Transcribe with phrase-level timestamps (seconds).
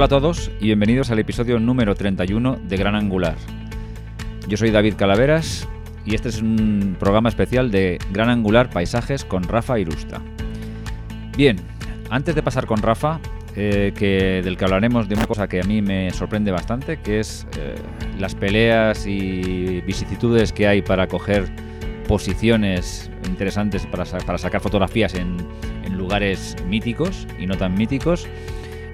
[0.00, 3.36] Hola a todos y bienvenidos al episodio número 31 de Gran Angular.
[4.48, 5.68] Yo soy David Calaveras
[6.06, 10.22] y este es un programa especial de Gran Angular Paisajes con Rafa Irusta.
[11.36, 11.58] Bien,
[12.08, 13.20] antes de pasar con Rafa,
[13.54, 17.20] eh, que, del que hablaremos de una cosa que a mí me sorprende bastante, que
[17.20, 17.74] es eh,
[18.18, 21.44] las peleas y vicisitudes que hay para coger
[22.08, 25.36] posiciones interesantes para, sacar fotografías en
[25.90, 28.26] lugares míticos y no tan míticos.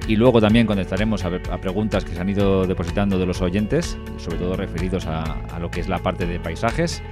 [0.09, 4.38] Y luego también contestaremos a, preguntas que se han ido depositando de los oyentes, sobre
[4.38, 7.02] todo referidos a, lo que es la parte de paisajes.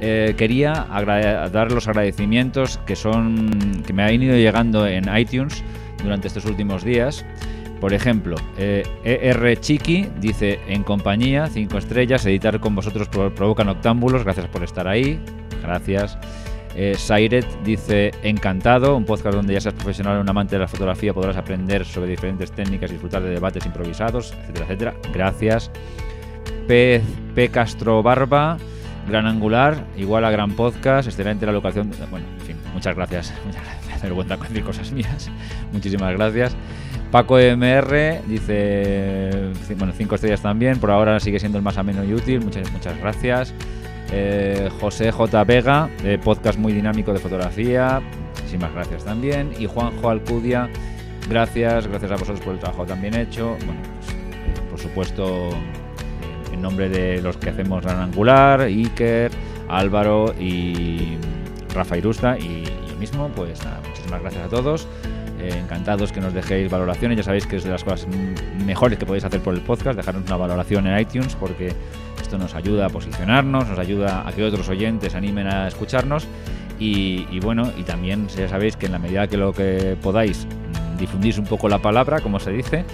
[0.00, 0.86] Eh, quería
[1.52, 5.62] dar los agradecimientos que son que me han ido llegando en iTunes
[6.02, 7.24] durante estos últimos días.
[7.80, 14.22] Por ejemplo, eh, ER Chiqui dice en compañía, 5 estrellas, editar con vosotros provoca noctámbulos,
[14.22, 15.18] gracias por estar ahí,
[15.62, 16.16] gracias.
[16.74, 20.68] Eh, Sairet dice encantado, un podcast donde ya seas profesional o un amante de la
[20.68, 24.94] fotografía podrás aprender sobre diferentes técnicas y disfrutar de debates improvisados, etcétera, etcétera.
[25.12, 25.70] Gracias.
[26.66, 27.02] P,
[27.34, 28.56] P Castro Barba,
[29.08, 31.90] Gran Angular, igual a Gran Podcast, excelente la locación.
[32.10, 33.34] Bueno, en fin, muchas gracias.
[33.44, 34.02] Muchas gracias.
[34.02, 35.30] Me vergüenza decir cosas mías.
[35.72, 36.56] Muchísimas gracias.
[37.10, 40.78] Paco MR dice, bueno, cinco estrellas también.
[40.78, 42.40] Por ahora sigue siendo el más ameno y útil.
[42.40, 43.54] Muchas, muchas gracias.
[44.14, 45.44] Eh, José J.
[45.44, 45.88] Vega,
[46.22, 48.02] podcast muy dinámico de fotografía,
[48.36, 49.52] muchísimas gracias también.
[49.58, 50.68] Y Juanjo Alcudia,
[51.28, 53.56] gracias, gracias a vosotros por el trabajo también hecho.
[53.64, 55.50] Bueno, pues, eh, por supuesto,
[56.52, 59.32] en nombre de los que hacemos Gran Angular, Iker,
[59.68, 61.16] Álvaro y
[61.74, 64.86] Rafa Irusta y yo mismo, pues nada, muchísimas gracias a todos.
[65.40, 67.16] Eh, encantados que nos dejéis valoraciones.
[67.16, 68.06] Ya sabéis que es de las cosas
[68.64, 71.72] mejores que podéis hacer por el podcast, dejarnos una valoración en iTunes porque
[72.38, 76.26] nos ayuda a posicionarnos, nos ayuda a que otros oyentes animen a escucharnos
[76.78, 80.98] y, bueno, y también ya sabéis que en la medida que lo que podáis mm,
[80.98, 82.84] difundís un poco la palabra, como se dice,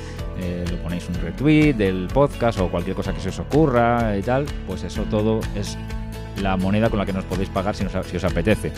[0.41, 4.23] eh, le ponéis un retweet del podcast o cualquier cosa que se os ocurra y
[4.23, 5.79] tal, pues eso todo es
[6.43, 8.73] la moneda con la que nos podéis pagar si, os apetece.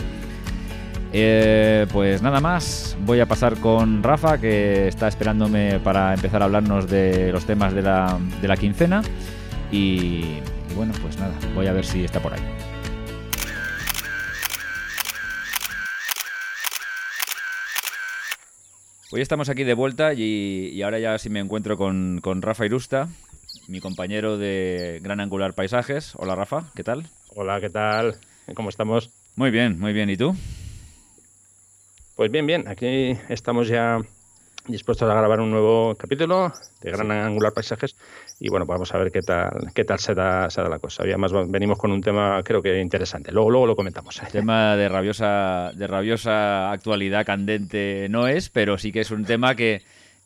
[1.13, 6.45] Eh, pues nada más, voy a pasar con Rafa, que está esperándome para empezar a
[6.45, 9.01] hablarnos de los temas de la quincena.
[9.71, 10.39] Y,
[10.75, 12.41] bueno, pues nada, voy a ver si está por ahí.
[19.13, 23.07] Hoy estamos aquí de vuelta y, ahora ya sí me encuentro con, con, Rafa Irusta,
[23.67, 26.13] mi compañero de Gran Angular Paisajes.
[26.15, 27.05] Hola Rafa, ¿qué tal?
[27.35, 28.15] Hola, ¿qué tal?
[28.53, 29.09] ¿Cómo estamos?
[29.35, 30.09] Muy bien, muy bien.
[30.09, 30.35] ¿Y tú?
[32.15, 32.67] Pues bien, bien.
[32.67, 33.99] Aquí estamos ya
[34.71, 36.51] dispuestos a grabar un nuevo capítulo
[36.81, 37.95] de Gran Angular Paisajes
[38.39, 40.79] y bueno, pues vamos a ver qué tal qué tal se da, se da la
[40.79, 41.03] cosa.
[41.03, 43.31] Además venimos con un tema creo que interesante.
[43.31, 44.21] Luego luego lo comentamos.
[44.31, 49.55] Tema de rabiosa de rabiosa actualidad candente no es, pero sí que es un tema
[49.55, 49.81] que,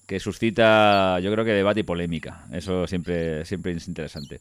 [0.06, 2.46] que suscita yo creo que debate y polémica.
[2.52, 4.40] Eso siempre siempre es interesante.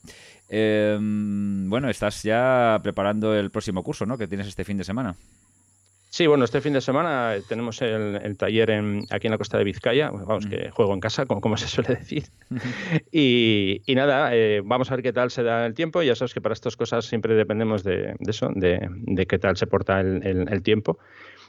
[0.48, 4.18] Em, bueno, estás ya preparando el próximo curso, ¿no?
[4.18, 5.16] Que tienes este fin de semana.
[6.14, 9.64] Sí, bueno, este fin de semana tenemos el, taller en, aquí en la costa de
[9.64, 12.22] Vizcaya, vamos, que juego en casa, como, se suele decir.
[13.10, 16.04] y, nada, eh, vamos a ver qué tal se da el tiempo.
[16.04, 19.98] Ya sabes que para estas cosas siempre dependemos de, eso, de, qué tal se porta
[19.98, 21.00] el, tiempo.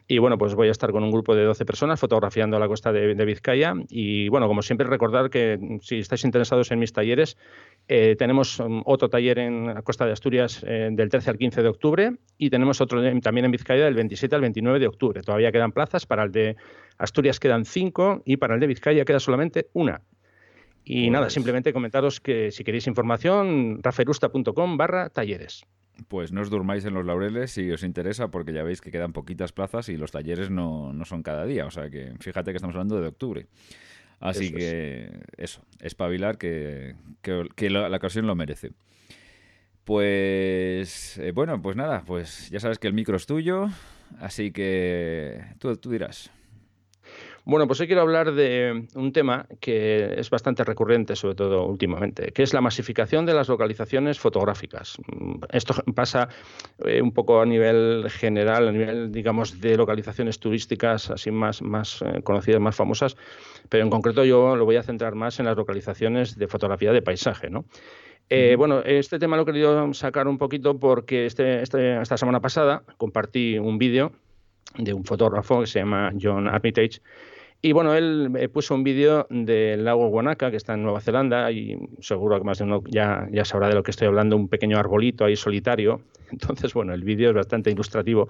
[0.07, 2.91] Y bueno, pues voy a estar con un grupo de 12 personas fotografiando la costa
[2.91, 3.73] de, Vizcaya.
[3.89, 7.37] Y bueno, como siempre, recordar que si estáis interesados en mis talleres,
[7.87, 11.63] eh, tenemos um, otro taller en la costa de Asturias eh, del 13 al 15
[11.63, 15.21] de octubre y tenemos otro también en Vizcaya del 27 al 29 de octubre.
[15.21, 16.55] Todavía quedan plazas, para el de
[16.99, 20.01] Asturias quedan cinco y para el de Vizcaya queda solamente una.
[20.83, 25.65] Y nada, pues simplemente comentaros que si queréis información, raferusta.com barra talleres.
[26.07, 29.13] Pues no os durmáis en los laureles si os interesa, porque ya veis que quedan
[29.13, 31.65] poquitas plazas y los talleres no, no son cada día.
[31.65, 33.47] O sea que fíjate que estamos hablando de octubre.
[34.19, 38.71] Así que eso, espabilar que, que, la, ocasión lo merece.
[39.83, 43.69] Pues eh, bueno, pues nada, pues ya sabes que el micro es tuyo,
[44.19, 46.31] así que tú, tú dirás.
[47.47, 52.31] Bueno, pues hoy quiero hablar de un tema que es bastante recurrente, sobre todo últimamente,
[52.31, 54.97] que es la masificación de las localizaciones fotográficas.
[55.51, 56.27] Esto pasa
[56.83, 62.01] eh, un poco a nivel general, a nivel, digamos, de localizaciones turísticas así más, más
[62.01, 63.15] eh, conocidas, más famosas,
[63.69, 67.03] pero en concreto yo lo voy a centrar más en las localizaciones de fotografía de
[67.03, 67.65] paisaje, ¿no?
[68.27, 72.41] Eh, bueno, este tema lo he querido sacar un poquito porque este, este, esta semana
[72.41, 74.13] pasada compartí un vídeo
[74.79, 77.01] de un fotógrafo que se llama John Armitage
[77.65, 81.51] y bueno, él eh, puso un vídeo del lago Wanaka, que está en Nueva Zelanda,
[81.51, 84.49] y seguro que más de uno ya, ya sabrá de lo que estoy hablando, un
[84.49, 86.01] pequeño arbolito ahí solitario.
[86.31, 88.29] Entonces, bueno, el vídeo es bastante ilustrativo.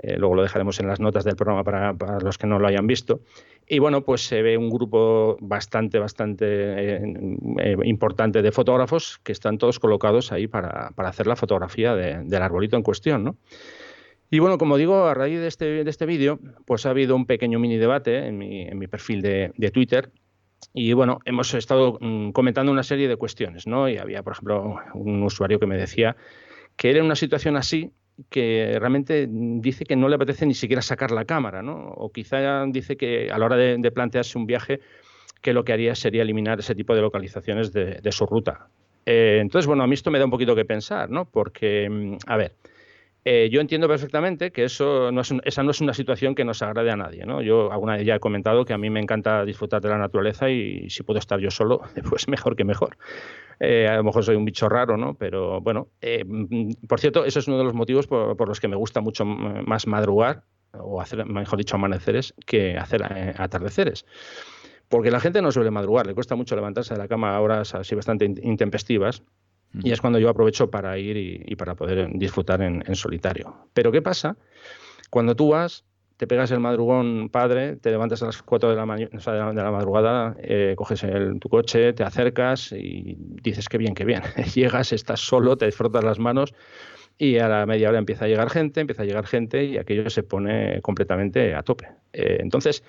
[0.00, 2.86] Eh, luego lo dejaremos en las notas del programa para, los que no lo hayan
[2.86, 3.20] visto.
[3.66, 9.56] Y bueno, pues se ve un grupo bastante, bastante eh, importante de fotógrafos que están
[9.56, 13.36] todos colocados ahí para, hacer la fotografía del arbolito en cuestión, ¿no?
[14.30, 17.26] Y bueno, como digo, a raíz de este, de este vídeo, pues ha habido un
[17.26, 20.10] pequeño mini debate en mi, en mi perfil de, de Twitter
[20.74, 23.88] y bueno, hemos estado mm, comentando una serie de cuestiones, ¿no?
[23.88, 26.16] Y había, por ejemplo, un usuario que me decía
[26.76, 27.92] que era en una situación así
[28.30, 31.88] que realmente dice que no le apetece ni siquiera sacar la cámara, ¿no?
[31.96, 34.80] O quizá dice que a la hora de, plantearse un viaje,
[35.40, 38.68] que lo que haría sería eliminar ese tipo de localizaciones de, su ruta.
[39.06, 41.26] Eh, entonces, bueno, a mí esto me da un poquito que pensar, ¿no?
[41.26, 42.54] Porque, mm, a ver,
[43.24, 46.62] eh, yo entiendo perfectamente que eso no es esa no es una situación que nos
[46.62, 47.24] agrade a nadie.
[47.44, 50.48] Yo alguna vez ya he comentado que a mí me encanta disfrutar de la naturaleza
[50.50, 52.96] y si puedo estar yo solo, pues mejor que mejor.
[53.60, 55.14] Eh, a lo mejor soy un bicho raro, ¿no?
[55.14, 58.68] Pero bueno, eh, mm, por cierto, eso es uno de los motivos por, los que
[58.68, 63.02] me gusta mucho más madrugar, o hacer, mejor dicho, amaneceres, que hacer
[63.36, 64.04] atardeceres.
[64.88, 67.74] Porque la gente no suele madrugar, le cuesta mucho levantarse de la cama a horas
[67.74, 69.22] así bastante intempestivas.
[69.82, 73.68] Y es cuando yo aprovecho para ir y, para poder disfrutar en, solitario.
[73.74, 74.36] Pero ¿qué pasa?
[75.10, 75.84] Cuando tú vas,
[76.16, 80.36] te pegas el madrugón padre, te levantas a las 4 de la, de la, madrugada,
[80.40, 81.04] eh, coges
[81.38, 84.22] tu coche, te acercas y dices que bien, que bien.
[84.54, 86.54] Llegas, estás solo, te frotas las manos
[87.18, 90.08] y a la media hora empieza a llegar gente, empieza a llegar gente y aquello
[90.08, 91.88] se pone completamente a tope.
[92.12, 92.84] Eh, entonces,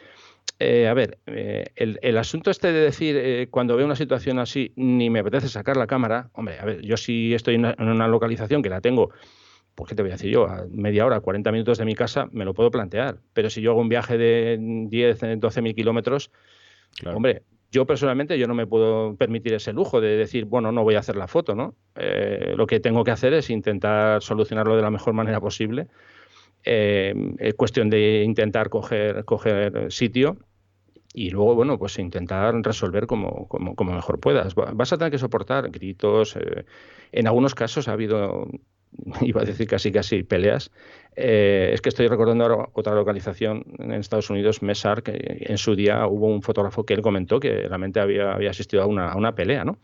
[0.58, 4.74] eh, a ver, eh, el, asunto este de decir eh, cuando veo una situación así
[4.76, 8.62] ni me apetece sacar la cámara, hombre, a ver, yo si estoy en una, localización
[8.62, 9.12] que la tengo,
[9.76, 12.28] pues qué te voy a decir yo, a media hora, 40 minutos de mi casa,
[12.32, 13.20] me lo puedo plantear.
[13.34, 16.32] Pero si yo hago un viaje de 10, 12 mil kilómetros,
[17.06, 20.96] hombre, yo personalmente yo no me puedo permitir ese lujo de decir, bueno, no voy
[20.96, 21.76] a hacer la foto, ¿no?
[21.96, 25.88] lo que tengo que hacer es intentar solucionarlo de la mejor manera posible
[26.64, 30.38] eh, es cuestión de intentar coger, coger sitio
[31.14, 34.54] y luego, bueno, pues intentar resolver como, como, mejor puedas.
[34.56, 36.36] Vas a tener que soportar gritos.
[36.36, 36.66] Eh,
[37.12, 38.48] en algunos casos ha habido,
[39.22, 40.72] iba a decir casi casi peleas.
[41.16, 45.76] Eh, es que estoy recordando ahora otra localización en Estados Unidos, Mesar, que en su
[45.76, 49.18] día hubo un fotógrafo que él comentó que realmente había, había asistido a una, a
[49.18, 49.80] una pelea, ¿no?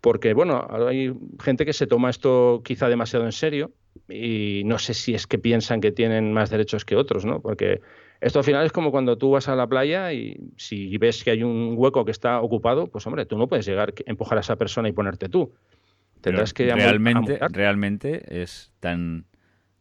[0.00, 1.12] Porque, bueno, hay
[1.42, 3.72] gente que se toma esto quizá demasiado en serio
[4.08, 7.40] y no sé si es que piensan que tienen más derechos que otros, ¿no?
[7.40, 7.80] Porque
[8.20, 11.30] esto al final es como cuando tú vas a la playa y si ves que
[11.30, 14.40] hay un hueco que está ocupado, pues hombre, tú no puedes llegar, a empujar a
[14.40, 15.52] esa persona y ponerte tú.
[16.20, 19.26] Tendrás que realmente, realmente es tan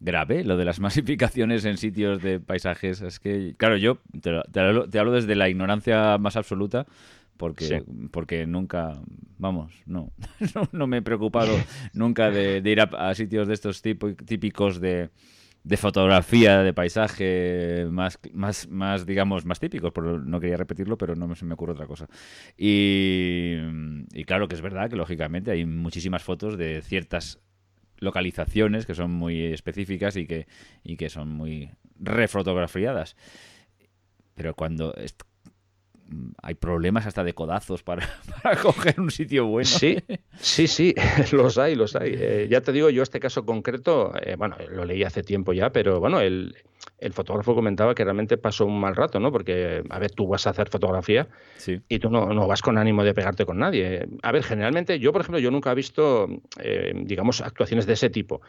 [0.01, 3.01] grave lo de las masificaciones en sitios de paisajes.
[3.01, 6.85] Es que, claro, yo te hablo desde la ignorancia más absoluta
[7.37, 9.01] porque, porque nunca,
[9.37, 10.11] vamos, no,
[10.71, 11.55] no, me he preocupado
[11.93, 15.09] nunca de, ir a, sitios de estos típicos de,
[15.63, 19.93] de fotografía, de paisaje, más, más, más, digamos, más típicos,
[20.25, 22.07] no quería repetirlo, pero no se me ocurre otra cosa.
[22.57, 23.55] Y,
[24.13, 27.39] y claro que es verdad que, lógicamente, hay muchísimas fotos de ciertas
[27.99, 30.47] localizaciones que son muy específicas y que,
[30.83, 33.15] y que son muy refotografiadas.
[34.35, 34.93] Pero cuando
[36.41, 38.07] hay problemas hasta de codazos para,
[38.61, 39.65] coger un sitio bueno.
[39.65, 39.97] Sí,
[40.37, 40.93] sí, sí,
[41.31, 42.13] los hay, los hay.
[42.15, 45.71] Eh, ya te digo, yo este caso concreto, eh, bueno, lo leí hace tiempo ya,
[45.71, 46.55] pero bueno, el,
[47.11, 49.31] fotógrafo comentaba que realmente pasó un mal rato, ¿no?
[49.31, 51.27] Porque, a ver, tú vas a hacer fotografía
[51.89, 54.07] y tú no, no, vas con ánimo de pegarte con nadie.
[54.21, 56.27] A ver, generalmente, yo, por ejemplo, yo nunca he visto,
[56.59, 58.41] eh, digamos, actuaciones de ese tipo.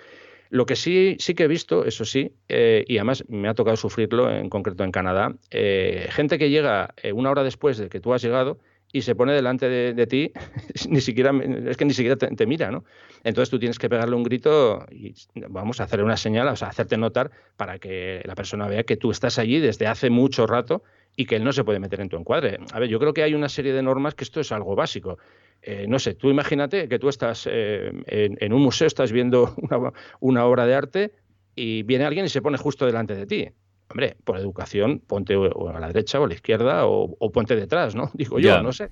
[0.55, 3.77] Lo que sí, sí que he visto, eso sí, eh, y además me ha tocado
[3.77, 7.99] sufrirlo en concreto en Canadá, eh, gente que llega eh, una hora después de que
[7.99, 8.61] tú has llegado
[8.95, 10.31] y se pone delante de, ti,
[10.89, 11.33] ni siquiera,
[11.67, 12.85] es que ni siquiera te, mira, ¿no?
[13.25, 15.13] Entonces tú tienes que pegarle un grito y
[15.49, 18.97] vamos a hacerle una señal, o sea, hacerte notar para que la persona vea que
[18.97, 20.85] tú estás allí desde hace mucho rato
[21.17, 22.61] y que él no se puede meter en tu encuadre.
[22.73, 25.19] A ver, yo creo que hay una serie de normas que esto es algo básico.
[25.61, 29.57] Eh, no sé, tú imagínate que tú estás eh, en, un museo, estás viendo
[30.21, 31.13] una, obra de arte
[31.57, 33.49] y viene alguien y se pone justo delante de ti.
[33.91, 38.11] Hombre, por educación, ponte a la derecha o a la izquierda o, ponte detrás, ¿no?
[38.15, 38.91] Digo yo, no sé.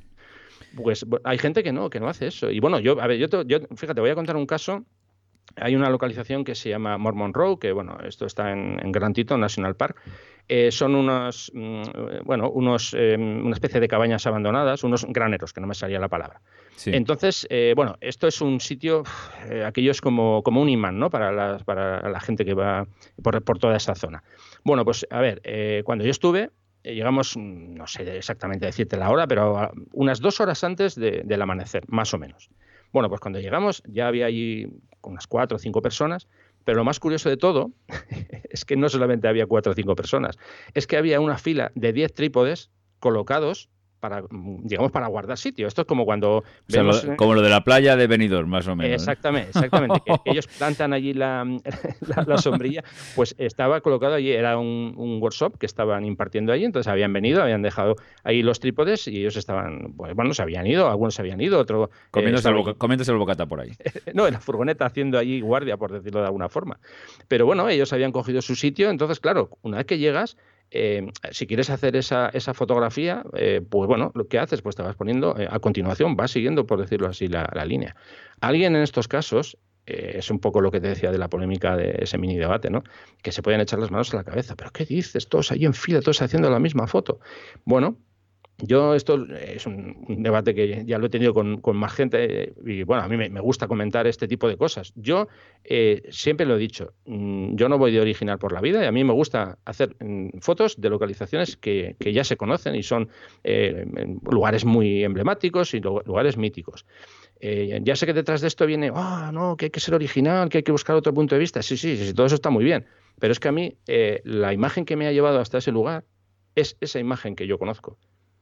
[0.76, 2.50] Pues hay gente que no, que no hace eso.
[2.50, 4.84] Y bueno, yo, a ver, yo, yo fíjate, voy a contar un caso
[5.56, 9.14] hay una localización que se llama Mormon Row, que bueno, esto está en, en Grand
[9.14, 9.96] Teton National Park.
[10.48, 11.82] Eh, son unos, mm,
[12.24, 16.08] bueno, unos, eh, una especie de cabañas abandonadas, unos graneros, que no me salía la
[16.08, 16.40] palabra.
[16.86, 19.04] Entonces, eh, bueno, esto es un sitio,
[19.64, 21.10] aquello es como, como un imán, ¿no?
[21.10, 22.86] Para la, para la gente que va
[23.22, 24.24] por, por toda esa zona.
[24.64, 25.40] Bueno, pues a ver,
[25.84, 26.50] cuando yo estuve,
[26.82, 32.12] llegamos, no sé exactamente decirte la hora, pero unas dos horas antes del amanecer, más
[32.14, 32.50] o menos.
[32.92, 34.66] Bueno, pues cuando llegamos ya había allí
[35.02, 36.28] unas cuatro o cinco personas,
[36.64, 37.72] pero lo más curioso de todo
[38.50, 40.38] es que no solamente había cuatro o cinco personas,
[40.74, 42.70] es que había una fila de diez trípodes
[43.00, 43.70] colocados
[44.02, 44.24] para,
[44.64, 45.68] digamos, para guardar sitio.
[45.68, 46.42] Esto es como cuando...
[47.16, 49.00] como lo de la playa de Benidorm, más o menos.
[49.00, 50.02] Exactamente, exactamente.
[50.04, 51.46] que, ellos plantan allí la,
[52.26, 52.82] la, sombrilla,
[53.14, 57.62] pues estaba colocado allí, era un, workshop que estaban impartiendo allí, entonces habían venido, habían
[57.62, 57.94] dejado
[58.24, 61.60] ahí los trípodes y ellos estaban, pues, bueno, se habían ido, algunos se habían ido,
[61.60, 61.84] otro...
[61.84, 63.70] Eh, comiéndose, el, bocata por ahí.
[64.14, 66.80] no, en la furgoneta haciendo allí guardia, por decirlo de alguna forma.
[67.28, 70.36] Pero bueno, ellos habían cogido su sitio, entonces, claro, una vez que llegas,
[70.72, 74.82] eh, si quieres hacer esa, esa fotografía, eh, pues bueno, lo que haces, pues te
[74.82, 77.94] vas poniendo eh, a continuación, vas siguiendo, por decirlo así, la, línea.
[78.40, 81.96] Alguien en estos casos, es un poco lo que te decía de la polémica de
[81.98, 82.84] ese mini debate, ¿no?
[83.20, 84.54] Que se pueden echar las manos a la cabeza.
[84.54, 85.28] ¿Pero qué dices?
[85.28, 87.18] Todos ahí en fila, todos haciendo la misma foto.
[87.64, 87.98] Bueno,
[88.64, 93.02] yo esto es un, debate que ya lo he tenido con, más gente y bueno,
[93.02, 94.92] a mí me, gusta comentar este tipo de cosas.
[94.94, 95.26] Yo
[95.64, 98.86] eh, siempre lo he dicho, mm, yo no voy de original por la vida y
[98.86, 103.08] a mí me gusta hacer mm, fotos de localizaciones que, ya se conocen y son
[103.42, 103.84] eh,
[104.30, 106.86] lugares muy emblemáticos y lugares míticos.
[107.40, 110.48] Eh, ya sé que detrás de esto viene, ah, no, que hay que ser original,
[110.48, 111.62] que hay que buscar otro punto de vista.
[111.62, 112.86] Sí, sí, sí, todo eso está muy bien.
[113.18, 113.76] Pero es que a mí
[114.24, 116.04] la imagen que me ha llevado hasta ese lugar
[116.54, 117.98] es esa imagen que yo conozco.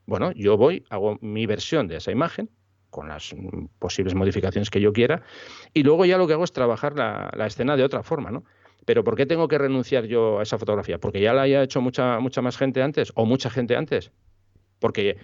[0.07, 2.51] Bueno, yo voy, hago mi versión de esa imagen
[2.91, 3.35] con las
[3.79, 5.23] posibles modificaciones que yo quiera
[5.73, 8.45] y luego ya lo que hago es trabajar la, escena de otra forma, ¿no?
[8.85, 10.99] Pero ¿por qué tengo que renunciar yo a esa fotografía?
[10.99, 14.11] ¿Porque ya la haya hecho mucha, mucha más gente antes o mucha gente antes?
[14.81, 15.19] Porque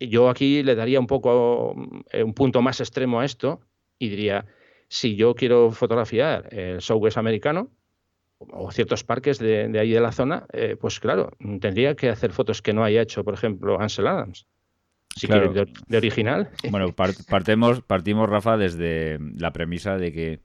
[0.00, 1.76] yo aquí le daría un poco
[2.10, 3.60] eh, un punto más extremo a esto
[3.98, 4.46] y diría,
[4.88, 7.70] si yo quiero fotografiar el Southwest americano,
[8.50, 11.30] o ciertos parques de, de ahí de la zona, eh, pues claro,
[11.60, 14.46] tendría que hacer fotos que no haya hecho, por ejemplo, Ansel Adams.
[15.16, 15.52] Si claro.
[15.52, 16.50] de, original.
[16.70, 20.40] Bueno, partemos, partimos, Rafa, desde la premisa de que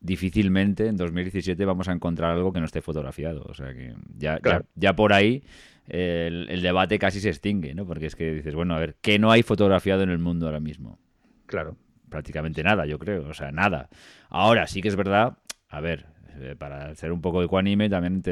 [0.00, 3.44] difícilmente en 2017 vamos a encontrar algo que no esté fotografiado.
[3.48, 4.40] O sea que ya,
[4.74, 5.44] ya, por ahí
[5.86, 7.86] el, el, debate casi se extingue, ¿no?
[7.86, 10.60] Porque es que dices, bueno, a ver, ¿qué no hay fotografiado en el mundo ahora
[10.60, 10.98] mismo?
[11.46, 11.76] Claro.
[12.08, 13.28] Prácticamente nada, yo creo.
[13.28, 13.88] O sea, nada.
[14.28, 15.38] Ahora sí que es verdad,
[15.68, 16.06] a ver,
[16.40, 18.22] eh, para ser un poco ecuánime, también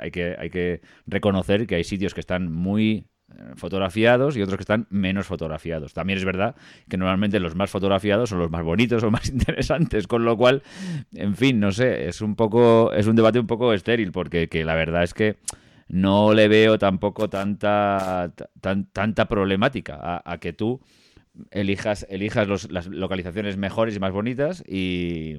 [0.00, 4.56] hay, que, hay que reconocer que hay sitios que están muy eh, fotografiados y otros
[4.56, 5.94] que están menos fotografiados.
[5.94, 6.54] También es verdad
[6.88, 10.62] que normalmente los más fotografiados son los más bonitos o más interesantes, con lo cual,
[11.14, 14.64] en fin, no sé, es un poco, es un debate un poco estéril, porque que
[14.64, 15.36] la verdad es que
[15.88, 18.32] no le veo tampoco tanta,
[18.92, 20.80] tanta problemática a, que tú
[21.50, 25.38] elijas, elijas las localizaciones mejores y más bonitas y,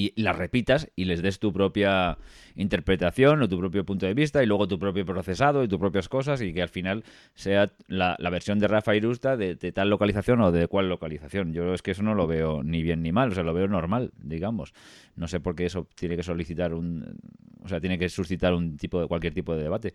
[0.00, 2.16] y las repitas y les des tu propia
[2.56, 6.08] interpretación o tu propio punto de vista y luego tu propio procesado y tus propias
[6.08, 7.04] cosas y que al final
[7.34, 11.52] sea la, versión de Rafa Irusta de, de, tal localización o de cuál localización.
[11.52, 13.68] Yo es que eso no lo veo ni bien ni mal, o sea, lo veo
[13.68, 14.72] normal, digamos.
[15.16, 17.18] No sé por qué eso tiene que solicitar un...
[17.62, 19.92] O sea, tiene que suscitar un tipo de cualquier tipo de debate.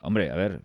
[0.00, 0.62] Hombre, a ver,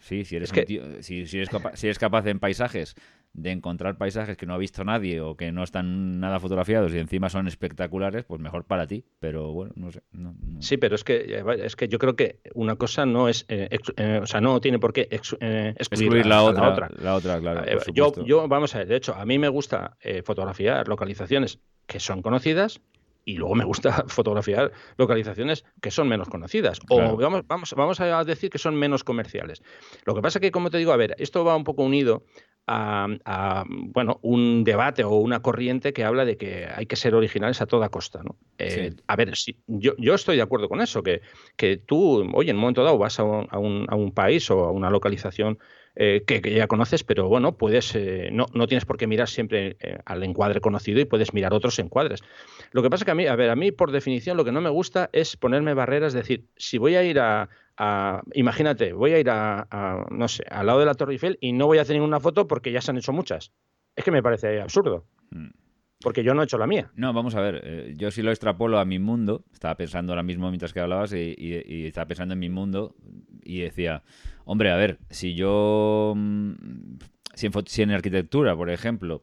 [0.00, 2.96] sí, si eres, si, si, eres si eres capaz en paisajes
[3.34, 6.98] de encontrar paisajes que no ha visto nadie o que no están nada fotografiados y
[6.98, 9.04] encima son espectaculares, pues mejor para ti.
[9.20, 10.02] Pero bueno, no sé.
[10.60, 13.68] Sí, pero es que eh, es que yo creo que una cosa no es, eh,
[13.96, 17.40] eh, o sea, no tiene por qué excluir, la, otra, la, otra.
[17.40, 17.64] claro.
[17.94, 22.22] yo, yo, vamos a ver, de hecho, a mí me gusta fotografiar localizaciones que son
[22.22, 22.80] conocidas
[23.24, 28.24] y luego me gusta fotografiar localizaciones que son menos conocidas o vamos, vamos, vamos a
[28.24, 29.62] decir que son menos comerciales.
[30.04, 32.24] Lo que pasa que, como te digo, a ver, esto va un poco unido
[32.66, 37.60] a, bueno, un debate o una corriente que habla de que hay que ser originales
[37.60, 38.22] a toda costa.
[38.22, 38.36] ¿no?
[38.58, 41.22] Eh, a ver, si, yo, yo, estoy de acuerdo con eso, que,
[41.56, 44.50] que tú, oye, en un momento dado vas a un, a un, a un país
[44.50, 45.58] o a una localización
[45.94, 49.76] eh, que, ya conoces, pero bueno, puedes, eh, no, no, tienes por qué mirar siempre
[50.06, 52.22] al encuadre conocido y puedes mirar otros encuadres.
[52.70, 54.60] Lo que pasa que a mí, a ver, a mí por definición lo que no
[54.60, 57.50] me gusta es ponerme barreras, es decir, si voy a ir a,
[58.34, 61.66] imagínate, voy a ir a, no sé, al lado de la Torre Eiffel y no
[61.66, 63.52] voy a hacer ninguna foto porque ya se han hecho muchas.
[63.96, 65.06] Es que me parece absurdo.
[65.30, 65.50] Mm.
[66.02, 66.90] Porque yo no he hecho la mía.
[66.96, 67.60] No, vamos a ver.
[67.64, 71.12] Eh, yo si lo extrapolo a mi mundo, estaba pensando ahora mismo mientras que hablabas
[71.12, 72.96] y, estaba pensando en mi mundo
[73.44, 74.02] y decía,
[74.44, 76.52] hombre, a ver, si yo, mm,
[77.34, 79.22] si en, si en arquitectura, por ejemplo,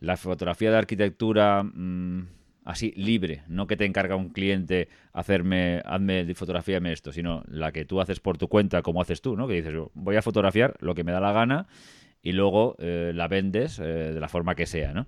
[0.00, 2.26] la fotografía de arquitectura mm,
[2.68, 7.86] así libre, no que te encarga un cliente hacerme, hazme, fotografíame esto, sino la que
[7.86, 9.48] tú haces por tu cuenta, como haces tú, ¿no?
[9.48, 11.66] Que dices, voy a fotografiar lo que me da la gana
[12.22, 15.06] y luego eh, la vendes eh, de la forma que sea, ¿no?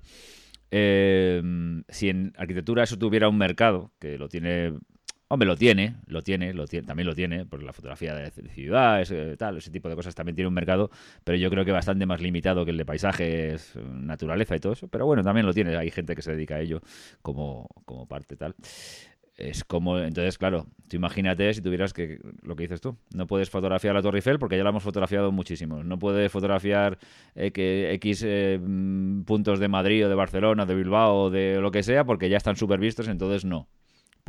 [0.71, 1.43] Eh,
[1.91, 4.73] si en arquitectura eso tuviera un mercado, que lo tiene
[5.33, 9.01] Hombre, lo tiene, lo tiene, lo tiene, también lo tiene, por la fotografía de ciudad,
[9.01, 10.91] ese, tal, ese tipo de cosas también tiene un mercado,
[11.23, 14.89] pero yo creo que bastante más limitado que el de paisajes, naturaleza y todo eso.
[14.89, 16.81] Pero bueno, también lo tiene, hay gente que se dedica a ello
[17.23, 18.57] como, como parte tal.
[19.37, 23.51] es como, entonces, claro, tú imagínate si tuvieras que, lo que dices tú, no puedes
[23.51, 25.85] fotografiar la Torre Eiffel porque ya la hemos fotografiado muchísimo.
[25.85, 26.99] No puedes fotografiar
[27.37, 31.61] eh, que X eh, mm, puntos de Madrid o de Barcelona, de Bilbao o de
[31.61, 33.69] lo que sea porque ya están súper vistos, entonces no.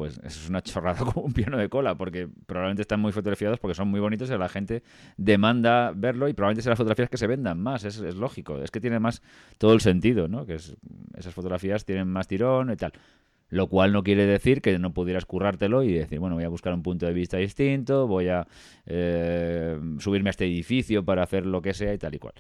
[0.01, 3.75] Pues es una chorrada como un piano de cola, porque probablemente están muy fotografiados porque
[3.75, 4.81] son muy bonitos y la gente
[5.15, 8.71] demanda verlo y probablemente sean las fotografías que se vendan más, es, es lógico, es
[8.71, 9.21] que tiene más
[9.59, 10.47] todo el sentido, ¿no?
[10.47, 12.93] Que esas fotografías tienen más tirón y tal.
[13.49, 16.73] Lo cual no quiere decir que no pudieras currártelo y decir, bueno, voy a buscar
[16.73, 18.47] un punto de vista distinto, voy a
[18.87, 22.33] eh, subirme a este edificio para hacer lo que sea y tal y cual.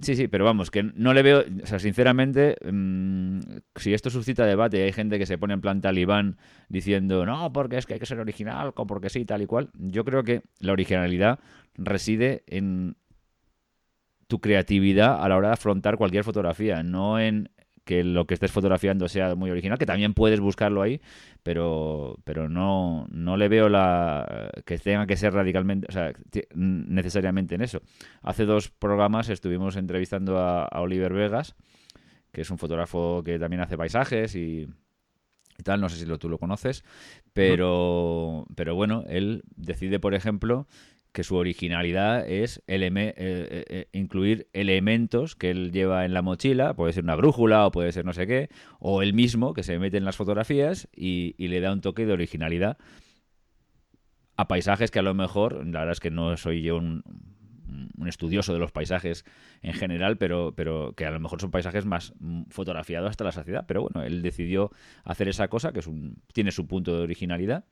[0.00, 3.38] Sí, sí, pero vamos, que no le veo, o sea, sinceramente, mm,
[3.76, 7.52] si esto suscita debate y hay gente que se pone en plan talibán diciendo, no,
[7.52, 10.42] porque es que hay que ser original, porque sí, tal y cual, yo creo que
[10.58, 11.38] la originalidad
[11.76, 12.96] reside en
[14.26, 17.50] tu creatividad a la hora de afrontar cualquier fotografía, no en
[17.84, 21.00] que lo que estés fotografiando sea muy original, que también puedes buscarlo ahí,
[21.42, 26.12] pero, pero no, no le veo la que tenga que ser radicalmente, o sea,
[26.54, 27.80] necesariamente en eso.
[28.22, 31.56] Hace dos programas estuvimos entrevistando a, Oliver Vegas,
[32.30, 34.68] que es un fotógrafo que también hace paisajes y,
[35.64, 36.84] tal, no sé si lo, tú lo conoces,
[37.32, 40.66] pero, pero bueno, él decide, por ejemplo,
[41.12, 46.74] que su originalidad es eh, eh, eh, incluir elementos que él lleva en la mochila,
[46.74, 48.48] puede ser una brújula o puede ser no sé qué,
[48.80, 52.12] o él mismo que se mete en las fotografías y le da un toque de
[52.12, 52.78] originalidad
[54.36, 57.02] a paisajes que a lo mejor, la verdad es que no soy yo un,
[57.96, 59.24] un estudioso de los paisajes
[59.62, 62.12] en general, pero, pero que a lo mejor son paisajes más
[62.50, 63.64] fotografiados hasta la saciedad.
[63.66, 64.70] Pero bueno, él decidió
[65.04, 67.64] hacer esa cosa, que es un, tiene su punto de originalidad.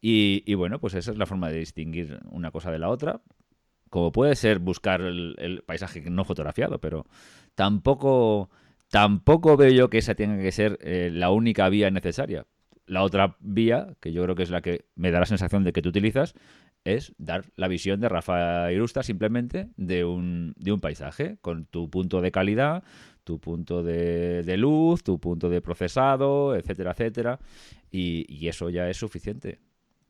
[0.00, 3.22] Y, bueno, pues esa es la forma de distinguir una cosa de la otra.
[3.88, 7.06] Como puede ser buscar el, paisaje no fotografiado, pero
[7.54, 8.50] tampoco,
[8.90, 12.46] tampoco veo yo que esa tenga que ser eh, la única vía necesaria.
[12.86, 15.72] La otra vía, que yo creo que es la que me da la sensación de
[15.72, 16.34] que tú utilizas,
[16.84, 21.90] es dar la visión de Rafa Irusta simplemente de un, de un paisaje, con tu
[21.90, 22.84] punto de calidad,
[23.24, 27.40] tu punto de, de luz, tu punto de procesado, etcétera, etcétera.
[27.90, 29.60] Y, y, eso ya es suficiente.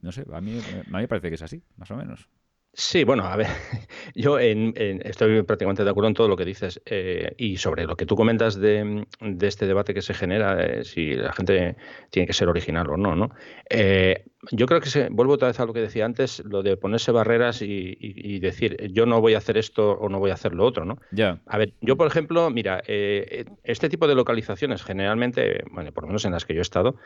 [0.01, 2.29] No sé, a mí, a mí me parece que es así, más o menos.
[2.77, 3.47] Sí, bueno, a ver,
[4.17, 8.05] yo estoy prácticamente de acuerdo en todo lo que dices eh, y sobre lo que
[8.05, 9.07] tú comentas de,
[9.43, 11.77] este debate que se genera, eh, si la gente
[12.11, 13.31] tiene que ser original o no, ¿no?
[13.71, 16.77] Eh, yo creo que se, vuelvo otra vez a lo que decía antes, lo de
[16.77, 20.53] ponerse barreras y, decir yo no voy a hacer esto o no voy a hacer
[20.53, 20.99] lo otro, ¿no?
[21.13, 21.41] Ya.
[21.47, 26.25] A ver, yo por ejemplo, mira, este tipo de localizaciones generalmente, bueno, por lo menos
[26.25, 26.97] en las que yo he estado,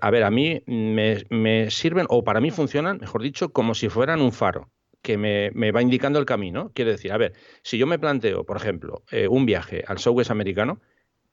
[0.00, 4.20] a ver, a mí me sirven o para mí funcionan, mejor dicho, como si fueran
[4.20, 4.70] un faro
[5.04, 6.72] que me, va indicando el camino.
[6.74, 10.30] Quiere decir, a ver, si yo me planteo, por ejemplo, eh, un viaje al Southwest
[10.30, 10.80] americano,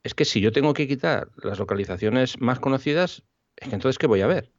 [0.04, 3.24] es que si yo tengo que quitar las localizaciones más conocidas,
[3.56, 4.52] es que entonces, ¿qué voy a ver?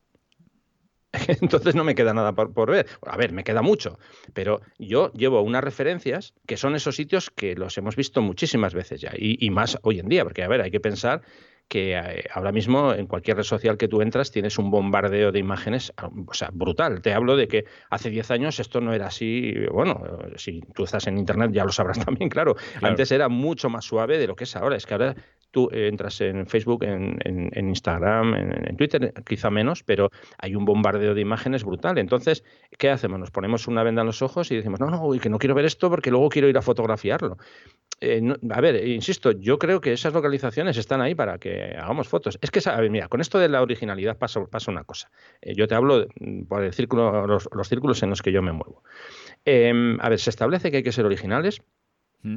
[1.43, 2.87] entonces no me queda nada por, ver.
[3.03, 3.99] A ver, me queda mucho,
[4.33, 9.03] pero yo llevo unas referencias que son esos sitios que los hemos visto muchísimas veces
[9.03, 11.21] ya, y, y más hoy en día, porque, a ver, hay que pensar
[11.69, 15.39] que eh, ahora mismo en cualquier red social que tú entras tienes un bombardeo de
[15.39, 17.03] imágenes, ah, o sea, brutal.
[17.03, 20.03] Te hablo de que hace 10 años esto no era así, bueno,
[20.37, 22.57] si tú estás en Internet ya lo sabrás también, claro.
[22.83, 24.77] Antes era mucho más suave de lo que es ahora.
[24.77, 25.15] Es que ahora
[25.53, 31.21] tú entras en Facebook, en, Instagram, en, Twitter, quizá menos, pero hay un bombardeo de
[31.21, 31.99] imágenes brutal.
[31.99, 32.43] Entonces,
[32.79, 33.21] ¿qué hacemos?
[33.21, 35.67] Nos ponemos una venda en los ojos y decimos, no, no, que no quiero ver
[35.67, 37.37] esto porque luego quiero ir a fotografiarlo.
[38.01, 42.37] Eh, a ver, insisto, yo creo que esas localizaciones están ahí para que hagamos fotos.
[42.41, 45.11] Es que, a ver, mira, con esto de la originalidad pasa, una cosa.
[45.41, 48.53] Eh, yo te hablo mm, por el círculo, los, círculos en los que yo me
[48.53, 48.83] muevo.
[49.45, 51.63] Em, a ver, se establece que hay que ser originales.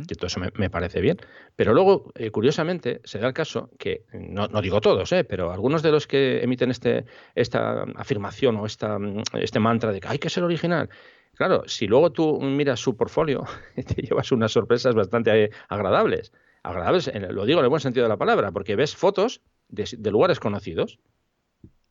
[0.07, 1.17] Que todo eso me, parece bien,
[1.55, 5.91] pero luego, eh, curiosamente, se da el caso que, no, digo todos, pero algunos de
[5.91, 10.29] los que emiten este, esta afirmación o esta, mm, este mantra de que hay que
[10.29, 10.89] ser original,
[11.35, 13.43] Claro, si luego tú miras su portfolio,
[13.75, 16.31] te llevas unas sorpresas bastante agradables.
[16.63, 20.39] Agradables, lo digo en el buen sentido de la palabra, porque ves fotos de, lugares
[20.39, 20.99] conocidos.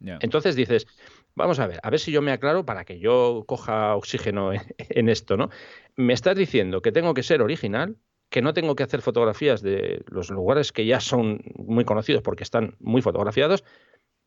[0.01, 0.87] Entonces dices,
[1.35, 5.09] vamos a ver, a ver si yo me aclaro para que yo coja oxígeno en,
[5.09, 5.51] esto, ¿no?
[5.97, 7.97] Me estás diciendo que tengo que ser original,
[8.31, 12.43] que no tengo que hacer fotografías de los lugares que ya son muy conocidos porque
[12.43, 13.65] están muy fotografiados,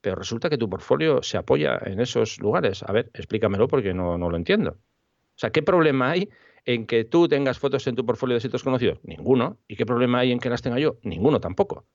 [0.01, 2.83] pero resulta que tu portfolio se apoya en esos lugares.
[2.83, 4.71] A ver, explícamelo porque no, no lo entiendo.
[4.71, 6.29] O sea, ¿qué problema hay
[6.65, 8.99] en que tú tengas fotos en tu portfolio de sitios conocidos?
[9.03, 9.57] Ninguno.
[9.67, 10.97] ¿Y qué problema hay en que las tenga yo?
[11.03, 11.85] Ninguno tampoco.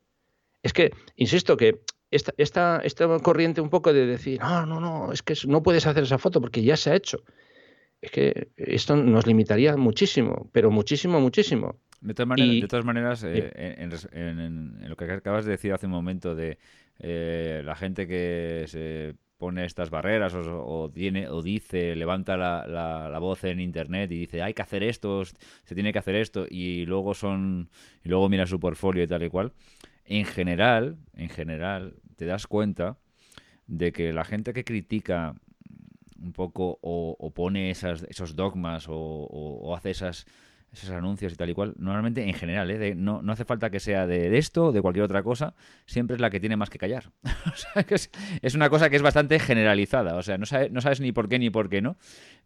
[0.63, 1.81] Es que, insisto, que
[2.13, 5.87] esta, esta, esta corriente un poco de decir, no, no, no, es que no puedes
[5.87, 7.25] hacer esa foto porque ya se ha hecho.
[8.01, 11.77] Es que esto nos limitaría muchísimo, pero muchísimo, muchísimo.
[12.01, 12.15] De
[12.69, 16.59] todas maneras, eh, en, lo que acabas de decir hace un momento de
[16.99, 23.19] eh, la gente que se pone estas barreras o, tiene o dice, levanta la, la,
[23.19, 26.87] voz en internet y dice hay que hacer esto, se tiene que hacer esto y
[26.87, 27.69] luego son
[28.05, 29.53] y luego mira su portfolio y tal y cual.
[30.05, 32.99] En general, en general, te das cuenta
[33.67, 35.35] de que la gente que critica
[36.21, 40.27] un poco o, pone esas, esos dogmas o hace esas
[40.73, 42.95] esos anuncios y tal y cual, normalmente en general, ¿eh?
[42.95, 46.21] no, no, hace falta que sea de, esto o de cualquier otra cosa, siempre es
[46.21, 47.11] la que tiene más que callar.
[47.25, 51.01] o sea, que es, una cosa que es bastante generalizada, o sea, no, no sabes
[51.01, 51.97] ni por qué ni por qué no,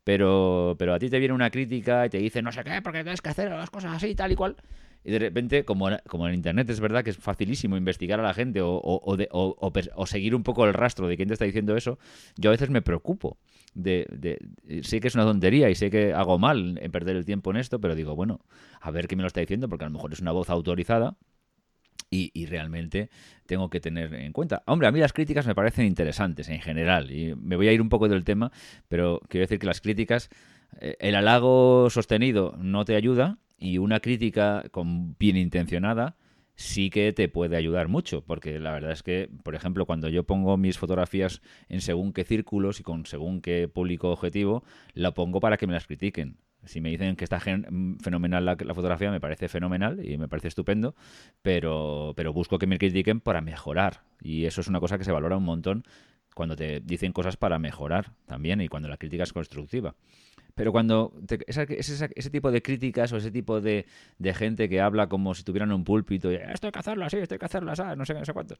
[0.02, 3.02] pero, pero a ti te viene una crítica y te dice no sé qué, porque
[3.02, 4.56] tienes que hacer las cosas así y tal y cual.
[5.06, 8.34] Y de repente, como, como en Internet es verdad que es facilísimo investigar a la
[8.34, 9.16] gente o, o,
[9.94, 12.00] o, seguir un poco el rastro de quién te está diciendo eso,
[12.36, 13.38] yo a veces me preocupo.
[13.72, 17.24] De, de, sé que es una tontería y sé que hago mal en perder el
[17.24, 18.40] tiempo en esto, pero digo, bueno,
[18.80, 21.16] a ver qué me lo está diciendo, porque a lo mejor es una voz autorizada
[22.10, 23.08] y, y, realmente
[23.46, 24.64] tengo que tener en cuenta.
[24.66, 27.80] Hombre, a mí las críticas me parecen interesantes en general y me voy a ir
[27.80, 28.50] un poco del tema,
[28.88, 30.30] pero quiero decir que las críticas,
[30.80, 36.16] eh, el halago sostenido no te ayuda y una crítica con bien intencionada
[36.56, 40.24] sí que te puede ayudar mucho, porque la verdad es que, por ejemplo, cuando yo
[40.24, 44.64] pongo mis fotografías en según qué círculos y con según qué público objetivo,
[44.94, 46.38] la pongo para que me las critiquen.
[46.64, 50.96] Si me dicen que está fenomenal la, fotografía, me parece fenomenal y me parece estupendo,
[51.42, 54.02] pero, pero busco que me critiquen para mejorar.
[54.20, 55.84] Y eso es una cosa que se valora un montón
[56.34, 59.94] cuando te dicen cosas para mejorar también y cuando la crítica es constructiva.
[60.56, 61.12] Pero cuando
[61.46, 63.84] ese, tipo de críticas o ese tipo de,
[64.34, 67.34] gente que habla como si tuvieran un púlpito y esto hay que hacerlo así, esto
[67.34, 68.56] hay que hacerlo así, no sé, no sé cuántos.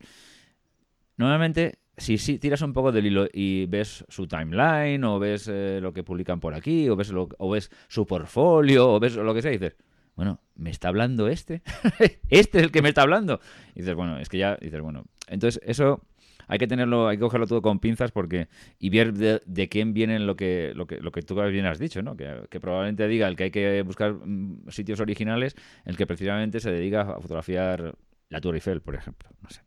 [1.16, 5.78] Normalmente, si, si tiras un poco del hilo y ves su timeline, o ves eh,
[5.80, 9.40] lo que publican por aquí, o ves, o ves su portfolio, o ves lo que
[9.40, 9.76] sea, y dices,
[10.16, 11.62] bueno, ¿me está hablando este?
[12.28, 13.40] ¿Este es el que me está hablando?
[13.74, 16.02] Y dices, bueno, es que ya, dices, bueno, entonces eso
[16.46, 20.18] hay que tenerlo, hay que cogerlo todo con pinzas porque y ver de, quién viene
[20.18, 22.16] lo que, lo que, lo que tú bien has dicho, ¿no?
[22.16, 26.70] Que, probablemente diga el que hay que buscar mm, sitios originales, el que precisamente se
[26.70, 27.94] dedica a fotografiar
[28.28, 29.28] la Tour Eiffel, por ejemplo.
[29.42, 29.61] No sé.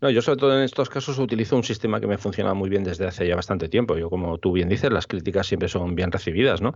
[0.00, 2.84] No, yo sobre todo en estos casos utilizo un sistema que me funciona muy bien
[2.84, 3.98] desde hace ya bastante tiempo.
[3.98, 6.74] Yo, como tú bien dices, las críticas siempre son bien recibidas, ¿no?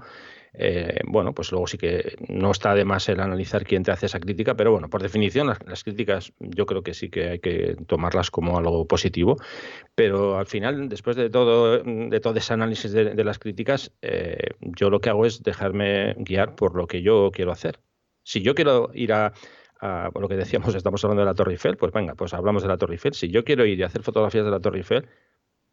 [0.54, 4.06] Eh, bueno, pues luego sí que no está de más el analizar quién te hace
[4.06, 7.76] esa crítica, pero bueno, por definición las, críticas yo creo que sí que hay que
[7.86, 9.36] tomarlas como algo positivo,
[9.94, 14.90] pero al final, después de todo, de todo ese análisis de, las críticas, eh, yo
[14.90, 17.78] lo que hago es dejarme guiar por lo que yo quiero hacer.
[18.24, 19.32] Si yo quiero ir a
[19.82, 22.78] lo que decíamos, estamos hablando de la Torre Eiffel, pues venga, pues hablamos de la
[22.78, 23.14] Torre Eiffel.
[23.14, 25.08] Si yo quiero ir y hacer fotografías de la Torre Eiffel,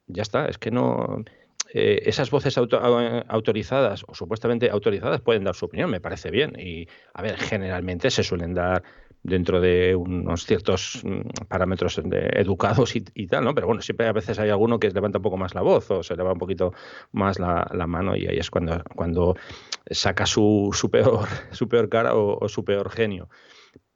[0.08, 1.24] ya está, es que no...
[1.72, 6.60] Eh, esas voces autorizadas o supuestamente autorizadas pueden dar su opinión, me parece bien.
[6.60, 8.82] Y, a ver, generalmente se suelen dar
[9.22, 13.54] dentro de unos ciertos mm, parámetros educados y, tal, ¿no?
[13.54, 16.02] Pero bueno, siempre a veces hay alguno que levanta un poco más la voz o
[16.02, 16.74] se le va un poquito
[17.12, 19.36] más la, mano y ahí es cuando, cuando
[19.91, 23.30] saca su, peor, su peor cara o su peor genio.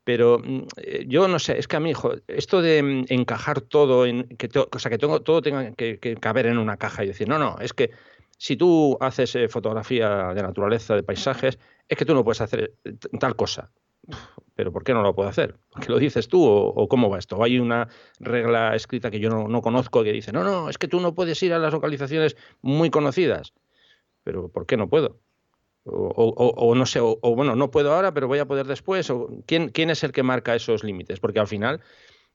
[0.03, 3.61] Pero mm, eh, yo no sé, es que a mí, hijo, esto de mm, encajar
[3.61, 7.27] todo en que, o sea, que todo tenga que, caber en una caja y decir,
[7.27, 7.91] no, no, es que
[8.37, 12.73] si tú haces eh, fotografía de naturaleza, de paisajes, es que tú no puedes hacer
[12.83, 13.71] eh, tal cosa.
[14.55, 15.57] Pero ¿por qué no lo puedo hacer?
[15.79, 17.37] ¿Qué lo dices tú o, cómo va esto?
[17.37, 17.87] ¿O hay una
[18.19, 21.15] regla escrita que yo no, no conozco que dice, no, no, es que tú no
[21.15, 23.53] puedes ir a las localizaciones muy conocidas.
[24.23, 25.19] Pero ¿por qué no puedo?
[25.85, 29.09] O, no sé, o, bueno, no puedo ahora, pero voy a poder después.
[29.09, 31.19] O, ¿quién, ¿Quién es el que marca esos límites?
[31.19, 31.81] Porque al final,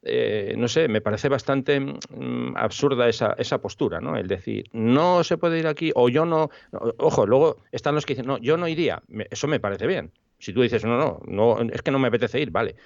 [0.02, 4.16] eh, no sé, me parece bastante mm, absurda esa, esa postura, ¿no?
[4.16, 6.50] El decir, no se puede ir aquí, o yo no.
[6.98, 9.02] Ojo, luego están los que dicen, no, yo no iría.
[9.30, 10.12] eso me parece bien.
[10.38, 12.76] Si tú dices, no, no, no, es que no me apetece ir, vale.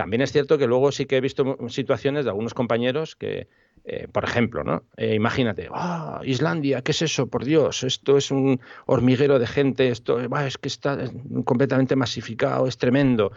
[0.00, 3.48] También es cierto que luego sí que he visto situaciones de algunos compañeros que,
[3.84, 4.84] eh, por ejemplo, ¿no?
[4.96, 7.26] Eh, imagínate, ah, Islandia, ¿qué es eso?
[7.26, 10.96] Por Dios, esto es un hormiguero de gente, esto es que está
[11.44, 13.32] completamente masificado, es tremendo.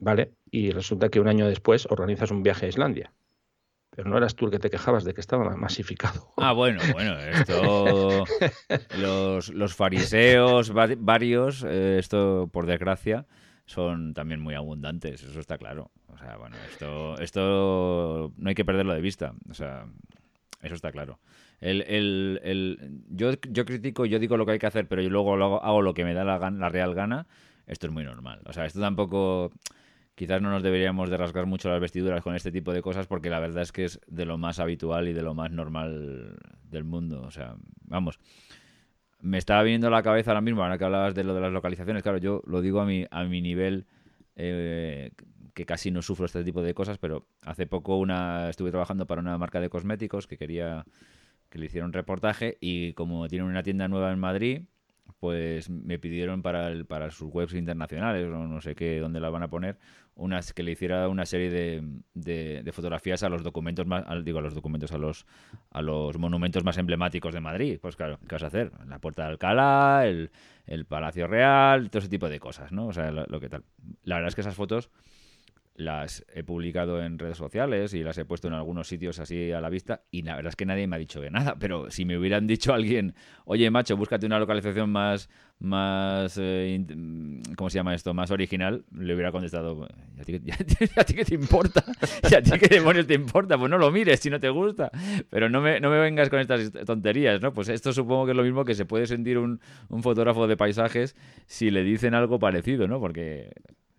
[0.00, 0.32] ¿Vale?
[0.50, 3.12] Y resulta que un año después organizas un viaje a Islandia.
[3.90, 6.32] Pero no eras tú el que te quejabas de que estaba masificado.
[6.38, 8.24] Ah, bueno, bueno, esto.
[9.54, 13.26] los, fariseos, varios, eh, esto por desgracia,
[13.66, 15.90] son también muy abundantes, eso está claro.
[16.08, 19.34] O sea, bueno, esto, esto no hay que perderlo de vista.
[19.50, 19.86] O sea,
[20.62, 21.18] eso está claro.
[21.60, 25.10] El, el, el, yo, yo critico, yo digo lo que hay que hacer, pero yo
[25.10, 27.26] luego hago, lo que me da la, la real gana.
[27.66, 28.40] Esto es muy normal.
[28.46, 29.52] O sea, esto tampoco
[30.14, 33.30] quizás no nos deberíamos de rasgar mucho las vestiduras con este tipo de cosas porque
[33.30, 36.84] la verdad es que es de lo más habitual y de lo más normal del
[36.84, 37.22] mundo.
[37.22, 38.18] O sea, vamos,
[39.22, 41.52] me estaba viniendo a la cabeza ahora mismo, ahora que hablabas de lo de las
[41.52, 43.86] localizaciones, claro, yo lo digo a mi, a mi nivel,
[44.34, 45.12] eh,
[45.54, 49.20] que casi no sufro este tipo de cosas, pero hace poco una estuve trabajando para
[49.20, 50.84] una marca de cosméticos que quería
[51.48, 54.62] que le hiciera un reportaje y como tienen una tienda nueva en Madrid,
[55.20, 59.30] pues me pidieron para, el, para sus webs internacionales, o no sé qué, dónde la
[59.30, 59.78] van a poner,
[60.14, 64.42] unas que le hiciera una serie de, de, fotografías a los documentos más, digo, a
[64.42, 65.26] los documentos, a los,
[65.70, 67.78] a los monumentos más emblemáticos de Madrid.
[67.80, 68.72] Pues claro, ¿qué vas a hacer?
[68.86, 70.30] La Puerta de Alcalá, el,
[70.66, 72.88] el Palacio Real, todo ese tipo de cosas, ¿no?
[72.88, 73.64] O sea, lo que tal.
[74.04, 74.90] La verdad es que esas fotos
[75.74, 79.60] las he publicado en redes sociales y las he puesto en algunos sitios así a
[79.60, 82.04] la vista y la verdad es que nadie me ha dicho de nada, pero si
[82.04, 83.14] me hubieran dicho alguien,
[83.46, 86.84] oye macho, búscate una localización más, más eh,
[87.56, 88.12] ¿cómo se llama esto?
[88.12, 91.84] Más original, le hubiera contestado, ¿y a ti, qué te importa?
[92.30, 93.56] ¿Y a ti qué demonios te importa?
[93.56, 94.90] Pues no lo mires si no te gusta,
[95.30, 97.54] pero no me, no me vengas con estas tonterías, ¿no?
[97.54, 100.56] Pues esto supongo que es lo mismo que se puede sentir un, un fotógrafo de
[100.56, 103.00] paisajes si le dicen algo parecido, ¿no?
[103.00, 103.50] Porque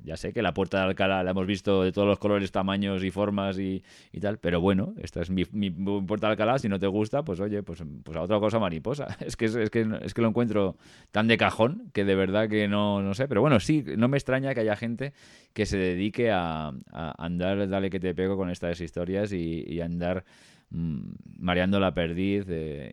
[0.03, 3.03] ya sé que la puerta de Alcalá la hemos visto de todos los colores, tamaños
[3.03, 3.83] y formas y,
[4.21, 7.63] tal, pero bueno, esta es mi, puerta de Alcalá, si no te gusta, pues oye,
[7.63, 9.07] pues, pues a otra cosa mariposa.
[9.23, 10.75] Es que, es, que, es que lo encuentro
[11.11, 14.17] tan de cajón que de verdad que no, no sé, pero bueno, sí, no me
[14.17, 15.13] extraña que haya gente
[15.53, 16.73] que se dedique a,
[17.17, 20.25] andar, dale que te pego con estas historias y, y andar
[20.73, 22.47] mareando la perdiz,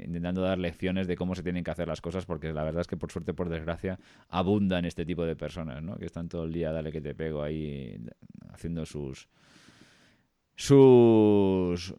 [0.04, 2.86] intentando dar lecciones de cómo se tienen que hacer las cosas, porque la verdad es
[2.86, 5.96] que por suerte, por desgracia, abundan este tipo de personas, ¿no?
[5.96, 7.98] Que están todo el día, dale que te pego ahí,
[8.52, 9.28] haciendo sus
[10.54, 11.94] sus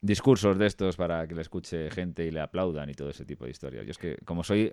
[0.00, 3.44] discursos de estos para que le escuche gente y le aplaudan y todo ese tipo
[3.44, 3.84] de historias.
[3.84, 4.72] Yo es que, como soy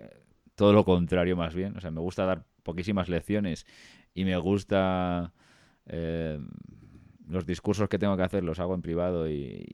[0.54, 3.66] todo lo contrario más bien, o sea, me gusta dar poquísimas lecciones
[4.14, 5.34] y me gusta
[5.86, 6.38] eh,
[7.30, 9.66] los discursos que tengo que hacer los hago en privado y,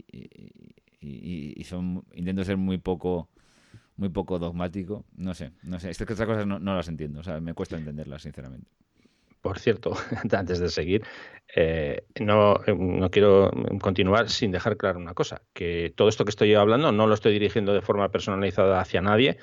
[1.64, 3.28] son intento ser muy poco
[3.96, 5.04] muy poco dogmático.
[5.16, 5.90] No sé, no sé.
[5.90, 7.20] Estas cosas no, las entiendo.
[7.20, 8.68] O sea, me cuesta entenderlas, sinceramente.
[9.40, 9.92] Por cierto,
[10.32, 11.02] antes de seguir,
[11.54, 16.54] eh, no, no, quiero continuar sin dejar claro una cosa, que todo esto que estoy
[16.54, 19.38] hablando no lo estoy dirigiendo de forma personalizada hacia nadie,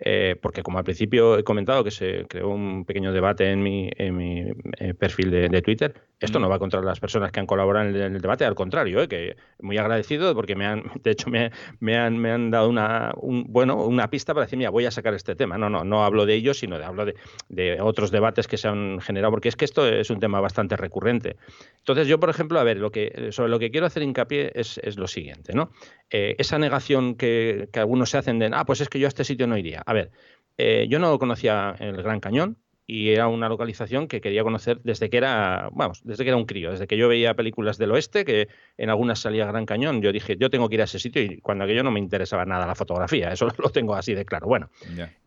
[0.00, 3.90] eh, porque como al principio he comentado que se creó un pequeño debate en mi,
[3.96, 4.44] en mi
[4.78, 8.20] eh, perfil de, Twitter, esto no va contra las personas que han colaborado en el,
[8.20, 12.16] debate, al contrario, eh, que muy agradecido porque me han, de hecho me, me han,
[12.16, 15.34] me han dado una, un, bueno, una pista para decir, mira, voy a sacar este
[15.34, 15.58] tema.
[15.58, 17.16] No, no, no hablo de ellos, sino de, hablo de,
[17.48, 20.76] de otros debates que se han generado, porque es que esto es un tema bastante
[20.76, 21.36] recurrente.
[21.78, 24.78] Entonces yo, por ejemplo, a ver, lo que, sobre lo que quiero hacer hincapié es,
[24.78, 25.70] es lo siguiente, ¿no?
[26.10, 29.24] esa negación que, que algunos se hacen de, ah, pues es que yo a este
[29.24, 29.82] sitio no iría.
[29.88, 30.10] A ver,
[30.58, 35.08] eh, yo no conocía el Gran Cañón y era una localización que quería conocer desde
[35.08, 38.26] que era, vamos, desde que era un crío, desde que yo veía películas del oeste,
[38.26, 41.22] que en algunas salía Gran Cañón, yo dije, yo tengo que ir a ese sitio
[41.22, 44.46] y cuando aquello no me interesaba nada la fotografía, eso lo tengo así de claro.
[44.46, 44.68] Bueno,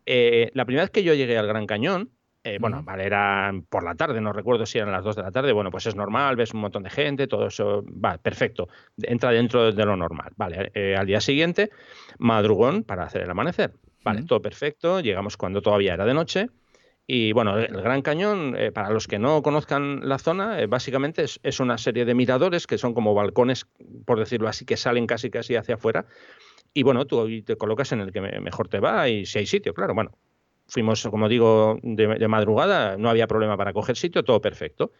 [0.06, 2.10] eh, la primera vez que yo llegué al Gran Cañón,
[2.44, 5.32] eh, bueno, vale, era por la tarde, no recuerdo si eran las 2 de la
[5.32, 5.52] tarde.
[5.52, 8.68] Bueno, pues es normal, ves un montón de gente, todo eso, va, perfecto.
[9.02, 10.30] Entra dentro de lo normal.
[10.36, 11.70] Vale, al día siguiente,
[12.18, 13.72] madrugón para hacer el amanecer.
[14.04, 15.00] Vale, todo perfecto.
[15.00, 16.48] Llegamos cuando todavía era de noche.
[17.06, 21.24] Y bueno, el Gran Cañón, eh, para los que no conozcan la zona, eh, básicamente
[21.24, 23.66] es, una serie de miradores que son como balcones,
[24.06, 26.06] por decirlo así, que salen casi casi hacia afuera.
[26.72, 29.74] Y bueno, tú te colocas en el que mejor te va y si hay sitio,
[29.74, 29.94] claro.
[29.94, 30.12] Bueno,
[30.66, 34.92] fuimos, como digo, de, madrugada, no había problema para coger sitio, todo perfecto.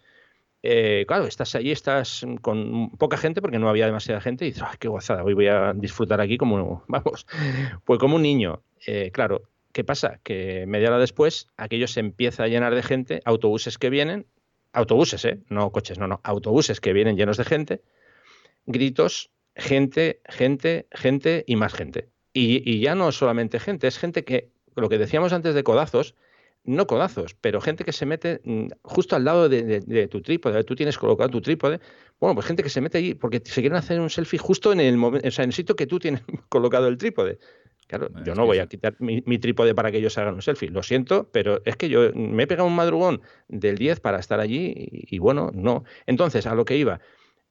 [0.62, 4.62] Eh, claro, estás allí, estás con poca gente porque no había demasiada gente y dices,
[4.64, 5.25] ¡ay, qué gozada!
[5.25, 7.27] Hoy voy a disfrutar aquí como, vamos,
[7.85, 8.62] pues como un niño.
[8.87, 10.20] Eh, claro, ¿qué pasa?
[10.22, 14.27] Que media hora después aquello se empieza a llenar de gente, autobuses que vienen,
[14.72, 15.40] autobuses, ¿eh?
[15.48, 17.83] No coches, no, no, autobuses que vienen llenos de gente,
[18.66, 22.09] gritos, gente, gente, gente y más gente.
[22.33, 26.14] Y, y ya no solamente gente, es gente que, lo que decíamos antes de codazos,
[26.64, 30.77] no codazos, pero gente que se mete mm, justo al lado de, tu trípode, tú
[30.77, 31.81] tienes colocado tu trípode,
[32.20, 34.81] bueno, pues gente que se mete allí porque se quieren hacer un selfie justo en
[34.81, 37.38] el momento, o sea, en el sitio que tú tienes colocado el trípode.
[37.88, 40.70] Claro, yo no voy a quitar mi, trípode para que ellos hagan un selfie.
[40.70, 44.40] Lo siento, pero es que yo me he pegado un madrugón del 10 para estar
[44.40, 45.85] allí y, bueno, no.
[46.07, 47.01] Entonces, a lo que iba,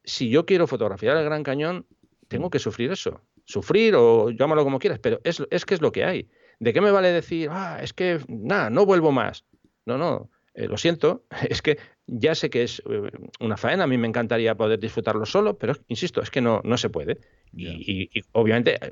[0.03, 1.85] si yo quiero fotografiar el Gran Cañón,
[2.27, 3.21] tengo que sufrir eso.
[3.45, 6.27] Sufrir o llámalo como quieras, pero es, es que es lo que hay.
[6.61, 9.45] ¿De qué me vale decir, ah, es que nada, no vuelvo más?
[9.87, 13.87] No, no, eh, lo siento, es que ya sé que es eh, una faena, a
[13.87, 17.17] mí me encantaría poder disfrutarlo solo, pero insisto, es que no, no se puede.
[17.51, 18.91] Y, obviamente, eh,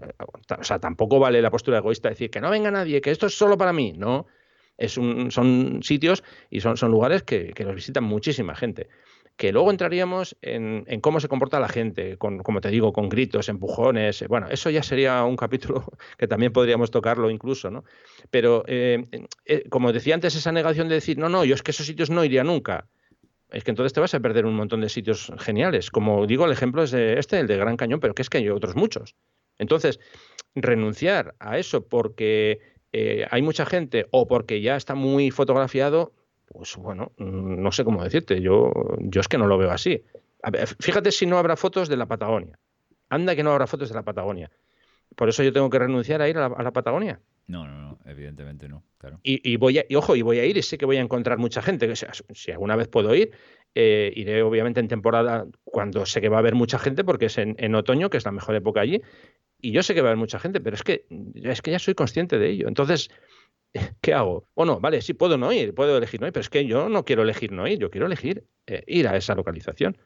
[0.60, 3.28] o sea, tampoco vale la postura egoísta de decir que no venga nadie, que esto
[3.28, 3.94] es solo para mí.
[3.96, 4.26] No,
[4.76, 8.88] es un, son sitios y son, son lugares que, los visitan muchísima gente.
[9.40, 14.28] Que luego entraríamos en, cómo se comporta la gente, como te digo, con gritos, empujones.
[14.28, 15.86] Bueno, eso ya sería un capítulo
[16.18, 17.86] que también podríamos tocarlo incluso, ¿no?
[18.32, 19.08] Pero, eh,
[19.46, 22.10] eh, como decía antes, esa negación de decir, no, no, yo es que esos sitios
[22.10, 22.90] no iría nunca.
[23.50, 25.90] Es que entonces te vas a perder un montón de sitios geniales.
[25.90, 28.50] Como digo, el ejemplo es este, el de Gran Cañón, pero que es que hay
[28.50, 29.16] otros muchos.
[29.58, 30.02] Entonces,
[30.54, 32.60] renunciar a eso porque
[32.92, 36.12] eh, hay mucha gente o porque ya está muy fotografiado,
[36.52, 40.04] pues bueno, mm, no sé cómo decirte, yo, yo es que no lo veo así.
[40.80, 42.60] fíjate si no habrá fotos de la Patagonia.
[43.10, 44.52] Anda que no habrá fotos de la Patagonia.
[45.16, 47.20] Por eso yo tengo que renunciar a ir a la, Patagonia.
[47.48, 48.84] No, no, no, evidentemente no.
[49.00, 49.20] Claro.
[49.24, 51.40] Y, voy a, y ojo, y voy a ir y sé que voy a encontrar
[51.40, 51.92] mucha gente.
[51.96, 53.32] si alguna vez puedo ir,
[53.74, 57.38] eh, iré obviamente en temporada cuando sé que va a haber mucha gente, porque es
[57.38, 59.02] en, en, otoño, que es la mejor época allí.
[59.62, 61.80] Y yo sé que va a haber mucha gente, pero es que, es que ya
[61.80, 62.68] soy consciente de ello.
[62.68, 63.10] Entonces,
[64.02, 64.46] ¿qué hago?
[64.56, 67.06] Bueno, vale, sí puedo no ir, puedo elegir no ir, pero es que yo no
[67.06, 69.98] quiero elegir no ir, yo quiero elegir eh, ir a esa localización.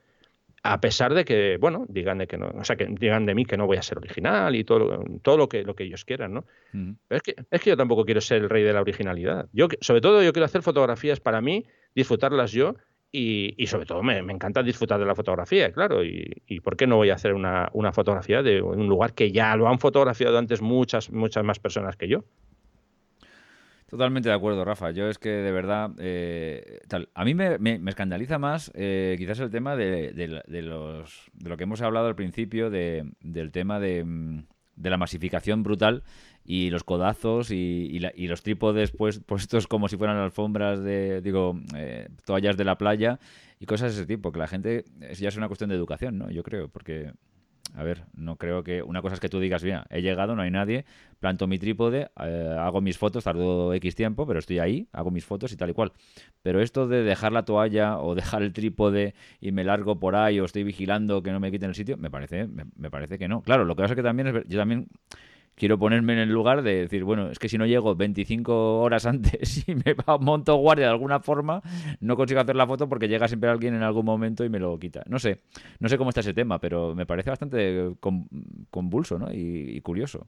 [0.66, 3.44] A pesar de que, bueno, digan de que no, o sea, que digan de mí
[3.44, 6.34] que no voy a ser original y todo, todo lo que lo que ellos quieran,
[6.34, 6.46] ¿no?
[6.72, 9.50] Pero es que, es que yo tampoco quiero ser el rey de la originalidad.
[9.52, 12.76] Yo, sobre todo, yo quiero hacer fotografías para mí, disfrutarlas yo
[13.12, 16.02] y, sobre todo me, encanta disfrutar de la fotografía, claro.
[16.02, 19.34] Y, y ¿por qué no voy a hacer una, una, fotografía de un lugar que
[19.34, 22.24] ya lo han fotografiado antes muchas, muchas más personas que yo?
[23.94, 24.90] Totalmente de acuerdo, Rafa.
[24.90, 26.80] Yo es que de verdad, eh,
[27.14, 30.12] a mí me, escandaliza más eh, quizás el tema de,
[30.48, 34.46] los, de lo que hemos hablado al principio, de, del tema de, mm,
[34.78, 36.02] de la masificación brutal
[36.44, 41.56] y los codazos y, y, los trípodes pues, puestos como si fueran alfombras de, digo,
[41.76, 43.20] eh, toallas de la playa
[43.60, 44.86] y cosas de ese tipo, que la gente,
[45.20, 46.32] ya es una cuestión de educación, ¿no?
[46.32, 47.12] Yo creo, porque
[47.76, 48.84] a ver, no creo que.
[48.84, 50.86] Una cosa es que tú digas, bien, he llegado, no hay nadie,
[51.20, 55.26] planto mi trípode, eh, hago mis fotos, tardo X tiempo, pero estoy ahí, hago mis
[55.26, 55.92] fotos y tal y cual.
[56.42, 60.40] Pero esto de dejar la toalla o dejar el trípode y me largo por ahí
[60.40, 63.42] o estoy vigilando que no me quiten el sitio, me parece, me, parece que no.
[63.42, 64.48] Claro, lo que pasa es que también es.
[64.48, 64.88] Yo también
[65.56, 69.06] quiero ponerme en el lugar de decir, bueno, es que si no llego 25 horas
[69.06, 71.62] antes y me monto guardia de alguna forma,
[72.00, 74.78] no consigo hacer la foto porque llega siempre alguien en algún momento y me lo
[74.80, 75.04] quita.
[75.08, 75.42] No sé,
[75.80, 77.94] no sé cómo está ese tema, pero me parece bastante
[78.70, 79.28] convulso ¿no?
[79.32, 80.28] y, curioso.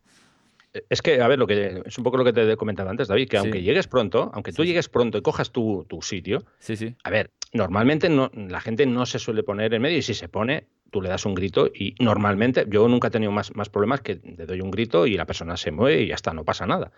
[0.90, 3.08] Es que, a ver, lo que es un poco lo que te he comentado antes,
[3.08, 6.76] David, que aunque llegues pronto, aunque tú llegues pronto y cojas tu, tu sitio, sí,
[6.76, 6.96] sí.
[7.04, 10.28] a ver, normalmente no, la gente no se suele poner en medio y si se
[10.28, 14.00] pone, tú le das un grito y normalmente yo nunca he tenido más, más problemas
[14.00, 16.66] que le doy un grito y la persona se mueve y ya está, no pasa
[16.66, 16.94] nada.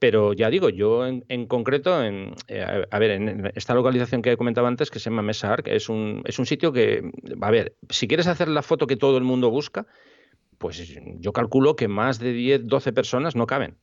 [0.00, 4.36] pero ya digo, yo en, concreto, en, eh, a ver, en esta localización que he
[4.38, 7.02] comentado antes, que se llama Mesa Arc, es un, es un sitio que,
[7.38, 9.86] a ver, si quieres hacer la foto que todo el mundo busca,
[10.56, 13.76] pues yo calculo que más de 10, 12 personas no caben.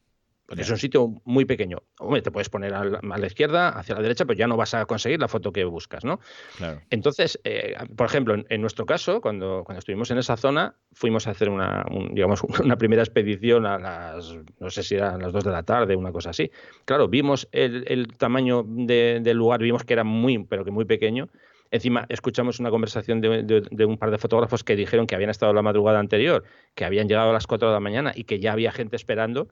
[0.45, 1.83] Porque es un sitio muy pequeño.
[1.99, 4.85] Hombre, te puedes poner a la, izquierda, hacia la derecha, pero ya no vas a
[4.85, 6.19] conseguir la foto que buscas, ¿no?
[6.57, 6.81] Claro.
[6.89, 11.31] Entonces, eh, por ejemplo, en, nuestro caso, cuando, cuando estuvimos en esa zona, fuimos a
[11.31, 15.51] hacer una, digamos, una primera expedición a las, no sé si eran las dos de
[15.51, 16.51] la tarde, una cosa así.
[16.85, 21.29] Claro, vimos el, tamaño del lugar, vimos que era muy, pero que muy pequeño.
[21.71, 25.53] Encima, escuchamos una conversación de, de, un par de fotógrafos que dijeron que habían estado
[25.53, 26.43] la madrugada anterior,
[26.75, 29.47] que habían llegado a las 4 de la mañana y que ya había gente esperando.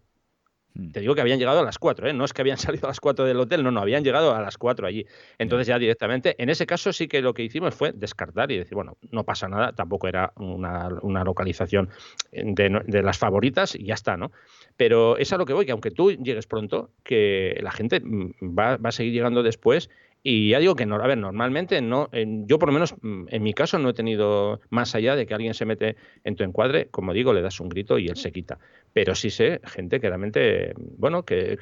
[0.94, 2.14] Te digo que habían llegado a las 4, ¿eh?
[2.14, 4.42] no es que habían salido a las 4 del hotel, no, no, habían llegado a
[4.42, 5.06] las 4 allí.
[5.38, 8.76] Entonces ya directamente, en ese caso sí que lo que hicimos fue descartar y decir,
[8.76, 10.90] bueno, no pasa nada, tampoco era una,
[11.24, 11.90] localización
[12.32, 14.32] de, las favoritas y ya está, ¿no?
[14.78, 18.58] Pero es a lo que voy, que aunque tú llegues pronto, que la gente mm,
[18.58, 19.90] va, va a seguir llegando después
[20.24, 23.44] y ya digo que, no, a ver, normalmente no, yo por lo menos mm, en
[23.44, 26.90] mi caso no he tenido más allá de que alguien se mete en tu encuadre,
[26.90, 28.60] como digo, le das un grito y él se quita.
[28.94, 31.58] Pero sí sé gente que realmente, bueno, que,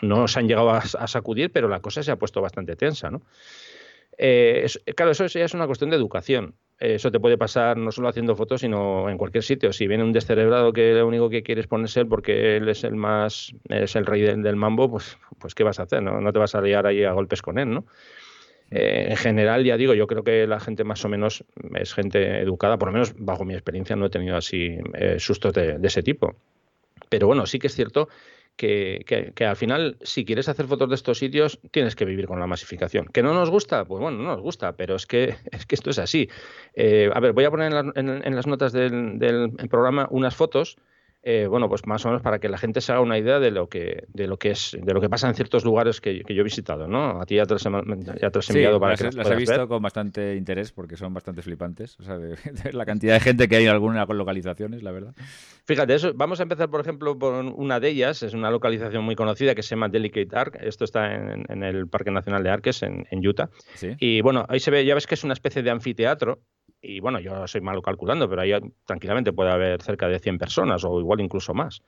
[0.00, 3.10] no se han llegado a, a, sacudir, pero la cosa se ha puesto bastante tensa,
[3.10, 3.22] ¿no?
[4.18, 6.54] Eh, claro, eso ya es una cuestión de educación.
[6.82, 9.72] Eso te puede pasar no solo haciendo fotos, sino en cualquier sitio.
[9.72, 12.96] Si viene un descerebrado que lo único que quiere es ponerse porque él es el
[12.96, 16.02] más, es el rey del, mambo, pues, pues ¿qué vas a hacer?
[16.02, 17.84] No, no te vas a liar ahí a golpes con él, ¿no?
[18.72, 21.44] Eh, en general, ya digo, yo creo que la gente más o menos
[21.76, 25.52] es gente educada, por lo menos bajo mi experiencia no he tenido así eh, sustos
[25.52, 26.34] de ese tipo.
[27.08, 28.08] Pero bueno, sí que es cierto
[28.56, 32.46] que, al final, si quieres hacer fotos de estos sitios, tienes que vivir con la
[32.46, 33.06] masificación.
[33.06, 33.84] ¿Que no nos gusta?
[33.84, 36.28] Pues bueno, no nos gusta, pero es que, es que esto es así.
[36.74, 39.18] Eh, a ver, voy a poner en, las notas del,
[39.70, 40.76] programa unas fotos
[41.24, 43.52] eh, bueno, pues más o menos para que la gente se haga una idea de
[43.52, 46.40] lo que, de lo que es, de lo que pasa en ciertos lugares que, yo
[46.40, 47.20] he visitado, ¿no?
[47.20, 47.68] A ti ya te los he,
[48.52, 52.18] enviado para que las, he visto con bastante interés porque son bastante flipantes, o sea,
[52.18, 52.36] de,
[52.72, 55.14] la cantidad de gente que hay en algunas localizaciones, la verdad.
[55.64, 59.14] Fíjate, eso, vamos a empezar, por ejemplo, por una de ellas, es una localización muy
[59.14, 63.06] conocida que se llama Delicate Arc, esto está en, el Parque Nacional de Arques, en,
[63.24, 63.48] Utah,
[64.00, 66.40] y bueno, ahí se ve, ya ves que es una especie de anfiteatro,
[66.82, 68.52] y bueno, yo soy malo calculando, pero ahí
[68.84, 71.82] tranquilamente puede haber cerca de 100 personas o igual incluso más.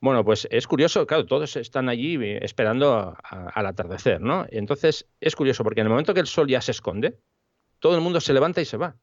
[0.00, 4.46] Bueno, pues es curioso, claro, todos están allí eh, esperando al atardecer, ¿no?
[4.50, 7.18] Entonces es curioso porque en el momento que el sol ya se esconde,
[7.80, 8.96] todo el mundo se levanta y se va.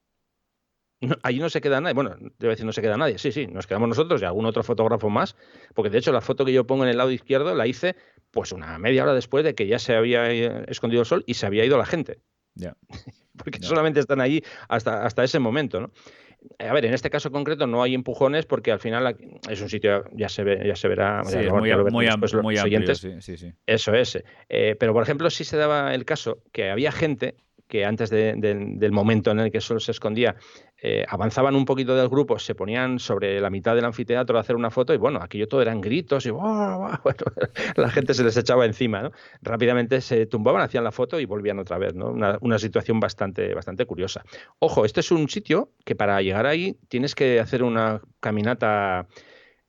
[1.23, 1.93] allí no se queda nadie.
[1.93, 3.17] Bueno, debe decir no se queda nadie.
[3.17, 5.35] Sí, sí, nos quedamos nosotros y algún otro fotógrafo más,
[5.73, 7.97] porque de hecho la foto que yo pongo en el lado izquierdo la hice
[8.31, 11.33] pues una media hora después de que ya se había eh, escondido el sol y
[11.35, 12.21] se había ido la gente.
[12.55, 12.75] Ya.
[13.37, 15.91] porque solamente están allí hasta, hasta ese momento, ¿no?
[16.59, 19.15] A ver, en este caso concreto no hay empujones porque al final
[19.49, 21.23] es un sitio, ya se ve, ya se verá.
[21.23, 24.21] Sí, muy, muy, amplio, sí, sí, Eso es.
[24.49, 27.35] Eh, pero, por ejemplo, sí se daba el caso que había gente
[27.74, 30.36] que antes del momento en el que sol se escondía,
[30.80, 34.55] eh, avanzaban un poquito del grupo, se ponían sobre la mitad del anfiteatro a hacer
[34.55, 36.30] una foto y bueno, aquello todo eran gritos y
[37.76, 39.11] la gente se les echaba encima, ¿no?
[39.41, 41.95] Rápidamente se tumbaban, hacían la foto y volvían otra vez.
[41.95, 44.24] Una, situación bastante, bastante curiosa.
[44.59, 49.07] Ojo, este es un sitio que para llegar ahí tienes que hacer una caminata...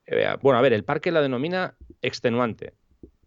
[0.04, 2.74] Eh, bueno, a ver, el parque la denomina extenuante.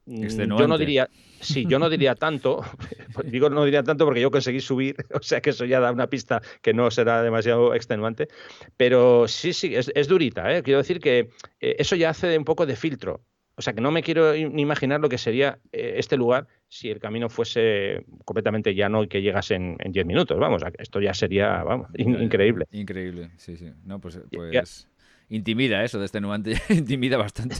[0.08, 1.10] Yo no diría,
[1.42, 2.64] sí, yo no diría tanto,
[3.26, 6.08] digo no diría tanto porque yo conseguí subir, o sea que eso ya da una
[6.08, 8.30] pista que no será demasiado extenuante,
[8.78, 10.64] pero sí, sí, es, durita, ¿eh?
[10.64, 11.30] quiero decir que
[11.60, 13.22] eh, eso ya hace un poco de filtro,
[13.56, 16.90] o sea que no me quiero ni imaginar lo que sería eh, este lugar si
[16.90, 21.64] el camino fuese completamente llano y que llegase en 10 minutos, vamos, esto ya sería,
[21.64, 22.66] vamos, increíble.
[22.72, 24.22] Increíble, sí, sí, no, pues...
[24.32, 24.88] pues
[25.30, 27.56] intimida eso de este nuante, intimida bastante.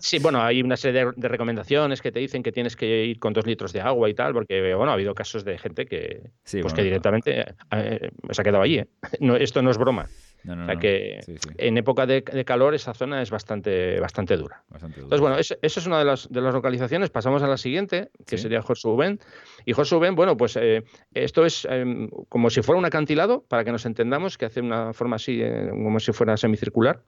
[0.00, 3.32] Sí, bueno, hay una serie de, recomendaciones que te dicen que tienes que ir con
[3.32, 6.30] dos litros de agua y tal, porque bueno, ha habido casos de gente que,
[6.62, 8.78] pues que directamente eh, se ha quedado allí.
[8.78, 8.88] ¿eh?
[9.20, 10.08] No, esto no es broma
[10.48, 11.20] o sea que
[11.58, 14.62] en época de, calor esa zona es bastante, bastante dura.
[14.72, 17.10] Entonces, bueno, eso, es una de las, de las localizaciones.
[17.10, 19.20] Pasamos a la siguiente, que sería Josuben.
[19.64, 20.84] Y Josuben, bueno, pues eh,
[21.14, 24.92] esto es em, como si fuera un acantilado, para que nos entendamos, que hace una
[24.92, 27.00] forma así, eh, como si fuera semicircular.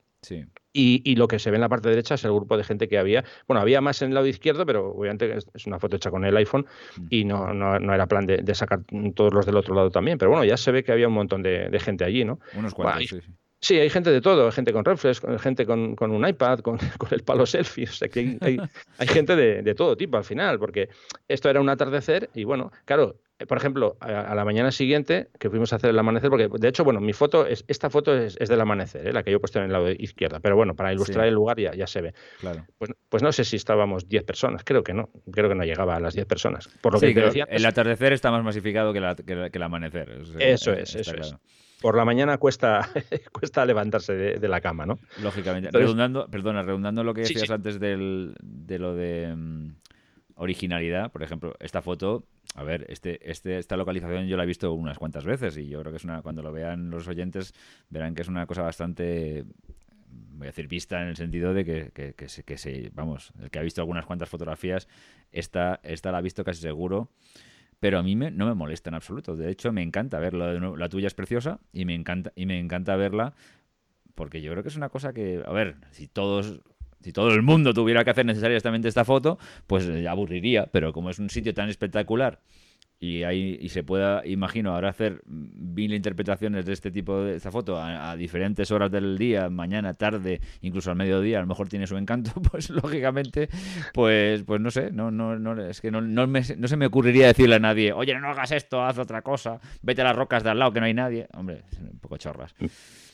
[0.72, 2.98] Y, lo que se ve en la parte derecha es el grupo de gente que
[2.98, 3.24] había.
[3.48, 6.36] Bueno, había más en el lado izquierdo, pero obviamente es una foto hecha con el
[6.36, 6.66] iPhone
[6.98, 7.06] mm.
[7.08, 8.80] y no, no, era plan de, sacar
[9.14, 10.18] todos los del otro lado también.
[10.18, 12.40] Pero bueno, ya se ve que había un montón de, gente allí, ¿no?
[12.54, 13.20] Unos cuantos, sí,
[13.60, 13.78] sí.
[13.78, 16.78] hay gente de todo, gente con reflex, gente con, un iPad, con,
[17.10, 18.58] el palo selfie, o sea que hay,
[18.98, 20.90] hay, gente de, de, todo tipo al final, porque
[21.28, 25.72] esto era un atardecer y bueno, claro, por ejemplo, a, la mañana siguiente que fuimos
[25.72, 28.60] a hacer el amanecer, porque de hecho, bueno, mi foto, es, esta foto es, del
[28.60, 29.12] amanecer, ¿eh?
[29.12, 31.60] la que yo he puesto en el lado izquierdo, pero bueno, para ilustrar el lugar
[31.60, 32.14] ya, ya se ve.
[32.40, 32.64] Claro.
[32.78, 35.96] Pues, pues no sé si estábamos 10 personas, creo que no, creo que no llegaba
[35.96, 36.68] a las 10 personas.
[36.80, 38.98] Por lo que te decía, el atardecer está más masificado que,
[39.52, 40.22] el amanecer.
[40.38, 41.36] eso es, eso es.
[41.82, 42.88] Por la mañana cuesta,
[43.32, 44.98] cuesta levantarse de, la cama, ¿no?
[45.22, 45.70] Lógicamente.
[45.72, 49.74] redundando, perdona, redundando lo que decías antes del, de lo de mm,
[50.36, 52.24] originalidad, por ejemplo, esta foto
[52.54, 55.80] a ver, este, este, esta localización yo la he visto unas cuantas veces y yo
[55.80, 57.54] creo que es una, cuando lo vean los oyentes,
[57.90, 59.44] verán que es una cosa bastante,
[60.08, 63.62] voy a decir, vista en el sentido de que, que, se, vamos, el que ha
[63.62, 64.88] visto algunas cuantas fotografías,
[65.32, 67.10] esta, esta la ha visto casi seguro
[67.78, 69.36] pero a mí me, no me molesta en absoluto.
[69.36, 70.54] De hecho, me encanta verla.
[70.54, 73.34] La tuya es preciosa y me encanta, y me encanta verla
[74.16, 76.62] porque yo creo que es una cosa que, a ver, si todos
[77.06, 79.38] si todo el mundo tuviera que hacer necesariamente esta foto,
[79.68, 82.40] pues aburriría, pero como es un sitio tan espectacular
[82.98, 87.50] y ahí y se pueda, imagino, ahora hacer mil interpretaciones de este tipo de esta
[87.50, 91.86] foto a, diferentes horas del día, mañana, tarde, incluso al mediodía, a lo mejor tiene
[91.86, 93.48] su encanto, pues lógicamente,
[93.92, 96.86] pues, pues no sé, no, no, no, es que no, no, me, no se me
[96.86, 100.42] ocurriría decirle a nadie, oye, no hagas esto, haz otra cosa, vete a las rocas
[100.42, 101.28] de al lado que no hay nadie.
[101.34, 102.54] Hombre, un poco chorras.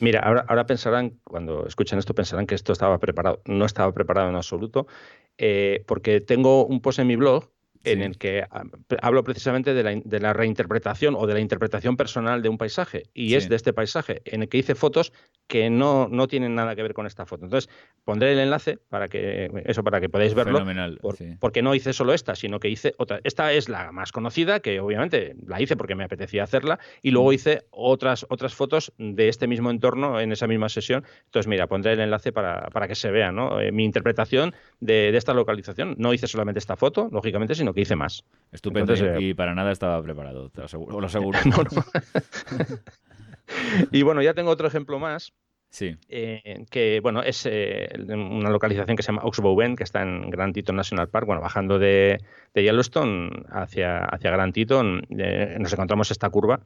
[0.01, 3.43] Mira, ahora, ahora pensarán, cuando escuchen esto, pensarán que esto estaba preparado.
[3.47, 4.87] No estaba preparado en absoluto,
[5.39, 7.49] eh, porque tengo un post en mi blog
[7.85, 8.45] en el que
[9.01, 13.05] hablo precisamente de la, de la, reinterpretación o de la interpretación personal de un paisaje.
[13.15, 15.13] Y es de este paisaje, en el que hice fotos
[15.53, 17.45] que no, no tienen nada que ver con esta foto.
[17.45, 17.69] Entonces,
[18.05, 20.55] pondré el enlace para que eso para que podáis verlo.
[20.55, 20.99] Fenomenal.
[21.41, 23.21] Porque no hice solo esta, sino que hice otra.
[23.23, 27.29] Esta es la más conocida, que obviamente la hice porque me apetecía hacerla, y luego
[27.29, 27.35] mm.
[27.35, 31.05] hice otras, otras fotos de este mismo entorno en esa misma sesión.
[31.27, 33.61] Entonces, mira, pondré el enlace para, para que se vea ¿no?
[33.61, 35.97] Eh, mi interpretación de, de esta localización.
[35.99, 38.25] No hice solamente esta foto, lógicamente, sino que hice más.
[38.53, 41.39] Estupendo y eh, para nada estaba preparado, te lo aseguro.
[43.93, 45.35] y bueno, ya tengo otro ejemplo más.
[45.73, 45.97] Sí.
[46.11, 50.53] Eh, que bueno, es eh, una localización que se llama Oxbow que está en Grand
[50.53, 51.27] Teton National Park.
[51.27, 52.21] Bueno, bajando de,
[52.55, 56.61] Yellowstone hacia, hacia Grand Teton, nos encontramos esta curva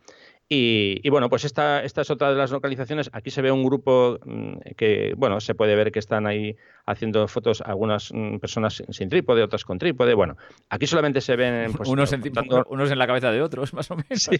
[0.49, 3.11] y, bueno, pues esta, esta es otra de las localizaciones.
[3.12, 7.26] Aquí se ve un grupo mm, que, bueno, se puede ver que están ahí haciendo
[7.26, 10.14] fotos algunas mm, personas sin trípode, otras con trípode.
[10.14, 10.36] Bueno,
[10.70, 11.72] aquí solamente se ven...
[11.72, 12.22] Pues, unos, en,
[12.68, 14.30] unos, en, la cabeza de otros, más o menos.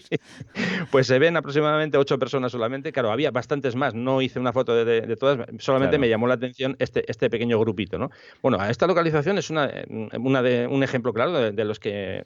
[0.91, 2.93] Pues se ven aproximadamente ocho personas solamente.
[2.93, 3.93] Claro, había bastantes más.
[3.93, 5.45] No hice una foto de, todas.
[5.59, 8.11] Solamente me llamó la atención este, este pequeño grupito, ¿no?
[8.41, 9.69] Bueno, esta localización es una,
[10.17, 12.23] una de, un ejemplo claro de, los que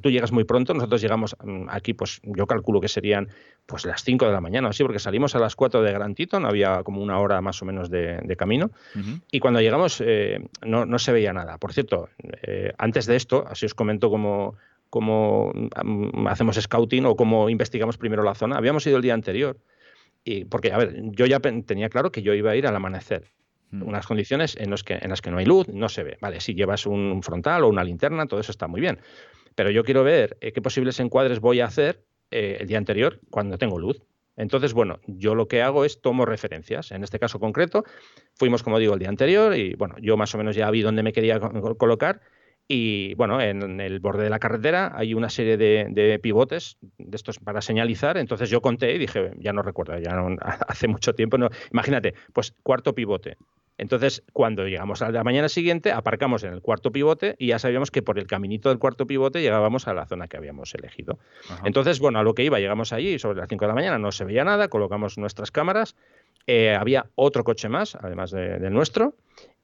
[0.00, 0.72] tú llegas muy pronto.
[0.72, 3.28] Nosotros llegamos mm, aquí, pues yo calculo que serían
[3.66, 6.48] pues las 5 de la mañana, así, porque salimos a las 4 de Gran no
[6.48, 8.70] había como una hora más o menos de, camino,
[9.30, 11.56] y cuando llegamos eh, no, no, se veía nada.
[11.58, 12.10] Por cierto,
[12.42, 14.56] eh, antes de esto, así os comento cómo,
[14.90, 18.56] cómo mm, hacemos scouting o cómo investigamos primero la zona.
[18.56, 19.56] Habíamos ido el día anterior,
[20.24, 23.30] y porque, a ver, yo ya tenía claro que yo iba a ir al amanecer
[23.72, 26.16] unas condiciones en, los que, en las que no hay luz, no se ve.
[26.20, 28.98] Vale, si llevas un frontal o una linterna, todo eso está muy bien.
[29.54, 32.04] Pero yo quiero ver eh, qué posibles encuadres voy a hacer
[32.34, 34.02] eh, el día anterior cuando tengo luz.
[34.36, 36.90] Entonces, bueno, yo lo que hago es tomo referencias.
[36.90, 37.84] En este caso concreto,
[38.34, 41.04] fuimos, como digo, el día anterior y, bueno, yo más o menos ya vi dónde
[41.04, 41.38] me quería
[41.78, 42.20] colocar.
[42.66, 47.38] Y bueno, en el borde de la carretera hay una serie de, pivotes de estos
[47.38, 48.16] para señalizar.
[48.16, 50.16] Entonces yo conté y dije, ya no recuerdo, ya
[50.66, 51.38] hace mucho tiempo.
[51.38, 53.36] No, imagínate, pues cuarto pivote,
[53.76, 57.90] entonces, cuando llegamos a la mañana siguiente, aparcamos en el cuarto pivote y ya sabíamos
[57.90, 61.18] que por el caminito del cuarto pivote llegábamos a la zona que habíamos elegido.
[61.64, 64.12] Entonces, bueno, a lo que iba, llegamos allí sobre las 5 de la mañana, no
[64.12, 65.96] se veía nada, colocamos nuestras cámaras,
[66.46, 69.16] eh, había otro coche más, además del nuestro,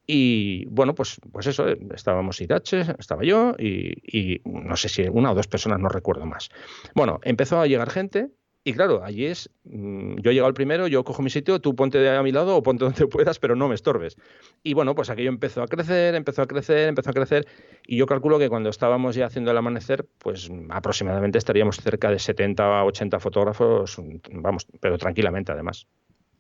[0.06, 5.30] y bueno, pues, pues eso, estábamos Irache, estaba yo y, y, no sé si una
[5.30, 6.48] o dos personas, no recuerdo más.
[6.96, 8.30] Bueno, empezó a llegar gente,
[8.62, 12.08] y claro, allí es, mm, yo llego al primero, yo cojo mi sitio, tú ponte
[12.10, 14.16] a mi lado o ponte donde puedas, pero no me estorbes.
[14.62, 17.46] Y bueno, pues aquello empezó a crecer, empezó a crecer, empezó a crecer,
[17.86, 22.18] y yo calculo que cuando estábamos ya haciendo el amanecer, pues aproximadamente estaríamos cerca de
[22.18, 23.96] 70 a 80 fotógrafos,
[24.32, 25.86] vamos, pero tranquilamente además.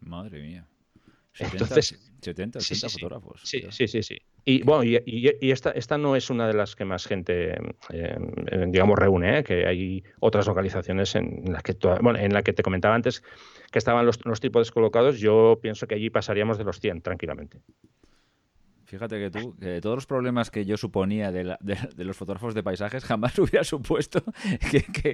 [0.00, 0.66] Madre mía.
[1.32, 3.40] 70, Entonces, 70, 80 fotógrafos.
[3.44, 4.18] Sí, sí, sí, sí.
[4.44, 7.54] Y bueno, y, esta, esta no es una de las que más gente,
[7.92, 8.18] eh,
[8.68, 9.44] digamos, reúne, ¿eh?
[9.44, 13.22] que hay otras localizaciones en las que, bueno, en la que te comentaba antes
[13.70, 17.60] que estaban los, los trípodes colocados, yo pienso que allí pasaríamos de los 100 tranquilamente.
[18.90, 21.44] Fíjate que tú, que todos los problemas que yo suponía de,
[21.96, 24.20] los fotógrafos de paisajes, jamás hubiera supuesto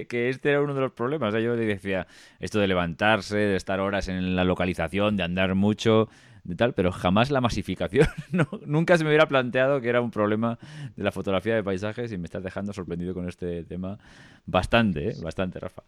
[0.09, 1.31] que, este era uno de los problemas.
[1.35, 2.07] yo decía,
[2.39, 6.09] esto de levantarse, de estar horas en la localización, de andar mucho,
[6.47, 8.07] de tal, pero jamás la masificación.
[8.65, 10.57] nunca se me hubiera planteado que era un problema
[10.95, 13.99] de la fotografía de paisajes y me estás dejando sorprendido con este tema
[14.45, 15.15] bastante, ¿eh?
[15.21, 15.83] bastante, Rafa.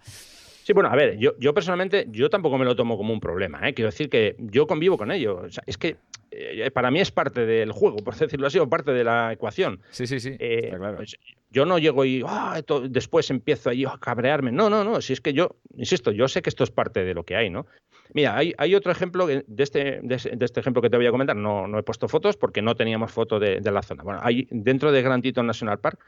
[0.69, 3.67] Sí, bueno, a ver, yo, yo personalmente, yo tampoco me lo tomo como un problema,
[3.67, 3.73] ¿eh?
[3.73, 5.47] quiero decir que yo convivo con ello.
[5.65, 5.97] es que
[6.29, 9.81] eh, para mí es parte del juego, por decirlo así, o parte de la ecuación.
[9.89, 10.35] Sí, sí, sí.
[10.37, 10.97] Eh, claro.
[10.97, 11.17] Pues,
[11.49, 14.51] yo no llego y ah, después empiezo ahí a cabrearme.
[14.51, 15.01] No, no, no.
[15.01, 17.49] Si es que yo, insisto, yo sé que esto es parte de lo que hay,
[17.49, 17.65] ¿no?
[18.13, 21.35] Mira, hay, hay otro ejemplo de este, de, este ejemplo que te voy a comentar.
[21.35, 24.03] No, no he puesto fotos porque no teníamos foto de, de la zona.
[24.03, 25.99] Bueno, hay dentro de Grand Teton National Park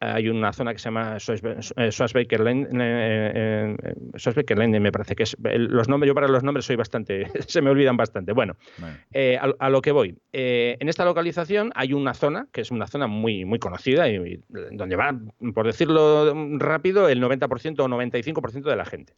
[0.00, 5.36] hay una zona que se llama Swasbaker Lane, eh, eh, Lane, me parece que es
[5.40, 8.32] los nombres, yo para los nombres soy bastante, se me olvidan bastante.
[8.32, 8.56] Bueno,
[9.12, 10.16] eh, a, lo que voy.
[10.32, 14.96] en esta localización hay una zona que es una zona muy, muy conocida y, donde
[14.96, 15.18] va,
[15.54, 19.14] por decirlo rápido, el 90% o 95% de la gente.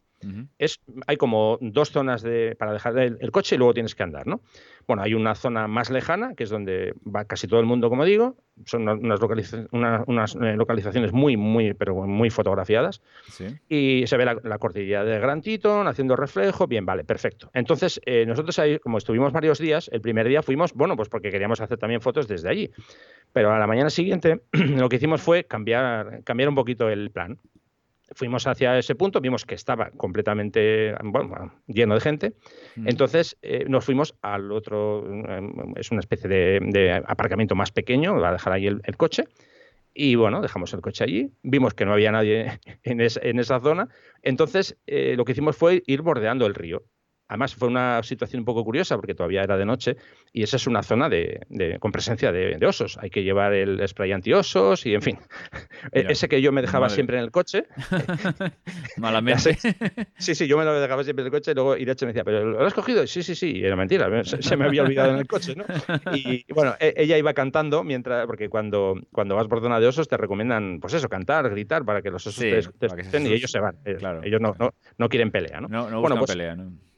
[0.57, 4.03] es, hay como dos zonas de, para dejar el, el, coche y luego tienes que
[4.03, 4.41] andar, ¿no?
[4.87, 8.05] Bueno, hay una zona más lejana, que es donde va casi todo el mundo, como
[8.05, 8.35] digo.
[8.65, 13.01] Son unas, eh, localizaciones muy, muy, pero muy fotografiadas.
[13.69, 16.67] Y se ve la, cordillera de Gran Teton haciendo reflejo.
[16.67, 17.49] Bien, vale, perfecto.
[17.53, 21.31] Entonces, eh, nosotros ahí, como estuvimos varios días, el primer día fuimos, bueno, pues porque
[21.31, 22.69] queríamos hacer también fotos desde allí.
[23.33, 27.39] Pero a la mañana siguiente lo que hicimos fue cambiar, cambiar un poquito el plan
[28.13, 30.95] fuimos hacia ese punto, vimos que estaba completamente
[31.67, 32.33] lleno de gente,
[32.75, 32.87] mm.
[32.87, 38.29] entonces eh, nos fuimos al otro, em, es una especie de, aparcamiento más pequeño, va
[38.29, 39.25] a dejar ahí el, coche,
[39.93, 43.89] y bueno, dejamos el coche allí, vimos que no había nadie en, esa zona,
[44.21, 46.83] entonces eh, lo que hicimos fue ir bordeando el río.
[47.31, 49.95] Además, fue una situación un poco curiosa porque todavía era de noche
[50.33, 51.39] y esa es una zona de,
[51.79, 52.97] con presencia de, osos.
[53.01, 55.17] Hay que llevar el spray anti-osos y, en fin,
[55.93, 57.67] ese que yo me dejaba siempre en el coche.
[58.97, 59.57] Malamente.
[60.17, 62.25] sí, sí, yo me lo dejaba siempre en el coche y luego Irache me decía,
[62.25, 63.07] ¿pero lo has cogido?
[63.07, 65.63] Sí, sí, sí, era mentira, se, me había olvidado en el coche, ¿no?
[66.13, 70.09] Y bueno, e-, ella iba cantando mientras, porque cuando, cuando vas por zona de osos
[70.09, 73.61] te recomiendan, pues eso, cantar, gritar para que los osos te, estén y ellos se
[73.61, 73.77] van.
[73.85, 74.53] Ellos no,
[74.97, 75.69] no, quieren pelea, ¿no?
[75.69, 76.90] No, no buscan pues pelea, ¿no?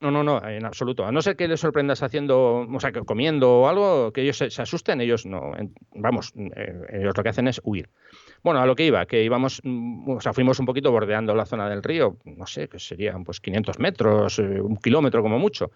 [0.00, 1.04] No, no, no, en absoluto.
[1.04, 4.38] A no ser que les sorprendas haciendo, o sea, que comiendo o algo, que ellos
[4.38, 5.52] se, asusten, ellos no.
[5.94, 7.90] vamos, eh, ellos lo que hacen es huir.
[8.42, 11.44] Bueno, a lo que iba, que íbamos, mm, o sea, fuimos un poquito bordeando la
[11.44, 15.70] zona del río, no sé, que serían pues 500 metros, eh, un kilómetro como mucho.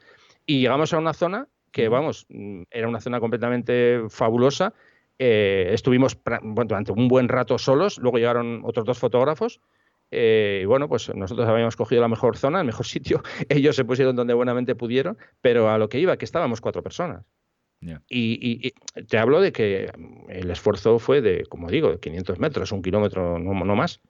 [0.46, 4.72] Y llegamos a una zona que, vamos, mm, era una zona completamente fabulosa.
[5.18, 6.18] Eh, estuvimos
[6.64, 9.60] durante un buen rato solos, luego llegaron otros dos fotógrafos
[10.10, 13.22] eh, y bueno, pues nosotros habíamos cogido la mejor zona, el mejor sitio.
[13.48, 17.24] Ellos se pusieron donde buenamente pudieron, pero a lo que iba, que estábamos cuatro personas.
[18.08, 18.72] Y,
[19.08, 19.90] te hablo de que
[20.28, 24.00] el esfuerzo fue de, como digo, de 500 metros, un kilómetro, no, más.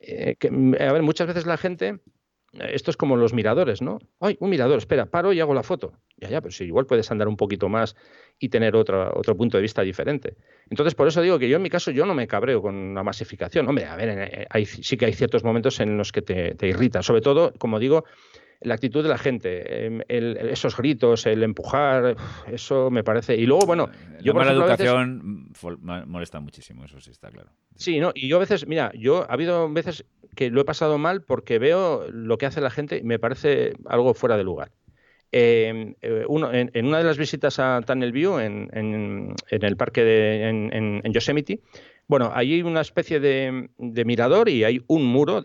[0.00, 0.36] Eh,
[0.80, 2.00] a ver, muchas veces la gente
[2.52, 3.98] esto es como los miradores, ¿no?
[4.20, 5.92] Ay, un mirador, espera, paro y hago la foto.
[6.16, 7.94] Ya, ya, pero si igual puedes andar un poquito más
[8.38, 10.36] y tener otro, otro punto de vista diferente.
[10.70, 13.02] Entonces, por eso digo que yo en mi caso yo no me cabreo con la
[13.02, 13.68] masificación.
[13.68, 17.02] Hombre, a ver, eh, sí que hay ciertos momentos en los que te irrita.
[17.02, 18.04] Sobre todo, como digo,
[18.60, 22.16] la actitud de la gente, em, esos gritos, el empujar,
[22.50, 23.36] eso me parece.
[23.36, 23.90] Y luego, bueno,
[24.20, 25.52] yo la mala educación
[26.06, 27.50] molesta muchísimo, eso sí está claro.
[27.76, 30.04] Sí, no, y yo a veces, mira, yo ha habido veces
[30.34, 33.74] que lo he pasado mal porque veo lo que hace la gente y me parece
[33.86, 34.72] algo fuera de lugar.
[35.30, 40.02] Em, eh, uno, en, una de las visitas a Tunnel View, en, en, el parque
[40.02, 41.60] de, en, Yosemite,
[42.06, 45.44] bueno, hay una especie de, de mirador y hay un muro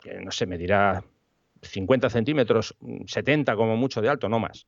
[0.00, 1.04] que no sé, me dirá
[1.62, 4.66] 50 centímetros, 70 como mucho de alto, no más.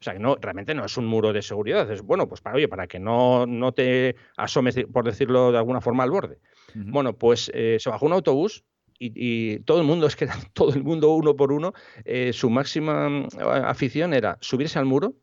[0.00, 1.90] O sea, que no, realmente no es un muro de seguridad.
[1.90, 5.80] Es bueno, pues para, oye, para que no, no te asomes, por decirlo de alguna
[5.80, 6.38] forma, al borde.
[6.74, 8.64] Bueno, pues eh, se bajó un autobús
[8.98, 11.72] y, todo el mundo, es que todo el mundo uno por uno,
[12.04, 13.28] eh, su máxima mm,
[13.64, 15.14] afición era subirse al muro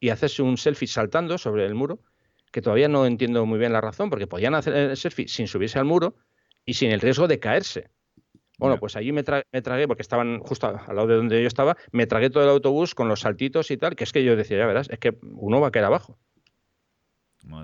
[0.00, 2.00] y hacerse un selfie saltando sobre el muro,
[2.52, 5.78] que todavía no entiendo muy bien la razón, porque podían hacer el selfie sin subirse
[5.78, 6.14] al muro
[6.64, 7.90] y sin el riesgo de caerse.
[8.58, 12.06] Bueno, pues allí me, tragué, porque estaban justo al lado de donde yo estaba, me
[12.06, 14.66] tragué todo el autobús con los saltitos y tal, que es que yo decía, ya
[14.66, 16.18] verás, es que uno va a caer abajo.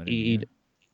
[0.07, 0.41] y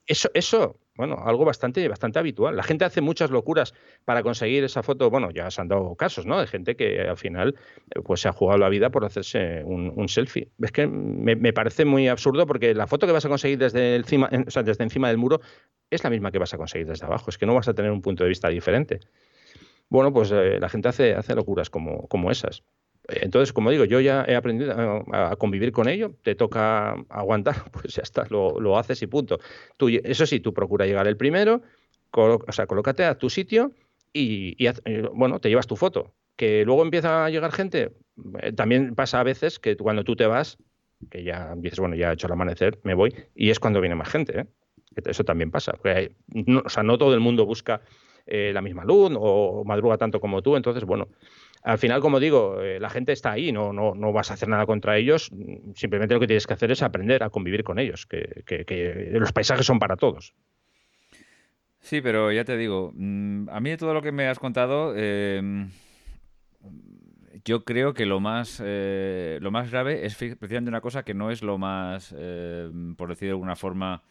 [0.07, 2.57] eso, eso, bueno, algo bastante, bastante habitual.
[2.57, 3.75] La gente hace muchas locuras
[4.05, 5.09] para conseguir esa foto.
[5.09, 6.41] Bueno, ya se han dado casos, ¿no?
[6.41, 7.55] De gente que al final
[7.95, 10.51] eh, pues se ha jugado la vida por hacerse un, selfie.
[10.61, 14.29] Es que me, parece muy absurdo porque la foto que vas a conseguir desde encima,
[14.47, 15.41] o sea, desde encima del muro
[15.91, 17.31] es la misma que vas a conseguir desde abajo.
[17.31, 19.01] Es que no vas a tener un punto de vista diferente
[19.91, 22.63] bueno, pues eh, la gente hace, hace locuras como, como esas.
[23.09, 24.73] Entonces, como digo, yo ya he aprendido
[25.13, 29.41] a, convivir con ello, te toca aguantar, pues ya está, lo, haces y punto.
[29.77, 31.63] Tú, eso sí, tú procura llegar el primero,
[32.13, 33.73] o sea, colócate a tu sitio
[34.13, 36.15] y, eh, bueno, te llevas tu foto.
[36.37, 37.93] Que luego empieza a llegar gente,
[38.41, 40.57] eh, también pasa a veces que cuando tú te vas,
[41.11, 43.97] que ya dices, bueno, ya he hecho el amanecer, me voy, y es cuando viene
[43.97, 44.47] más gente.
[45.05, 45.75] Eso también pasa.
[46.65, 47.81] o sea, no todo el mundo busca
[48.31, 50.57] eh, la misma luz o madruga tanto como tú.
[50.57, 51.09] Entonces, bueno,
[51.63, 54.49] al final, como digo, eh, la gente está ahí, no, no, no, vas a hacer
[54.49, 55.31] nada contra ellos,
[55.75, 59.67] simplemente lo que tienes que hacer es aprender a convivir con ellos, que, los paisajes
[59.67, 60.33] son para todos.
[61.81, 64.95] Sí, pero ya te digo, mm, a mí de todo lo que me has contado,
[64.97, 65.71] em,
[67.45, 71.31] yo creo que lo más, eh, lo más grave es precisamente una cosa que no
[71.31, 74.03] es lo más, em, por decir de alguna forma,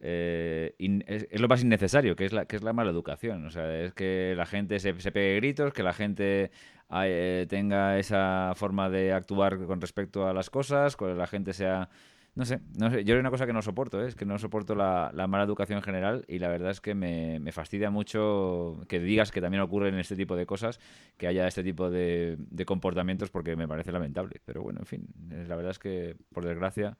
[0.00, 3.44] eh, es, lo más innecesario, que es, la, que es la mala educación.
[3.46, 6.50] O sea, es que la gente se, se pegue gritos, que la gente
[6.90, 11.88] eh, tenga esa forma de actuar con respecto a las cosas, que la gente sea...
[12.34, 14.76] No sé, no sé, yo hay una cosa que no soporto, es que no soporto
[14.76, 19.32] la, mala educación en general y la verdad es que me, fastidia mucho que digas
[19.32, 20.78] que también ocurren este tipo de cosas,
[21.16, 24.40] que haya este tipo de, de comportamientos porque me parece lamentable.
[24.44, 25.08] Pero bueno, en fin,
[25.48, 26.96] la verdad es que por desgracia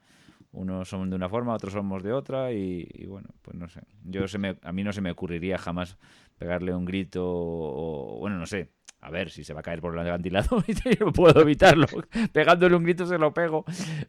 [0.59, 3.80] unos son de una forma, otros somos de otra y, bueno, pues no sé.
[4.04, 5.96] Yo se me, a mí no se me ocurriría jamás
[6.36, 8.70] pegarle un grito o, bueno, no sé.
[9.00, 10.64] A ver, si se va a caer por el acantilado,
[10.98, 11.86] yo puedo evitarlo.
[12.32, 13.64] Pegándole un grito se lo pego.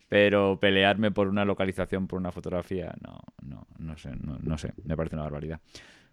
[0.07, 4.73] Pero pelearme por una localización, por una fotografía, no, no, no sé, no, sé.
[4.83, 5.59] Me parece una barbaridad.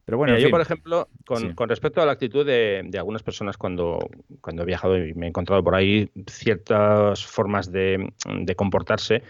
[0.05, 3.57] Pero bueno, yo, por ejemplo, con, con, respecto a la actitud de, de, algunas personas
[3.57, 3.99] cuando,
[4.43, 9.23] cuando he viajado y me he encontrado por ahí ciertas formas de, de comportarse,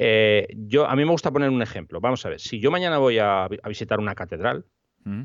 [0.00, 2.00] eh, yo, a mí me gusta poner un ejemplo.
[2.00, 4.64] Vamos a ver, si yo mañana voy a, visitar una catedral,
[5.02, 5.22] mm.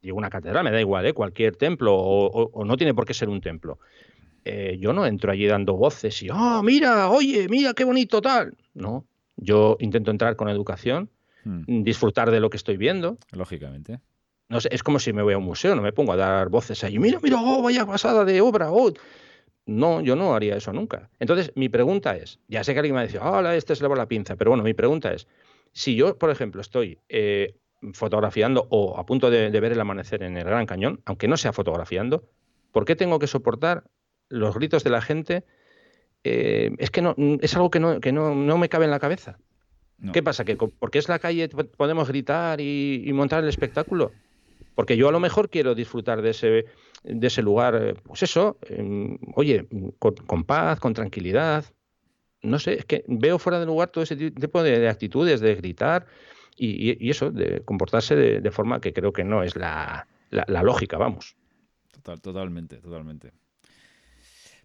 [0.00, 1.12] digo una catedral, me da igual, ¿eh?
[1.12, 3.80] cualquier templo, o, no tiene por qué ser un templo.
[4.44, 8.56] Eh, yo no entro allí dando voces y, oh, mira, oye, mira qué bonito tal.
[8.72, 9.04] No,
[9.36, 11.10] yo intento entrar con educación,
[11.42, 11.82] mm.
[11.82, 13.18] disfrutar de lo que estoy viendo.
[13.32, 13.98] Lógicamente.
[14.48, 16.50] No sé, es como si me voy a un museo, no me pongo a dar
[16.50, 18.92] voces ahí, mira, mira, oh, vaya pasada de obra, oh.
[19.66, 21.10] No, yo no haría eso nunca.
[21.18, 24.06] Entonces, mi pregunta es, ya sé que alguien me ha dicho, hola, este es la
[24.06, 25.26] pinza, pero bueno, mi pregunta es,
[25.72, 27.54] si yo, por ejemplo, estoy eh,
[27.92, 31.52] fotografiando o a punto de, ver el amanecer en el Gran Cañón, aunque no sea
[31.52, 32.24] fotografiando,
[32.72, 33.84] ¿por qué tengo que soportar
[34.28, 35.44] los gritos de la gente
[36.24, 39.38] es que no, es algo que no, que no, no me cabe en la cabeza.
[40.12, 40.44] ¿Qué pasa?
[40.44, 44.12] ¿Que porque es la calle podemos gritar y, montar el espectáculo?
[44.74, 46.66] Porque yo a lo mejor quiero disfrutar de ese,
[47.04, 48.58] de ese lugar, eh, pues eso,
[49.34, 51.64] oye, con, paz, con tranquilidad.
[52.42, 56.06] No sé, es que veo fuera de lugar todo ese tipo de, actitudes, de gritar
[56.56, 61.36] y, eso, de comportarse de, forma que creo que no es la, la, lógica, vamos.
[61.92, 63.32] Total, totalmente, totalmente.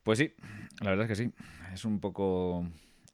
[0.03, 0.33] Pues sí,
[0.81, 1.31] la verdad es que sí.
[1.73, 2.65] Es un poco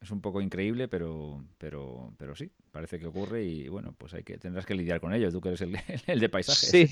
[0.02, 4.24] es un poco increíble, pero, pero, pero sí, parece que ocurre y bueno, pues hay
[4.24, 5.32] que tendrás que lidiar con ello.
[5.32, 6.70] Tú que eres el, el de paisajes.
[6.70, 6.90] Sí,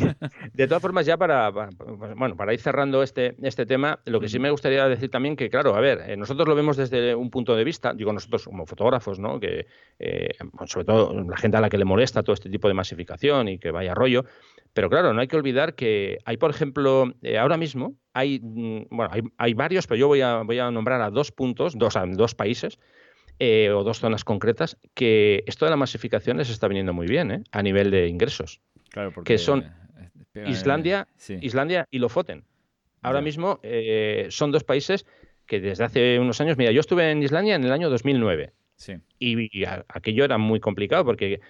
[0.54, 4.40] de todas formas, ya para, bueno, para ir cerrando este, este tema, lo que sí
[4.40, 7.54] me gustaría decir también que, claro, a ver, eh, nosotros lo vemos desde un punto
[7.58, 9.42] de vista, digo nosotros como fotógrafos, ¿no?
[9.42, 9.68] Que
[10.00, 10.30] eh,
[10.68, 13.60] sobre todo la gente a la que le molesta todo este tipo de masificación y
[13.60, 14.24] que vaya rollo.
[14.72, 18.86] Pero claro, no hay que olvidar que hay, por ejemplo, eh, ahora mismo hay, mm,
[18.90, 21.98] bueno, hay, hay, varios, pero yo voy a, voy a nombrar a dos puntos, dos,
[21.98, 22.80] a dos países
[23.40, 27.32] eh, o dos zonas concretas, que esto de la masificación les está viniendo muy bien
[27.32, 27.44] ¿eh?
[27.52, 28.62] a nivel de ingresos.
[28.90, 29.72] Claro, porque que son
[30.46, 31.08] Islandia,
[31.42, 32.44] Islandia y Lofoten.
[33.02, 35.06] Ahora mismo eh, son dos países
[35.46, 38.54] que desde hace unos años, mira, yo estuve en Islandia en el año 2009
[39.20, 41.42] y, aquello era muy complicado porque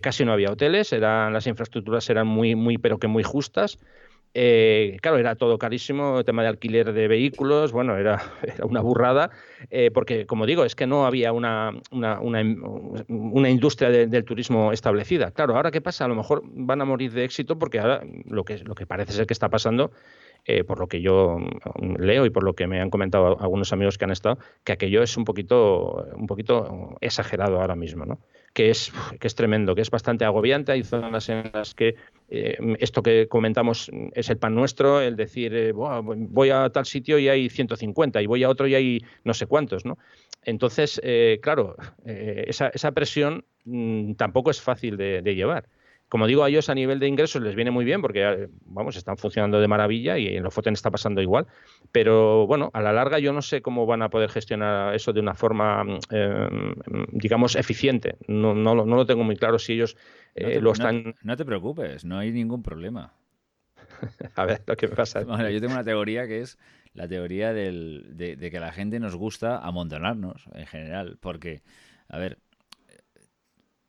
[0.00, 3.78] casi no había hoteles, eran las infraestructuras eran muy, muy, pero que muy justas.
[4.36, 8.20] Eh, claro, era todo carísimo, el tema de alquiler de vehículos, bueno, era,
[8.64, 9.30] una burrada,
[9.70, 12.40] eh, porque como digo, es que no había una, una,
[13.48, 15.30] industria del turismo establecida.
[15.30, 18.44] Claro, ahora qué pasa, a lo mejor van a morir de éxito porque ahora lo
[18.44, 19.92] que, lo que parece ser que está pasando,
[20.44, 21.38] eh, por lo que yo
[21.98, 25.02] leo y por lo que me han comentado algunos amigos que han estado, que aquello
[25.02, 28.18] es un poquito, un poquito exagerado ahora mismo, ¿no?
[28.54, 30.72] que es, que es tremendo, que es bastante agobiante.
[30.72, 31.96] Hay zonas en las que
[32.30, 37.18] eh, esto que comentamos es el pan nuestro, el decir, eh, voy a tal sitio
[37.18, 39.98] y hay 150 y voy a otro y hay no sé cuántos, ¿no?
[40.44, 41.74] Entonces, eh, claro,
[42.04, 45.68] esa, esa, presión mm, tampoco es fácil de llevar.
[46.14, 48.94] Como digo, a ellos a nivel de ingresos les viene muy bien porque, eh, vamos,
[48.94, 51.48] están funcionando de maravilla y en los Foten está pasando igual.
[51.90, 55.18] Pero bueno, a la larga yo no sé cómo van a poder gestionar eso de
[55.18, 56.48] una forma, eh,
[57.10, 58.14] digamos, eficiente.
[58.28, 59.96] No, no, no, lo tengo muy claro si ellos
[60.36, 61.16] eh, lo están.
[61.24, 63.12] No, te preocupes, no hay ningún problema.
[64.36, 65.20] a ver, lo que pasa.
[65.26, 66.58] Bueno, yo tengo una teoría que es
[66.92, 71.18] la teoría del, de, de que a la gente nos gusta amontonarnos en general.
[71.20, 71.62] Porque,
[72.08, 72.38] a ver,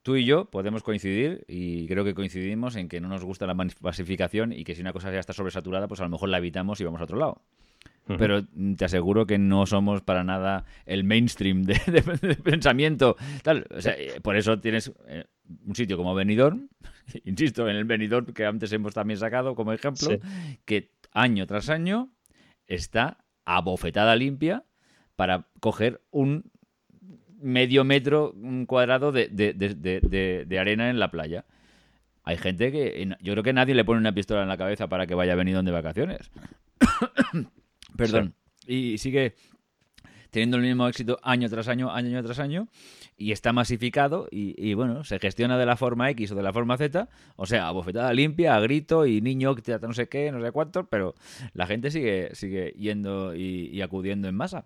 [0.05, 3.55] Tú y yo podemos coincidir y creo que coincidimos en que no nos gusta la
[3.55, 6.79] masificación y que si una cosa ya está sobresaturada, pues a lo mejor la evitamos
[6.79, 7.41] y vamos a otro lado.
[8.05, 8.45] Pero
[8.77, 11.79] te aseguro que no somos para nada el mainstream de,
[12.43, 13.15] pensamiento.
[13.41, 13.65] Tal.
[13.83, 15.25] Eh, por eso tienes eh,
[15.65, 16.69] un sitio como Benidorm,
[17.25, 20.19] insisto, en el Benidorm que antes hemos también sacado como ejemplo,
[20.65, 22.11] que año tras año
[22.67, 24.65] está a bofetada limpia
[25.15, 26.51] para coger un
[27.45, 28.33] medio metro
[28.65, 31.45] cuadrado de, de, arena en la playa.
[32.23, 33.15] Hay gente que.
[33.21, 35.35] Yo creo que nadie le pone una pistola en la cabeza para que vaya a
[35.35, 36.31] venir de vacaciones.
[37.97, 38.33] Perdón.
[38.65, 39.35] Y sigue
[40.31, 42.67] teniendo el mismo éxito año tras año, año tras año,
[43.15, 46.75] y está masificado y, bueno, se gestiona de la forma X o de la forma
[46.75, 50.51] Z, o sea, a bofetada limpia, a grito y niño, no sé qué, no sé
[50.51, 51.15] cuántos, pero
[51.53, 54.65] la gente sigue, sigue yendo y acudiendo en masa.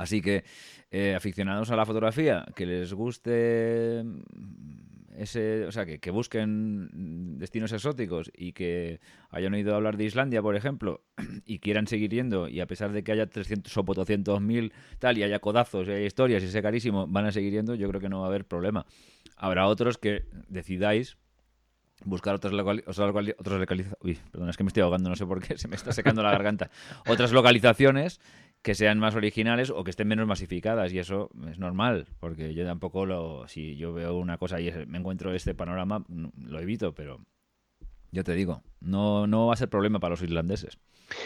[0.00, 0.44] Así que
[0.90, 7.70] eh, aficionados a la fotografía, que les guste mm, ese, o sea, que, busquen destinos
[7.72, 11.02] exóticos y que hayan oído hablar de Islandia, por ejemplo,
[11.44, 15.18] y quieran seguir yendo, y a pesar de que haya 300 o 400 mil tal,
[15.18, 18.00] y haya codazos y haya historias y sea carísimo, van a seguir yendo, yo creo
[18.00, 18.86] que no va a haber problema.
[19.36, 21.18] Habrá otros que decidáis
[22.04, 23.96] buscar otras, otras localizaciones.
[24.00, 26.22] Uy, perdón, es que me estoy ahogando, no sé por qué, se me está secando
[26.22, 26.70] la garganta.
[27.06, 28.20] Otras localizaciones
[28.62, 32.64] que sean más originales o que estén menos masificadas y eso es normal porque yo
[32.66, 37.20] tampoco lo si yo veo una cosa y me encuentro este panorama lo evito pero
[38.12, 40.78] yo te digo, no, no va a ser problema para los irlandeses.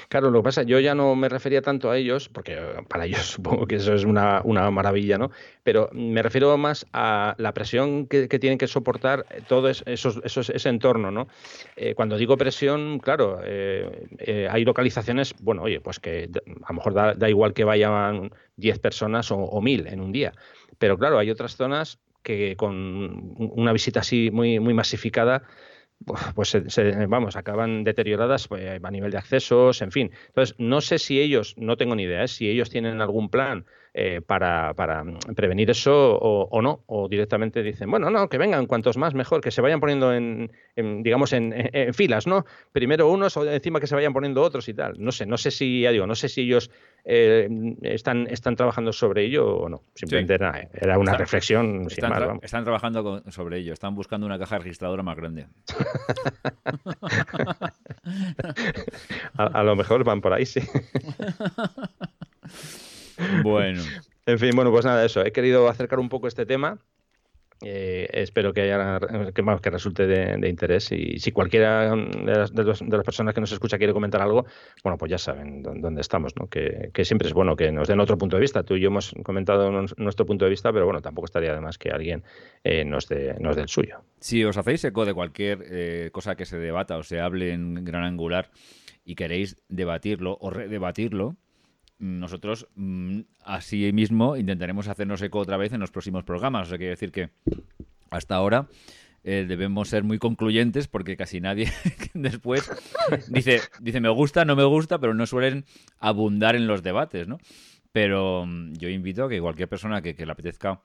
[0.08, 2.58] Claro, lo que pasa, yo ya no me refería tanto a ellos, porque
[2.88, 5.30] para ellos supongo que eso es una, maravilla, ¿no?
[5.62, 11.10] Pero me refiero más a la presión que, tienen que soportar todo esos, ese entorno,
[11.10, 11.28] ¿no?
[11.76, 16.30] Eh, cuando digo presión, claro, eh, eh, hay localizaciones, bueno, oye, pues que
[16.64, 20.32] a lo mejor da, igual que vayan 10 personas o, o 1000 en un día.
[20.78, 25.42] Pero claro, hay otras zonas que con una visita así muy, muy masificada
[26.34, 30.10] pues se, vamos, acaban deterioradas pues, a nivel de accesos, en fin.
[30.28, 32.28] Entonces, no sé si ellos, no tengo ni idea, ¿eh?
[32.28, 33.66] si ellos tienen algún plan
[33.96, 35.04] eh, para, para,
[35.36, 39.52] prevenir eso o, no, o directamente dicen, bueno, no, que vengan, cuantos más mejor, que
[39.52, 41.54] se vayan poniendo en, digamos, en,
[41.94, 42.44] filas, ¿no?
[42.72, 44.94] Primero unos o encima que se vayan poniendo otros y tal.
[44.98, 46.72] No sé, no sé si, ya digo, no sé si ellos
[47.04, 47.48] eh,
[47.82, 49.84] están, están trabajando sobre ello o no.
[49.94, 51.86] Simplemente era, una reflexión.
[51.86, 55.46] Están, están trabajando sobre ello, están buscando una caja registradora más grande.
[59.36, 60.60] a, lo mejor van por ahí, sí.
[63.42, 63.82] bueno.
[64.26, 65.22] En fin, bueno, pues nada, eso.
[65.22, 66.78] He querido acercar un poco este tema
[67.62, 68.98] eh, espero que, haya,
[69.32, 73.92] que, que resulte de, interés y si cualquiera de las, personas que nos escucha quiere
[73.92, 74.44] comentar algo,
[74.82, 76.48] bueno, pues ya saben dónde estamos, ¿no?
[76.48, 78.64] Que, siempre es bueno que nos den otro punto de vista.
[78.64, 81.78] Tú y yo hemos comentado nuestro punto de vista, pero bueno, tampoco estaría de más
[81.78, 82.24] que alguien
[82.64, 84.02] eh, nos, dé, nos el suyo.
[84.20, 87.84] Si os hacéis eco de cualquier eh, cosa que se debata o se hable en
[87.84, 88.50] gran angular
[89.04, 91.36] y queréis debatirlo o redebatirlo,
[91.98, 96.66] nosotros mm, así mismo intentaremos hacernos eco otra vez en los próximos programas.
[96.66, 97.30] O sea, quiere decir que
[98.10, 98.68] hasta ahora
[99.22, 101.72] eh, debemos ser muy concluyentes porque casi nadie
[102.14, 102.70] después
[103.28, 105.64] dice, dice me gusta, no me gusta, pero no suelen
[105.98, 107.38] abundar en los debates, ¿no?
[107.92, 110.82] Pero mm, yo invito a que cualquier persona que, le apetezca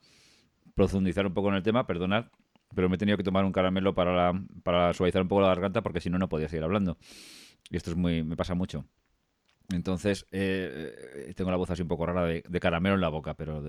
[0.73, 2.27] profundizar un poco en el tema, perdonad,
[2.73, 4.31] pero me he tenido que tomar un caramelo para,
[4.63, 6.97] para suavizar un poco la garganta porque si no, no podía seguir hablando.
[7.69, 8.85] Y esto es muy, me pasa mucho.
[9.71, 13.35] Entonces, eh, eh, tengo la voz así un poco rara de, caramelo en la boca,
[13.35, 13.61] pero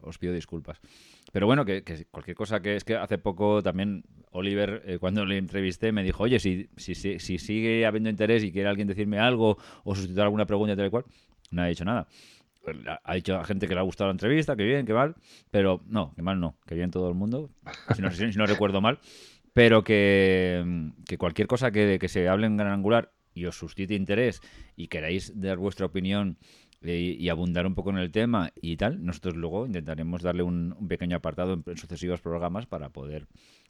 [0.00, 0.80] os pido disculpas.
[1.30, 5.36] Pero bueno, que, cualquier cosa que es que hace poco también Oliver, eh, cuando le
[5.36, 9.58] entrevisté, me dijo, oye, si, si, si, sigue habiendo interés y quiere alguien decirme algo
[9.84, 11.04] o sustituir alguna pregunta tal y cual,
[11.50, 12.08] no ha dicho nada.
[13.04, 15.16] Ha dicho a gente que le ha gustado la entrevista, que bien, que mal,
[15.50, 17.50] pero no, que mal no, que bien todo el mundo,
[17.94, 19.00] si no, si no recuerdo mal,
[19.52, 23.94] pero que, que cualquier cosa que, que se hable en gran angular y os suscite
[23.94, 24.40] interés
[24.76, 26.36] y queráis dar vuestra opinión
[26.82, 30.74] eh, y, abundar un poco en el tema y tal, nosotros luego intentaremos darle un,
[30.88, 33.28] pequeño apartado en, sucesivos programas para poder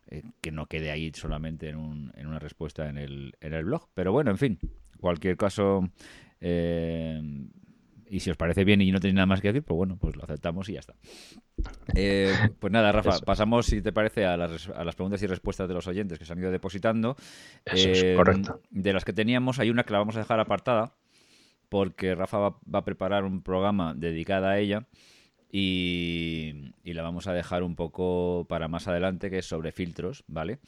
[0.08, 3.64] eh, que no quede ahí solamente en, un, en una respuesta en el, en el
[3.64, 3.88] blog.
[3.92, 4.58] Pero bueno, en fin,
[4.98, 5.90] cualquier caso,
[6.40, 7.20] eh,
[8.12, 10.16] y si os parece bien y no tenéis nada más que decir, pues bueno, pues
[10.16, 10.94] lo aceptamos y ya está.
[11.94, 15.66] Eh, pues nada, Rafa, pasamos, si te parece, a las, a las, preguntas y respuestas
[15.66, 17.16] de los oyentes que se han ido depositando.
[17.64, 18.60] Eso es eh, correcto.
[18.68, 20.92] De las que teníamos, hay una que la vamos a dejar apartada,
[21.70, 24.86] porque Rafa va, a preparar un programa dedicado a ella.
[25.50, 30.24] Y, y, la vamos a dejar un poco para más adelante, que es sobre filtros,
[30.26, 30.60] ¿vale?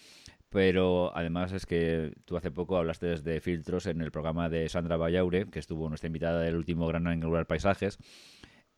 [0.55, 4.97] Pero además es que tú hace poco hablaste de filtros en el programa de Sandra
[4.97, 7.99] Vallaure, que estuvo nuestra invitada del último Gran Angular Paisajes.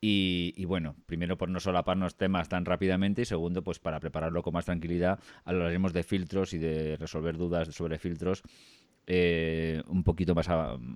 [0.01, 4.55] Y, bueno, primero por no solaparnos temas tan rápidamente y segundo, pues para prepararlo con
[4.55, 8.43] más tranquilidad, hablaremos de filtros y de resolver dudas sobre filtros
[9.07, 10.49] eh, un poquito más,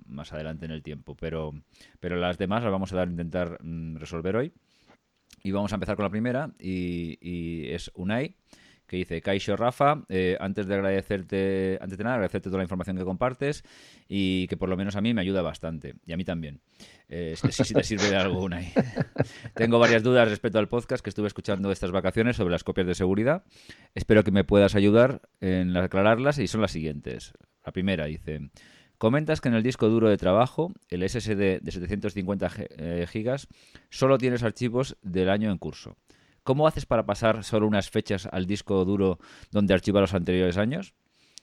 [0.07, 1.15] más adelante en el tiempo.
[1.15, 1.53] Pero,
[1.99, 4.51] pero las demás las vamos a dar a intentar mm, resolver hoy.
[5.43, 8.35] Y vamos a empezar con la primera y, y es Unai
[8.91, 12.97] que dice, Kaisho Rafa, eh, antes de agradecerte, antes de nada, agradecerte toda la información
[12.97, 13.63] que compartes
[14.09, 16.59] y que por lo menos a mí me ayuda bastante, y a mí también.
[17.07, 18.59] Eh, si, te sirve de algo una
[19.55, 22.93] Tengo varias dudas respecto al podcast que estuve escuchando estas vacaciones sobre las copias de
[22.93, 23.45] seguridad.
[23.95, 27.31] Espero que me puedas ayudar en aclararlas y son las siguientes.
[27.65, 28.51] La primera dice...
[28.97, 33.47] Comentas que en el disco duro de trabajo, el SSD de 750 eh, gigas,
[33.89, 35.97] solo tienes archivos del año en curso.
[36.43, 39.19] ¿Cómo haces para pasar solo unas fechas al disco duro
[39.51, 40.95] donde archiva los anteriores años?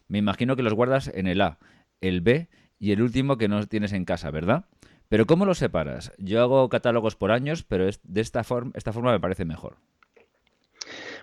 [0.08, 1.58] Me imagino que los guardas en el A,
[2.00, 4.64] el B y el último que no tienes en casa, ¿verdad?
[5.08, 6.12] Pero ¿cómo los separas?
[6.18, 9.76] Yo hago catálogos por años, pero de esta, forma, esta forma me parece mejor.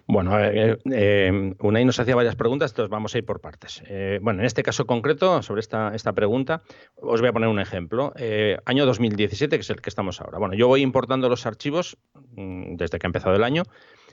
[0.07, 3.81] Bueno, eh, eh, Unai nos hacía varias preguntas, entonces vamos a ir por partes.
[3.87, 6.61] Eh, bueno, en este caso concreto, sobre esta, esta pregunta,
[6.95, 8.13] os voy a poner un ejemplo.
[8.15, 10.37] Eh, año 2017, que es el que estamos ahora.
[10.37, 11.97] Bueno, yo voy importando los archivos
[12.35, 13.63] mm, desde que ha empezado el año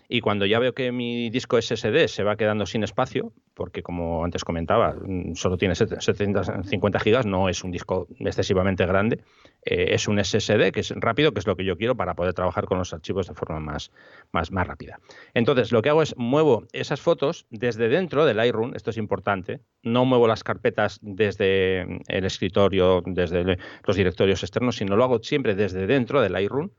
[0.09, 4.25] y cuando ya veo que mi disco SSD se va quedando sin espacio, porque como
[4.25, 9.21] antes comentaba, mm, solo tiene 750 gigas, no es un disco excesivamente grande,
[9.65, 12.35] eh, es un SSD que es rápido, que es lo que yo quiero para poder
[12.35, 13.91] trabajar con los archivos de forma más,
[14.33, 15.01] más, más rápida.
[15.35, 19.61] Entonces, lo que hago es muevo esas fotos desde dentro del iRoom, esto es importante,
[19.83, 25.55] no muevo las carpetas desde el escritorio, desde los directorios externos, sino lo hago siempre
[25.55, 26.71] desde dentro del iRoom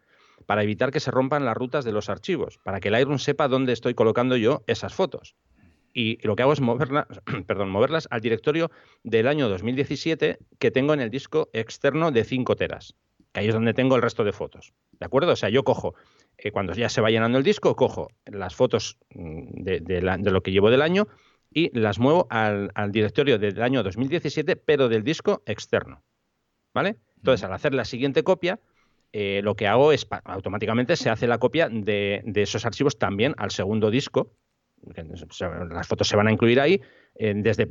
[0.43, 3.47] para evitar que se rompan las rutas de los archivos, para que el Lightroom sepa
[3.47, 5.35] dónde estoy colocando yo esas fotos.
[5.93, 7.07] Y lo que hago es moverlas,
[7.47, 8.71] perdón, moverlas al directorio
[9.03, 12.95] del año 2017 que tengo en el disco externo de 5 teras,
[13.31, 14.73] que ahí es donde tengo el resto de fotos.
[14.91, 15.33] ¿De acuerdo?
[15.33, 15.93] O sea, yo cojo,
[16.37, 20.51] eh, cuando ya se va llenando el disco, cojo las fotos mm, de, lo que
[20.51, 21.07] llevo del año
[21.51, 26.03] y las muevo al, al, directorio del año 2017, pero del disco externo.
[26.73, 26.97] ¿Vale?
[27.17, 28.59] Entonces, al hacer la siguiente copia,
[29.13, 33.51] eh, lo que hago es automáticamente se hace la copia de, esos archivos también al
[33.51, 34.31] segundo disco.
[35.69, 36.81] Las fotos se van a incluir ahí
[37.15, 37.69] desde,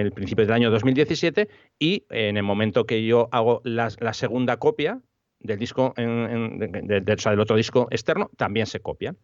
[0.00, 1.48] el principio del año 2017
[1.78, 5.02] y en el momento que yo hago la, segunda copia
[5.40, 9.18] del disco, del otro disco externo, también se copian.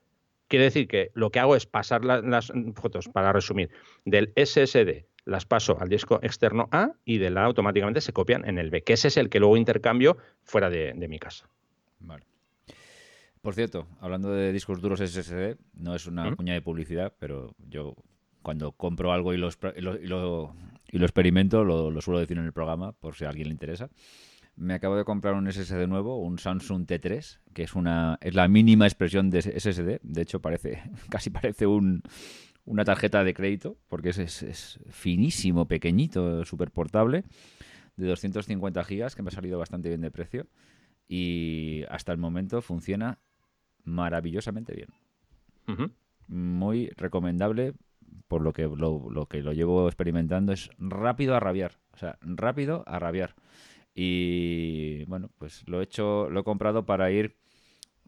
[0.49, 3.71] Quiere decir que lo que hago es pasar las fotos, para resumir,
[4.05, 8.59] del SSD las paso al disco externo A y de la automáticamente se copian en
[8.59, 11.49] el B, que ese es el que luego intercambio fuera de, mi casa.
[11.99, 12.25] Vale.
[13.43, 16.37] Por cierto, hablando de discos duros SSD, no es una ¿Mm?
[16.37, 17.95] cuña de publicidad, pero yo
[18.43, 20.55] cuando compro algo y lo, y lo,
[20.93, 23.91] experimento, lo, lo, suelo decir en el programa, por si a alguien le interesa.
[24.57, 28.47] Me acabo de comprar un SSD nuevo, un Samsung T3, que es una es la
[28.49, 30.01] mínima expresión de SSD.
[30.03, 32.03] De hecho, parece casi parece un,
[32.65, 37.25] una tarjeta de crédito, porque es, es, finísimo, pequeñito, súper portable,
[37.97, 40.47] de 250 gigas, que me ha salido bastante bien de precio.
[41.09, 43.19] Y hasta el momento funciona
[43.85, 44.89] maravillosamente bien.
[46.29, 47.75] Muy recomendable,
[48.29, 51.79] por lo que lo, lo que lo llevo experimentando, es rápido a rabiar.
[51.93, 53.35] O sea, rápido a rabiar.
[53.95, 57.37] Y bueno, pues lo he hecho, lo he comprado para ir,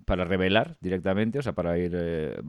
[0.05, 2.41] para revelar directamente, o sea, para ir, eh,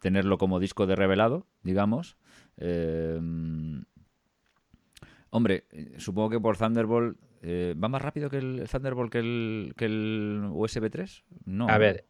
[0.00, 2.16] tenerlo como disco de revelado, digamos.
[2.56, 3.18] Eh,
[5.30, 5.64] hombre,
[5.98, 10.48] supongo que por Thunderbolt eh, va más rápido que el Thunderbolt que el, que el
[10.50, 11.24] USB 3.
[11.44, 11.68] No.
[11.68, 12.04] A ver,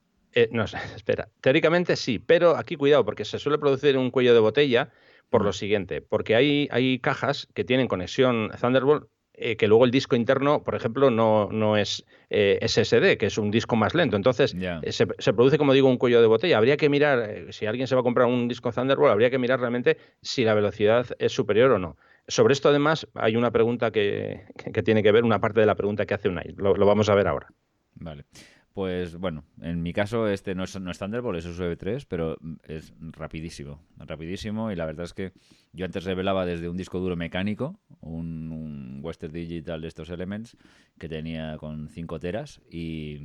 [0.53, 1.29] no sé, espera.
[1.41, 4.91] Teóricamente sí, pero aquí cuidado, porque se suele producir un cuello de botella
[5.29, 9.09] por lo siguiente, porque hay, hay cajas que tienen conexión Thunderbolt
[9.43, 13.39] eh, que luego el disco interno, por ejemplo, no, no es eh, SSD, que es
[13.39, 14.17] un disco más lento.
[14.17, 16.59] Entonces, eh, se, produce, como digo, un cuello de botella.
[16.59, 19.59] Habría que mirar, si alguien se va a comprar un disco Thunderbolt, habría que mirar
[19.59, 21.97] realmente si la velocidad es superior o no.
[22.29, 24.43] Sobre esto, además, hay una pregunta que,
[24.85, 26.53] tiene que ver, una parte de la pregunta que hace Unai.
[26.59, 27.49] Lo, lo vamos a ver ahora.
[27.95, 28.27] Vale.
[28.73, 32.39] Pues bueno, en mi caso este no es, no es Thunderbolt, es USB 3, pero
[32.69, 34.71] es rapidísimo, rapidísimo.
[34.71, 35.33] Y la verdad es que
[35.73, 40.57] yo antes revelaba desde un disco duro mecánico, un, Western Digital de estos Elements
[40.99, 42.61] que tenía con 5 teras.
[42.71, 43.19] Y,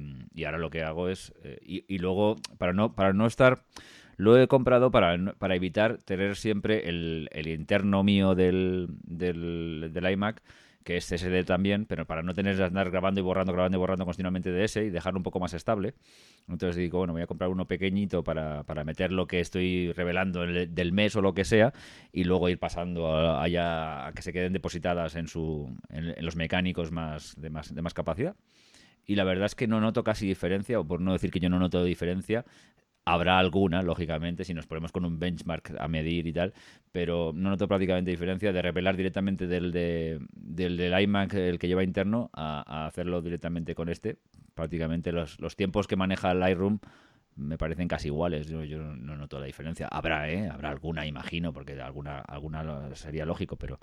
[0.43, 3.65] ahora lo que hago es, eh, y, luego para no, para no estar,
[4.17, 10.11] lo he comprado para, para evitar tener siempre el, el interno mío del, del, del
[10.11, 10.41] iMac
[10.85, 13.79] que es SSD también, pero para no tener que andar grabando y borrando, grabando y
[13.79, 15.95] borrando continuamente de ese y dejarlo un poco más estable.
[16.47, 20.41] Entonces digo, bueno, voy a comprar uno pequeñito para, para meter lo que estoy revelando
[20.41, 21.73] del mes o lo que sea
[22.13, 26.91] y luego ir pasando allá a que se queden depositadas en, su, en, los mecánicos
[26.91, 28.35] más de, más de más capacidad.
[29.07, 31.49] Y la verdad es que no noto casi diferencia, o por no decir que yo
[31.49, 32.45] no noto diferencia,
[33.05, 36.53] Habrá alguna, lógicamente, si nos ponemos con un benchmark a medir y tal,
[36.91, 41.67] pero no noto prácticamente diferencia de revelar directamente del, de, del, del iMac, el que
[41.67, 44.17] lleva interno, a, hacerlo directamente con este.
[44.55, 46.79] Prácticamente los, los tiempos que maneja el Lightroom
[47.35, 48.47] me parecen casi iguales.
[48.47, 49.87] Yo, yo, no noto la diferencia.
[49.87, 50.49] Habrá, ¿eh?
[50.49, 53.79] Habrá alguna, imagino, porque alguna, alguna sería lógico, pero,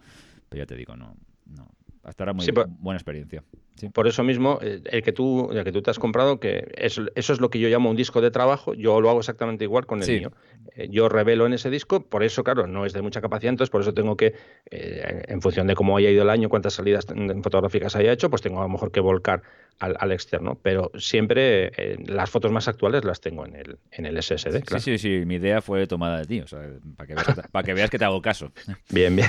[0.49, 1.15] pero ya te digo, no,
[1.47, 1.69] no,
[2.03, 2.47] hasta ahora muy
[2.81, 3.45] buena experiencia.
[3.93, 7.07] Por eso mismo, eh, el que, tú, el que tú te has comprado, que eso
[7.15, 10.03] es lo que yo llamo un disco de trabajo, yo lo hago exactamente igual con
[10.03, 10.33] el mío.
[10.77, 13.71] Eh, yo revelo en ese disco, por eso, claro, no es de mucha capacidad, entonces
[13.71, 14.35] por eso tengo que,
[14.71, 17.07] eh, en función de cómo haya ido el año, cuántas salidas
[17.43, 19.43] fotográficas haya hecho, pues tengo a lo mejor que volcar
[19.79, 20.59] al, externo.
[20.63, 21.73] Pero siempre
[22.07, 24.63] las fotos más actuales las tengo en el, en el SSD.
[24.79, 26.61] Sí, sí, sí, mi idea fue tomada de ti, o sea,
[26.97, 28.53] para que, veas, para que veas que te hago caso.
[28.91, 29.29] Bien, bien.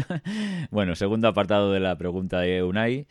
[0.70, 3.06] bueno, segundo apartado de la pregunta de Unai.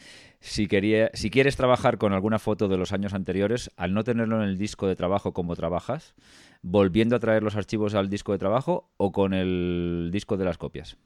[0.46, 4.44] Si, quería, si quieres trabajar con alguna foto de los años anteriores, al no tenerlo
[4.44, 6.16] en el disco de trabajo como trabajas,
[6.62, 10.58] volviendo a traer los archivos al disco de trabajo o con el disco de las
[10.58, 10.98] copias.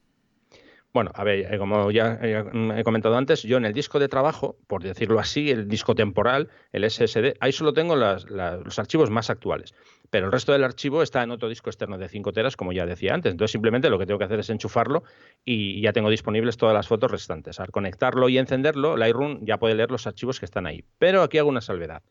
[0.97, 4.57] Bueno, a ver, eh, como ya he comentado antes, yo en el disco de trabajo,
[4.65, 9.75] por decirlo así, el disco temporal, el SSD, ahí solo tengo los archivos más actuales.
[10.09, 12.87] Pero el resto del archivo está en otro disco externo de 5 teras, como ya
[12.87, 13.31] decía antes.
[13.31, 15.03] Entonces, simplemente lo que tengo que hacer es enchufarlo
[15.45, 17.59] y ya tengo disponibles todas las fotos restantes.
[17.59, 20.83] Al conectarlo y encenderlo, Lightroom ya puede leer los archivos que están ahí.
[20.97, 22.01] Pero aquí hago una salvedad.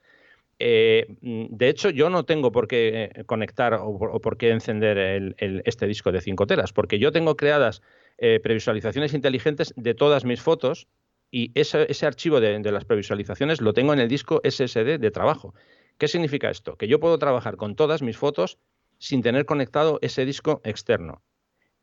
[0.60, 5.34] Eh, de hecho, yo no tengo por qué eh, conectar o, por qué encender
[5.64, 7.82] este disco de 5 teras, porque yo tengo creadas
[8.18, 10.88] eh, previsualizaciones inteligentes de todas mis fotos
[11.30, 15.54] y ese, archivo de, las previsualizaciones lo tengo en el disco SSD de trabajo.
[15.98, 16.76] ¿Qué significa esto?
[16.76, 18.58] Que yo puedo trabajar con todas mis fotos
[18.98, 21.22] sin tener conectado ese disco externo.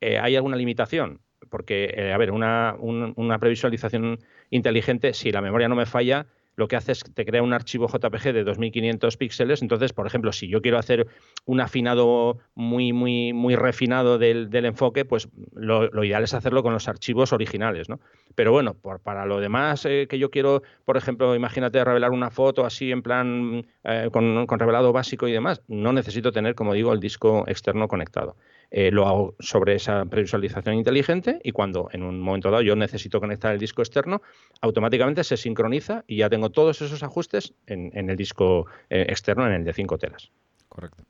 [0.01, 1.21] Eh, ¿Hay alguna limitación?
[1.49, 4.19] Porque, eh, a ver, una, una previsualización
[4.49, 7.53] inteligente, si la memoria no me falla, lo que hace es que te crea un
[7.53, 9.61] archivo JPG de 2500 píxeles.
[9.61, 11.07] Entonces, por ejemplo, si yo quiero hacer
[11.45, 16.87] un afinado muy, muy, muy refinado del, enfoque, pues lo, ideal es hacerlo con los
[16.87, 17.99] archivos originales, ¿no?
[18.35, 22.31] Pero bueno, por, para lo demás eh, que yo quiero, por ejemplo, imagínate revelar una
[22.31, 26.93] foto así en plan eh, con, revelado básico y demás, no necesito tener, como digo,
[26.93, 28.35] el disco externo conectado.
[28.75, 33.19] Eh, lo hago sobre esa previsualización inteligente y cuando en un momento dado yo necesito
[33.19, 34.23] conectar el disco externo,
[34.61, 39.53] automáticamente se sincroniza y ya tengo todos esos ajustes en, el disco eh, externo, en
[39.53, 40.31] el de 5 teras.
[40.69, 41.03] Correcto.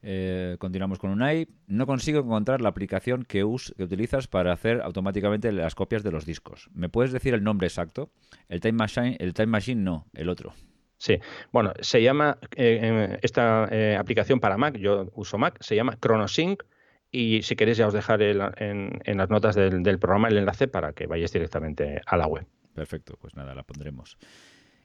[0.00, 1.48] Eh, continuamos con Unai.
[1.66, 3.44] No consigo encontrar la aplicación que,
[3.76, 6.70] que utilizas para hacer automáticamente las copias de los discos.
[6.72, 8.10] ¿Me puedes decir el nombre exacto?
[8.48, 10.54] El Time Machine, el Time Machine no, el otro.
[10.96, 11.18] Sí,
[11.52, 16.62] bueno, se llama eh, esta eh, aplicación para Mac, yo uso Mac, se llama ChronoSync
[17.10, 21.06] y si queréis ya os dejaré en, las notas del, programa el enlace para que
[21.06, 22.46] vayáis directamente a la web.
[22.74, 24.18] Perfecto, pues nada, la pondremos.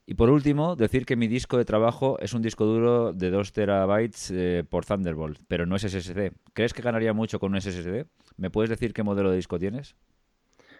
[0.05, 3.51] Y por último, decir que mi disco de trabajo es un disco duro de 2
[3.51, 6.31] terabytes eh, por Thunderbolt, pero no es SSD.
[6.53, 8.05] ¿Crees que ganaría mucho con un SSD?
[8.37, 9.95] ¿Me puedes decir qué modelo de disco tienes?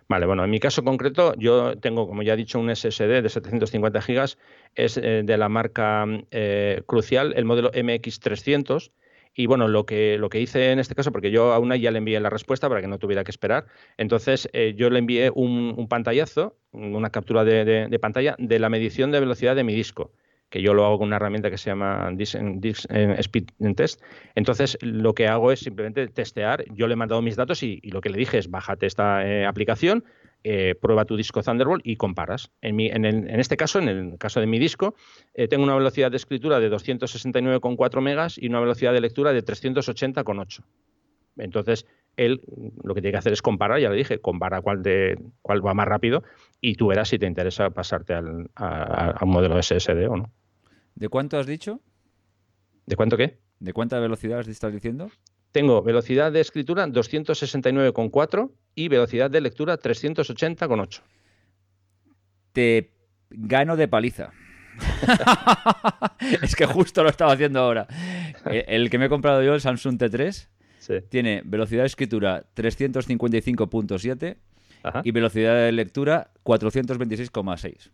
[0.08, 3.30] Vale, bueno, en mi caso concreto, yo tengo, como ya he dicho, un SSD de
[3.30, 4.38] 750 gigas,
[4.76, 8.92] es eh, de la marca eh, Crucial, el modelo MX300.
[9.34, 11.92] Y bueno, lo que, lo que hice en este caso, porque yo a una ya
[11.92, 13.66] le envié la respuesta para que no tuviera que esperar,
[13.98, 19.20] entonces eh, yo le envié un, pantallazo, una captura de, pantalla de la medición de
[19.20, 20.12] velocidad de mi disco
[20.50, 24.02] que yo lo hago con una herramienta que se llama Disk, Speed Test.
[24.36, 26.66] Entonces, lo que hago es simplemente testear.
[26.74, 29.46] Yo le he mandado mis datos y, lo que le dije es bájate esta eh,
[29.46, 30.04] aplicación,
[30.44, 32.52] eh, prueba tu disco Thunderbolt y comparas.
[32.62, 34.96] En, en, este caso, en el caso de mi disco,
[35.34, 39.44] eh, tengo una velocidad de escritura de 269,4 megas y una velocidad de lectura de
[39.44, 40.64] 380,8.
[41.38, 41.86] Entonces,
[42.18, 42.42] él
[42.84, 45.74] lo que tiene que hacer es comparar, ya le dije, compara cuál, de, cuál va
[45.74, 46.24] más rápido
[46.60, 50.32] y tú verás si te interesa pasarte al, a, a un modelo SSD o no.
[50.96, 51.80] ¿De cuánto has dicho?
[52.86, 53.40] ¿De cuánto qué?
[53.60, 55.10] ¿De cuánta velocidad estás diciendo?
[55.52, 61.02] Tengo velocidad de escritura 269,4 y velocidad de lectura 380,8.
[62.54, 62.92] Te
[63.30, 64.32] gano de paliza.
[66.42, 67.88] es que justo lo estaba haciendo ahora.
[68.46, 70.48] El, que me he comprado yo, el Samsung T3,
[71.10, 74.38] tiene velocidad de escritura 355.7
[75.04, 77.92] y velocidad de lectura 426,6.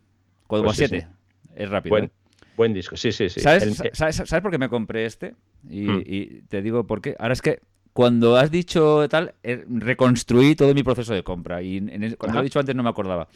[0.48, 1.08] 4,7.
[1.54, 1.98] Es rápido.
[1.98, 2.10] ¿eh?
[2.58, 3.40] Buen disco, sí, sí, sí.
[3.40, 5.36] ¿Sabes, por qué me compré este?
[5.62, 6.00] Hmm.
[6.04, 7.14] Y, te digo por qué.
[7.20, 7.60] Ahora es que
[7.92, 11.62] cuando has dicho tal, eh, reconstruí todo mi proceso de compra.
[11.62, 11.80] Y
[12.18, 13.28] cuando lo he dicho antes no me acordaba.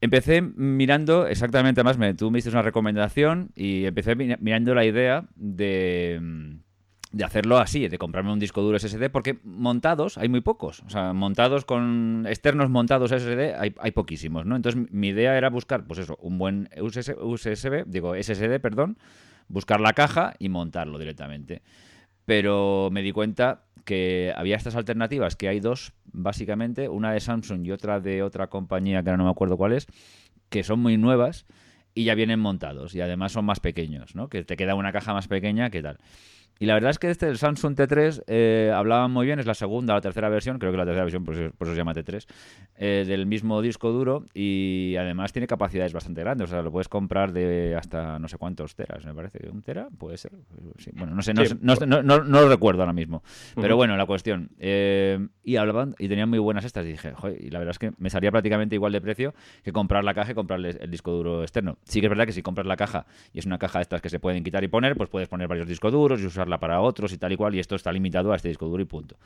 [0.00, 5.24] Empecé mirando exactamente, además, me, tú me hiciste una recomendación y empecé mirando la idea
[5.36, 6.58] de
[7.12, 10.80] de hacerlo así, de comprarme un disco duro SSD, porque montados hay muy pocos.
[10.86, 14.56] O sea, montados con externos montados SSD hay, hay poquísimos, ¿no?
[14.56, 18.98] Entonces mi idea era buscar, pues eso, un buen USB, digo SSD, perdón,
[19.48, 21.62] buscar la caja y montarlo directamente.
[22.24, 27.64] Pero me di cuenta que había estas alternativas, que hay dos, básicamente, una de Samsung
[27.64, 29.86] y otra de otra compañía que ahora no me acuerdo cuál es,
[30.48, 31.46] que son muy nuevas
[31.94, 34.28] y ya vienen montados y además son más pequeños, ¿no?
[34.28, 35.98] Que te queda una caja más pequeña que tal.
[36.58, 39.54] Y la verdad es que este, el Samsung T3, eh, hablaba muy bien, es la
[39.54, 42.26] segunda o la tercera versión, creo que la tercera versión, por eso, se llama T3,
[42.76, 46.88] eh, del mismo disco duro y además tiene capacidades bastante grandes, o sea, lo puedes
[46.88, 50.32] comprar de hasta no sé cuántos teras, me parece, un tera puede ser.
[50.94, 51.44] bueno, no sé, no,
[51.86, 53.22] no, no, lo recuerdo ahora mismo,
[53.54, 54.50] pero bueno, la cuestión.
[54.58, 57.78] Eh, y hablaban y tenían muy buenas estas y dije, joder, y la verdad es
[57.78, 61.12] que me salía prácticamente igual de precio que comprar la caja y comprarle el disco
[61.12, 61.78] duro externo.
[61.84, 64.00] Sí que es verdad que si compras la caja y es una caja de estas
[64.00, 66.80] que se pueden quitar y poner, pues puedes poner varios discos duros y usar para
[66.80, 69.16] otros y tal y cual, y esto está limitado a este disco duro y punto.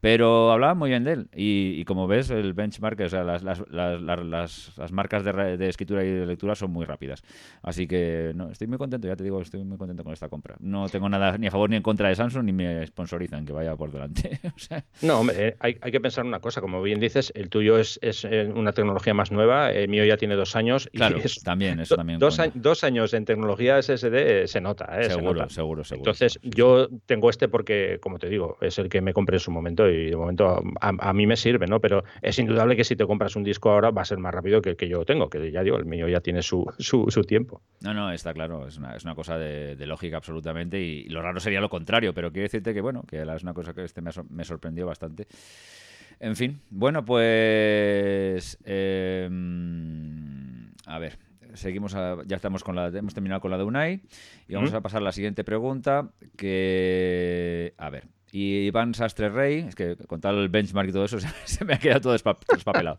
[0.00, 3.62] Pero hablaba muy bien de él, y, como ves, el benchmark, o sea, las, las,
[3.70, 7.22] las, las marcas de, de, escritura y de lectura son muy rápidas.
[7.62, 10.56] Así que no, estoy muy contento, ya te digo, estoy muy contento con esta compra.
[10.60, 13.54] No tengo nada ni a favor ni en contra de Samsung, ni me sponsorizan que
[13.54, 14.40] vaya por delante.
[15.02, 17.98] No, hombre, eh, hay, hay, que pensar una cosa, como bien dices, el tuyo es,
[18.02, 20.88] es eh, una tecnología más nueva, el mío ya tiene dos años.
[20.92, 22.18] Y claro, también, eso también.
[22.18, 26.10] Dos, dos, años en tecnología SSD eh, se nota, Seguro, seguro, seguro.
[26.10, 26.63] Entonces, yo
[27.06, 30.10] tengo este porque, como te digo, es el que me compré en su momento y
[30.10, 31.80] de momento a, mí me sirve, ¿no?
[31.80, 34.60] Pero es indudable que si te compras un disco ahora va a ser más rápido
[34.62, 37.62] que el que yo tengo, que ya digo, el mío ya tiene su, su, tiempo.
[37.80, 41.40] No, no, está claro, es una, es una cosa de, lógica absolutamente y, lo raro
[41.40, 44.10] sería lo contrario, pero quiero decirte que, bueno, que es una cosa que este me,
[44.30, 45.26] me sorprendió bastante.
[46.20, 48.58] En fin, bueno, pues...
[48.64, 49.34] Em,
[50.86, 51.18] a ver,
[51.54, 54.02] seguimos ya estamos con la hemos terminado con la de Unai
[54.48, 59.58] y vamos a pasar a la siguiente pregunta que a ver y Iván Sastre Rey,
[59.60, 62.96] es que con tal benchmark y todo eso se me ha quedado todo despapelado.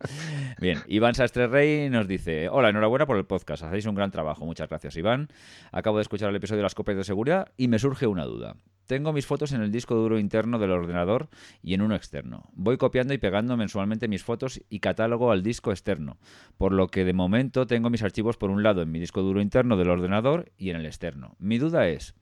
[0.62, 4.46] Bien, Iván Sastre Rey nos dice, hola, enhorabuena por el podcast, hacéis un gran trabajo,
[4.46, 5.28] muchas gracias Iván.
[5.74, 8.56] Acabo de escuchar el episodio de las copias de seguridad y me surge una duda.
[8.88, 11.28] Tengo mis fotos en el disco duro interno del ordenador
[11.62, 12.46] y en uno externo.
[12.54, 16.18] Voy copiando y pegando mensualmente mis fotos y catálogo al disco externo,
[16.58, 19.42] por lo que de momento tengo mis archivos por un lado en mi disco duro
[19.42, 21.36] interno del ordenador y en el externo.
[21.40, 22.16] Mi duda es,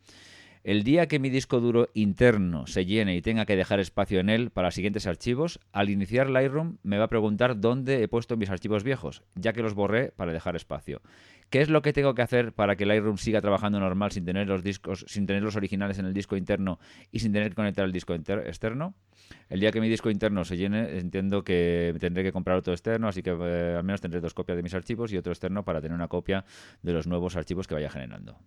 [0.63, 4.29] El día que mi disco duro interno se llene y tenga que dejar espacio en
[4.29, 8.49] él para siguientes archivos, al iniciar Lightroom me va a preguntar dónde he puesto mis
[8.49, 11.01] archivos viejos, ya que los borré para dejar espacio.
[11.49, 14.47] ¿Qué es lo que tengo que hacer para que Lightroom siga trabajando normal sin tener
[14.47, 16.79] los discos, sin tener los originales en el disco interno
[17.11, 18.95] y sin tener que conectar el disco externo?
[19.49, 23.09] El día que mi disco interno se llene, entiendo que tendré que comprar otro externo,
[23.09, 25.81] así que eh, al menos tendré dos copias de mis archivos y otro externo para
[25.81, 26.45] tener una copia
[26.81, 28.37] de los nuevos archivos que vaya generando.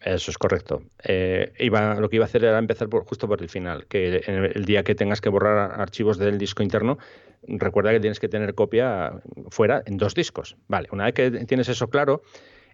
[0.00, 0.82] Eso es correcto.
[1.04, 1.52] Eh,
[1.98, 4.82] lo que iba a hacer era empezar por, justo por el final, que el, día
[4.82, 6.98] que tengas que borrar archivos del disco interno,
[7.42, 9.20] recuerda que tienes que tener copia
[9.50, 10.56] fuera en dos discos.
[10.68, 12.22] Vale, una vez que tienes eso claro,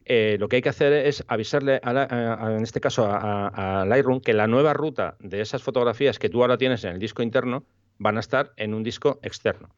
[0.05, 4.47] eh, lo que hay que hacer es avisarle, en este caso a, Lightroom, que la
[4.47, 7.65] nueva ruta de esas fotografías que tú ahora tienes en el disco interno
[7.99, 9.75] van a estar en un disco externo.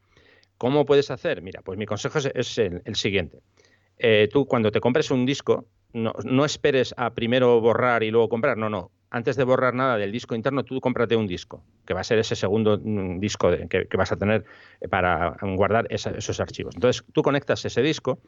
[0.59, 1.41] ¿Cómo puedes hacer?
[1.41, 3.39] Mira, pues mi consejo es, el, siguiente.
[3.97, 8.57] Eh, tú cuando te compres un disco, no, esperes a primero borrar y luego comprar,
[8.57, 8.91] no, no.
[9.11, 12.19] Antes de borrar nada del disco interno, tú cómprate un disco, que va a ser
[12.19, 14.45] ese segundo mm, disco que, vas a tener
[14.89, 16.75] para guardar esos archivos.
[16.75, 18.19] Entonces, tú conectas ese disco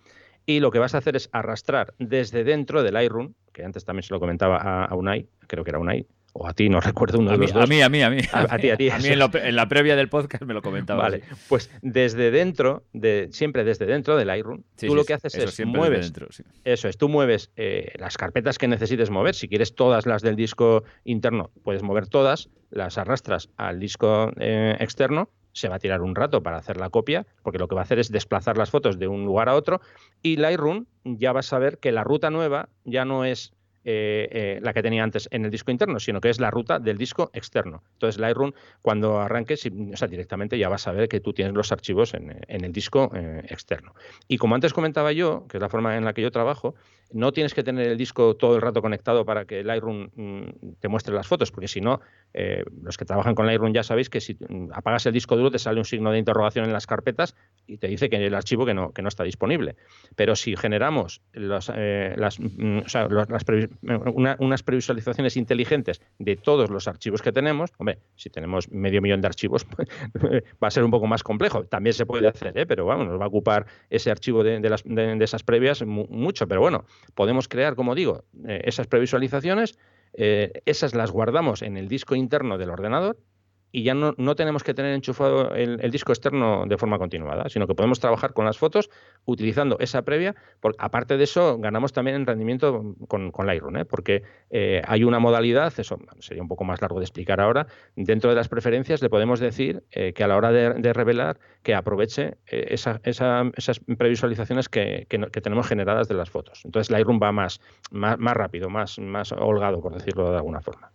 [0.48, 4.04] y lo que vas a hacer es arrastrar desde dentro del iRoom, que antes también
[4.04, 7.20] se lo comentaba a, a Unai, creo que era Unai, o a ti, no recuerdo
[7.20, 7.64] uno de los dos.
[7.64, 8.20] A mí, a mí, a mí.
[8.34, 8.90] A, ti, a ti.
[8.92, 11.04] A mí en, la previa del podcast me lo comentaba.
[11.04, 15.66] Vale, pues desde dentro, de, siempre desde dentro del iRoom, tú lo que haces es
[15.66, 16.14] mueves.
[16.64, 19.36] eso es, tú mueves eh, las carpetas que necesites mover.
[19.36, 24.76] Si quieres todas las del disco interno, puedes mover todas, las arrastras al disco eh,
[24.80, 27.82] externo se va a tirar un rato para hacer la copia, porque lo que va
[27.82, 29.82] a hacer es desplazar las fotos de un lugar a otro
[30.22, 33.54] y Lightroom ya va a saber que la ruta nueva ya no es
[33.84, 36.78] eh, eh, la que tenía antes en el disco interno, sino que es la ruta
[36.78, 37.82] del disco externo.
[37.94, 38.52] Entonces Lightroom,
[38.84, 42.32] cuando arranques, o sea, directamente ya vas a ver que tú tienes los archivos en,
[42.48, 43.96] el disco eh, externo.
[44.28, 46.76] Y como antes comentaba yo, que es la forma en la que yo trabajo,
[47.12, 50.88] no tienes que tener el disco todo el rato conectado para que Lightroom mm, te
[50.88, 52.02] muestre las fotos, porque si no,
[52.84, 55.58] los que trabajan con Lightroom ya sabéis que si mm, apagas el disco duro te
[55.58, 57.36] sale un signo de interrogación en las carpetas
[57.66, 59.76] y te dice que el archivo que no, está disponible.
[60.16, 62.82] Pero si generamos las, las, mm,
[63.28, 63.44] las
[64.40, 69.28] unas previsualizaciones inteligentes de todos los archivos que tenemos, hombre, si tenemos medio millón de
[69.28, 69.66] archivos,
[70.64, 71.66] va a ser un poco más complejo.
[71.66, 72.66] También se puede hacer, ¿eh?
[72.66, 76.48] pero vamos, nos va a ocupar ese archivo de, de, esas previas mucho.
[76.48, 76.86] Pero bueno,
[77.16, 79.78] podemos crear, como digo, eh, esas previsualizaciones,
[80.14, 83.18] eh, esas las guardamos en el disco interno del ordenador
[83.72, 87.68] y ya no, no, tenemos que tener enchufado el, disco externo de forma continuada, sino
[87.68, 88.90] que podemos trabajar con las fotos
[89.26, 90.36] utilizando esa previa.
[90.60, 93.86] Porque, aparte de eso, ganamos también en rendimiento con, con Lightroom, ¿eh?
[93.86, 98.30] porque eh, hay una modalidad, eso sería un poco más largo de explicar ahora, dentro
[98.30, 102.38] de las preferencias le podemos decir eh, que a la hora de, revelar que aproveche
[102.46, 106.62] esa, esas previsualizaciones que, que, tenemos generadas de las fotos.
[106.66, 107.62] Entonces Lightroom va más,
[107.92, 110.92] más, más rápido, más, más holgado, por decirlo de alguna forma.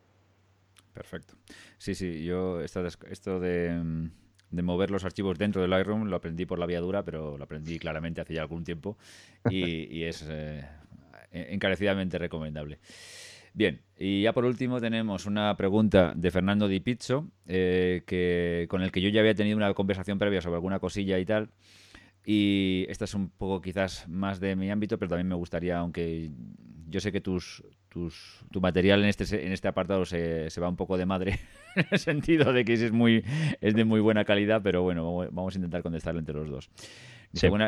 [0.97, 1.35] Perfecto.
[1.77, 4.09] Sí, sí, yo esto, esto de,
[4.51, 7.79] mover los archivos dentro del Lightroom lo aprendí por la vía dura, pero lo aprendí
[7.79, 8.97] claramente hace ya algún tiempo
[9.51, 10.67] y, es eh,
[11.33, 12.79] encarecidamente recomendable.
[13.53, 18.81] Bien, y ya por último tenemos una pregunta de Fernando Di Pizzo, eh, que, con
[18.81, 21.51] el que yo ya había tenido una conversación previa sobre alguna cosilla y tal.
[22.25, 26.31] Y esta es un poco quizás más de mi ámbito, pero también me gustaría, aunque
[26.89, 27.21] yo sé que
[27.97, 31.41] tus, tu material en este, en este apartado se, va un poco de madre,
[31.77, 33.25] en el sentido de que es, muy,
[33.63, 36.71] es de muy buena calidad, pero bueno, vamos a intentar contestarlo entre los dos.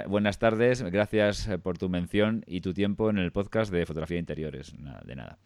[0.06, 4.16] buenas tardes, gracias eh, por tu mención y tu tiempo en el podcast de fotografía
[4.16, 4.74] de interiores.
[5.06, 5.38] de nada.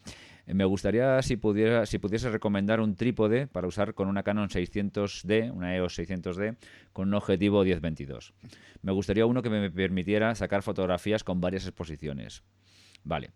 [0.48, 4.48] Eh, me gustaría si pudiera, si pudiese recomendar un trípode para usar con una Canon
[4.48, 6.56] 600D, una EOS 600D,
[6.92, 8.32] con un objetivo 10-22.
[8.82, 12.42] Me gustaría uno que me permitiera sacar fotografías con varias exposiciones.
[13.04, 13.30] Vale,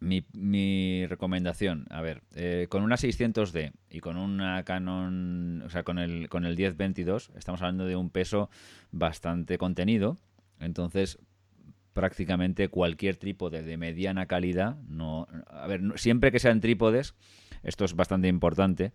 [0.00, 5.98] mi, recomendación, a ver, eh, con una 600D y con una Canon, o sea, con
[5.98, 8.50] el, con el 1022, estamos hablando de un peso
[8.90, 10.16] bastante contenido.
[10.60, 11.18] Entonces,
[11.92, 17.14] prácticamente cualquier trípode de mediana calidad, no, a ver, siempre que sean trípodes,
[17.64, 18.92] esto es bastante importante,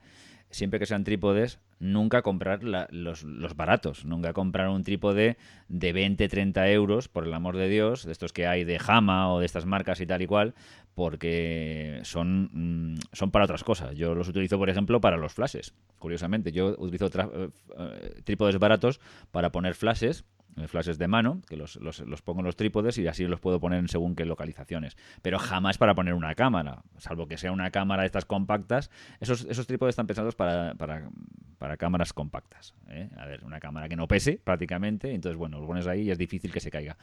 [0.54, 3.26] siempre que sean trípodes, nunca comprar los,
[3.56, 4.06] baratos.
[4.06, 8.32] Nunca comprar un trípode de 20, 30 euros, por el amor de Dios, de estos
[8.32, 10.54] que hay de Hama o de estas marcas y tal y cual,
[10.96, 12.50] porque son,
[12.94, 13.96] mm, son para otras cosas.
[13.96, 15.74] Yo los utilizo, por ejemplo, para los flashes.
[16.00, 19.02] Curiosamente, yo utilizo eh, eh, trípodes baratos
[19.32, 20.24] para poner flashes
[20.68, 23.60] flashes de mano, que los, los, los, pongo en los trípodes y así los puedo
[23.60, 24.98] poner en según qué localizaciones.
[25.22, 28.90] Pero jamás para poner una cámara, salvo que sea una cámara de estas compactas.
[29.20, 31.10] Esos, esos trípodes están pensados para, para,
[31.58, 32.74] para cámaras compactas.
[32.90, 33.10] ¿eh?
[33.18, 36.18] A ver, una cámara que no pese prácticamente, entonces bueno, lo pones ahí y es
[36.18, 36.98] difícil que se caiga.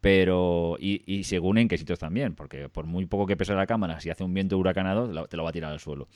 [0.00, 3.66] Pero, y, y según en qué sitios también, porque por muy poco que pese la
[3.66, 6.08] cámara, si hace un viento huracanado, te lo va a tirar al suelo.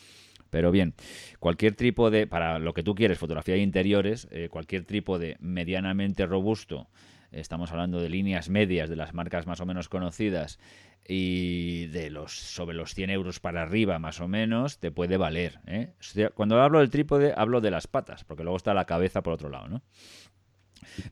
[0.55, 0.95] Pero bien,
[1.41, 6.87] cualquier trípode, para lo que tú quieres, fotografía de interiores, eh, cualquier trípode medianamente robusto,
[7.33, 10.61] estamos hablando de líneas medias de las marcas más o menos conocidas
[11.09, 15.59] y de los sobre los 100 euros para arriba más o menos, te puede valer.
[15.67, 15.91] ¿eh?
[16.37, 19.49] Cuando hablo del trípode, hablo de las patas, porque luego está la cabeza por otro
[19.49, 19.83] lado, ¿no?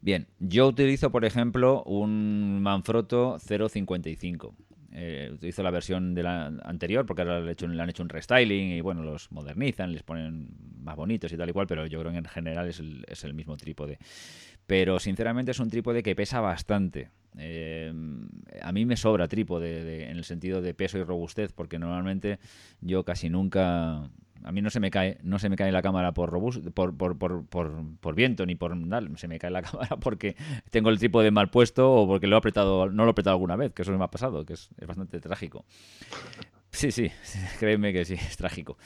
[0.02, 4.54] Bien, yo utilizo, por ejemplo, un Manfrotto 055.
[4.94, 8.80] Eh, utilizo la versión de la anterior porque ahora le, han hecho un restyling y
[8.82, 10.48] bueno, los modernizan, les ponen
[10.82, 13.24] más bonitos y tal y cual, pero yo creo que en general es el, es
[13.24, 13.98] el mismo trípode.
[14.66, 17.10] Pero sinceramente es un trípode que pesa bastante.
[17.38, 17.90] Eh,
[18.60, 22.38] a mí me sobra trípode en el sentido de peso y robustez porque normalmente
[22.82, 24.10] yo casi nunca
[24.44, 26.30] a mí no se me cae, no se me cae la cámara por,
[26.74, 27.44] por, por, por,
[28.00, 30.36] por, viento ni por nada, se me cae la cámara porque
[30.70, 33.56] tengo el trípode mal puesto o porque lo he apretado, no lo he apretado alguna
[33.56, 35.64] vez, que eso me ha pasado, que es, bastante trágico.
[36.70, 37.10] Sí, sí,
[37.58, 38.78] créeme que sí, es trágico.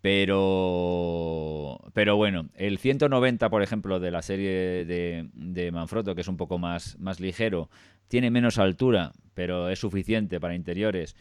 [0.00, 6.28] Pero, pero bueno, el 190, por ejemplo, de la serie de, de Manfrotto, que es
[6.28, 7.68] un poco más, más ligero,
[8.08, 11.16] tiene menos altura, pero es suficiente para interiores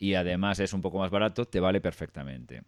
[0.00, 2.62] y además es un poco más barato, te vale perfectamente.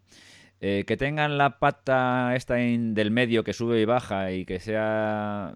[0.65, 5.53] Eh, que tengan la pata esta del medio que sube y baja y que sea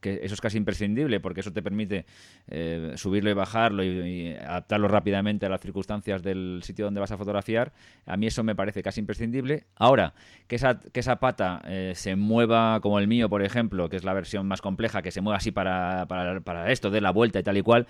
[0.00, 2.06] que eso es casi imprescindible porque eso te permite
[2.46, 7.16] eh, subirlo y bajarlo y, adaptarlo rápidamente a las circunstancias del sitio donde vas a
[7.16, 7.72] fotografiar.
[8.06, 9.64] A mí eso me parece casi imprescindible.
[9.74, 10.14] Ahora,
[10.46, 14.04] que esa, que esa pata eh, se mueva como el mío, por ejemplo, que es
[14.04, 17.42] la versión más compleja, que se mueva así para, para, esto, de la vuelta y
[17.42, 17.88] tal y cual,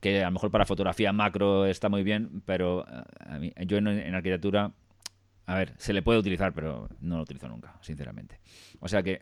[0.00, 2.86] que a lo mejor para fotografía macro está muy bien, pero
[3.20, 4.72] a mí, yo en arquitectura
[5.46, 8.40] a ver, se le puede utilizar, pero no lo utilizo nunca, sinceramente.
[8.80, 9.20] O sea que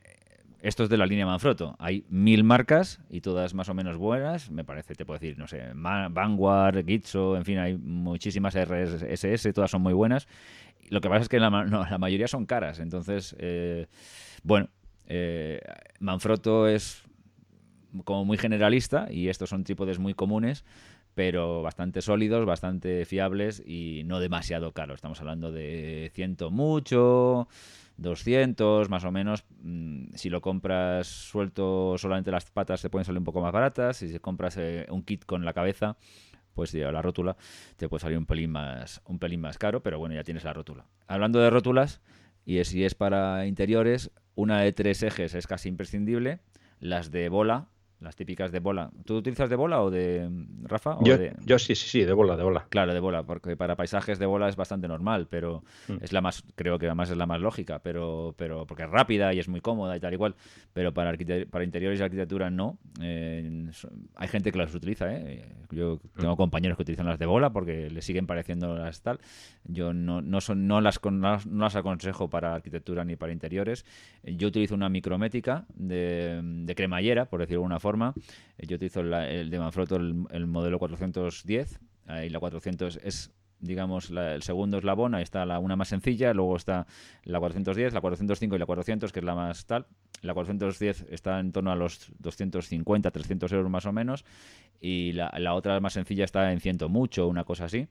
[0.63, 1.75] esto es de la línea Manfrotto.
[1.81, 4.49] Hay mil marcas y todas más o menos buenas.
[4.49, 9.73] Me parece, te puedo decir, no sé, Vanguard, Gitzo, en fin, hay muchísimas RSS, todas
[9.73, 10.29] son muy buenas.
[10.89, 12.79] Lo que pasa es que la, mayoría son caras.
[12.79, 13.89] Entonces, eh,
[14.45, 14.69] bueno,
[15.09, 15.61] eh,
[15.99, 17.03] Manfrotto es
[18.05, 20.65] como muy generalista y estos son trípodes muy comunes
[21.15, 24.97] pero bastante sólidos, bastante fiables y no demasiado caros.
[24.97, 27.49] Estamos hablando de ciento mucho,
[27.99, 29.45] 200 más o menos.
[29.63, 33.99] Mm, si lo compras suelto solamente las patas te pueden salir un poco más baratas.
[33.99, 35.97] Si compras eh, un kit con la cabeza,
[36.55, 37.37] pues la rótula,
[37.77, 40.53] te puede salir un pelín más un pelín más caro, pero bueno, ya tienes la
[40.53, 40.87] rótula.
[41.07, 42.01] Hablando de rótulas,
[42.45, 46.41] y si es para interiores, una de tres ejes es casi imprescindible.
[46.81, 47.69] Las de bola,
[48.03, 48.91] las típicas de bola.
[49.05, 50.29] ¿Tú utilizas de bola o de
[50.65, 50.99] Rafa?
[51.03, 52.67] yo, sí, sí, sí, de bola, de bola.
[52.69, 55.97] Claro, de bola, porque para paisajes de bola es bastante normal, pero mm.
[56.01, 59.33] es la más, creo que además es la más lógica, pero, pero porque es rápida
[59.33, 60.35] y es muy cómoda y tal igual,
[60.73, 61.17] pero para,
[61.51, 62.79] para interiores y arquitectura no.
[63.01, 63.71] Eh,
[64.17, 65.45] hay gente que las utiliza, ¿eh?
[65.71, 66.37] Yo tengo mm.
[66.37, 69.21] compañeros que utilizan las de bola porque les siguen pareciendo las tal.
[69.65, 73.87] Yo no, no, son, no, las, no las aconsejo para arquitectura ni para interiores.
[74.23, 77.92] Yo utilizo una micromética de, de cremallera, por decirlo de alguna forma
[78.59, 81.81] eh, yo utilizo el de Manfrotto, el, modelo 410.
[82.07, 83.33] Ahí la 400 es
[83.63, 86.87] digamos, el segundo eslabón, ahí está la, una más sencilla, luego está
[87.23, 89.87] la 410, la 405 y la 400, que es la más tal.
[90.21, 94.25] La 410 está en torno a los 250, 300 euros más o menos,
[94.81, 97.87] y la, la otra más sencilla está en ciento mucho, una cosa así.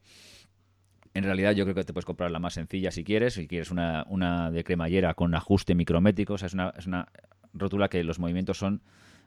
[1.14, 3.72] En realidad yo creo que te puedes comprar la más sencilla si quieres, si quieres
[3.72, 7.08] una, una de cremallera con ajuste micrométrico, o sea, es una, es una
[7.54, 8.82] rótula que los movimientos son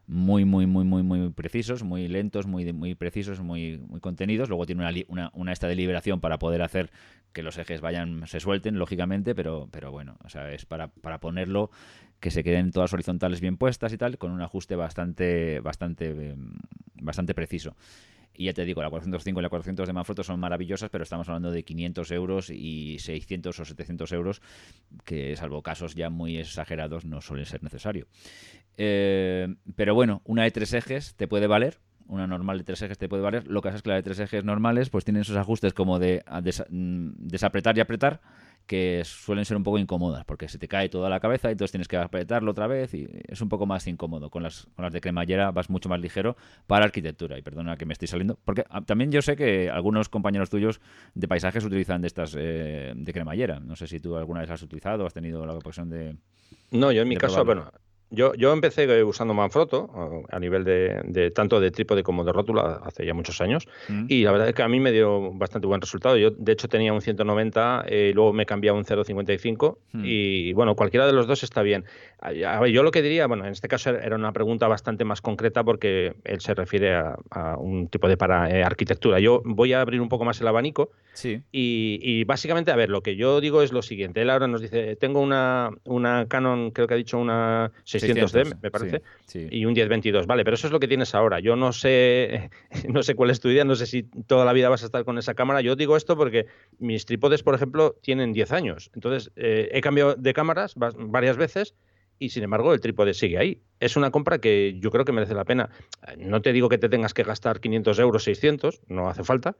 [0.06, 4.48] muy, muy, muy, muy, muy precisos, muy lentos, muy, muy precisos, muy, muy contenidos.
[4.48, 6.90] Luego tiene una, una, una, esta de liberación para poder hacer
[7.32, 11.18] que los ejes vayan, se suelten, lógicamente, pero, pero bueno, o sea, es para, para
[11.18, 11.70] ponerlo
[12.20, 16.52] que se queden todas horizontales bien puestas y tal, con un ajuste bastante, bastante, em,
[16.94, 17.76] bastante preciso.
[18.36, 21.28] Y ya te digo, la 405 y la 400 de Manfrotto son maravillosas, pero estamos
[21.28, 24.42] hablando de 500 euros y 600 o 700 euros,
[25.04, 28.06] que salvo casos ya muy exagerados no suelen ser necesario.
[28.76, 32.98] Eh, pero bueno, una de tres ejes te puede valer, una normal de tres ejes
[32.98, 33.46] te puede valer.
[33.46, 35.98] Lo que pasa es que la de tres ejes normales pues tienen esos ajustes como
[35.98, 36.24] de
[36.70, 38.20] mm, desapretar y apretar
[38.66, 41.72] que suelen ser un poco incómodas porque se te cae toda la cabeza y entonces
[41.72, 44.30] tienes que apretarlo otra vez y es un poco más incómodo.
[44.30, 46.36] Con las, con las de cremallera vas mucho más ligero
[46.66, 50.08] para arquitectura y perdona que me estoy saliendo porque ah, también yo sé que algunos
[50.08, 50.80] compañeros tuyos
[51.14, 53.60] de paisajes utilizan de estas eh, de cremallera.
[53.60, 56.16] No sé si tú alguna vez has utilizado o has tenido la ocasión de...
[56.70, 57.70] No, yo en mi caso, bueno,
[58.14, 63.04] Yo, yo empecé usando Manfrotto a nivel de, tanto de trípode como de rótula hace
[63.04, 64.06] ya muchos años mm.
[64.08, 66.16] y la verdad es que a mí me dio bastante buen resultado.
[66.16, 70.02] Yo de hecho tenía un 190 y eh, luego me cambié a un 0.55 mm.
[70.04, 71.84] y bueno, cualquiera de los dos está bien.
[72.72, 76.14] yo lo que diría, bueno, en este caso era una pregunta bastante más concreta porque
[76.24, 79.20] él se refiere a, un tipo de para eh, arquitectura.
[79.20, 81.42] Yo voy a abrir un poco más el abanico sí.
[81.52, 84.22] y, básicamente, a ver, lo que yo digo es lo siguiente.
[84.22, 87.72] Él ahora nos dice, tengo una, una Canon, creo que ha dicho una
[88.08, 89.02] 600D, me parece,
[89.32, 90.26] y un 1022.
[90.26, 91.40] Vale, pero eso es lo que tienes ahora.
[91.40, 92.50] Yo no sé,
[92.88, 95.04] no sé cuál es tu idea, no sé si toda la vida vas a estar
[95.04, 95.60] con esa cámara.
[95.60, 96.46] Yo digo esto porque
[96.78, 98.90] mis trípodes, por ejemplo, tienen 10 años.
[98.94, 101.74] Entonces, eh, he cambiado de cámaras varias veces
[102.18, 103.62] y sin embargo el trípode sigue ahí.
[103.80, 105.70] Es una compra que yo creo que merece la pena.
[106.18, 109.56] No te digo que te tengas que gastar 500 euros, 600, no hace falta,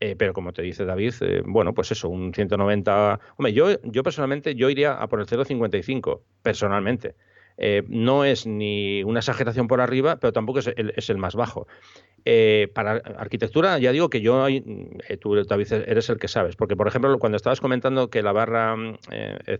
[0.00, 3.20] eh, pero como te dice David, eh, bueno, pues eso, un 190.
[3.36, 7.14] Hombre, yo, yo personalmente yo iría a por el 0,55, personalmente.
[7.58, 10.66] Eh, no es ni una exageración por arriba, pero tampoco es
[11.08, 11.66] el, más bajo.
[12.74, 14.46] para arquitectura, ya digo que yo,
[15.20, 18.76] tú David eres el que sabes, porque por ejemplo, cuando estabas comentando que la barra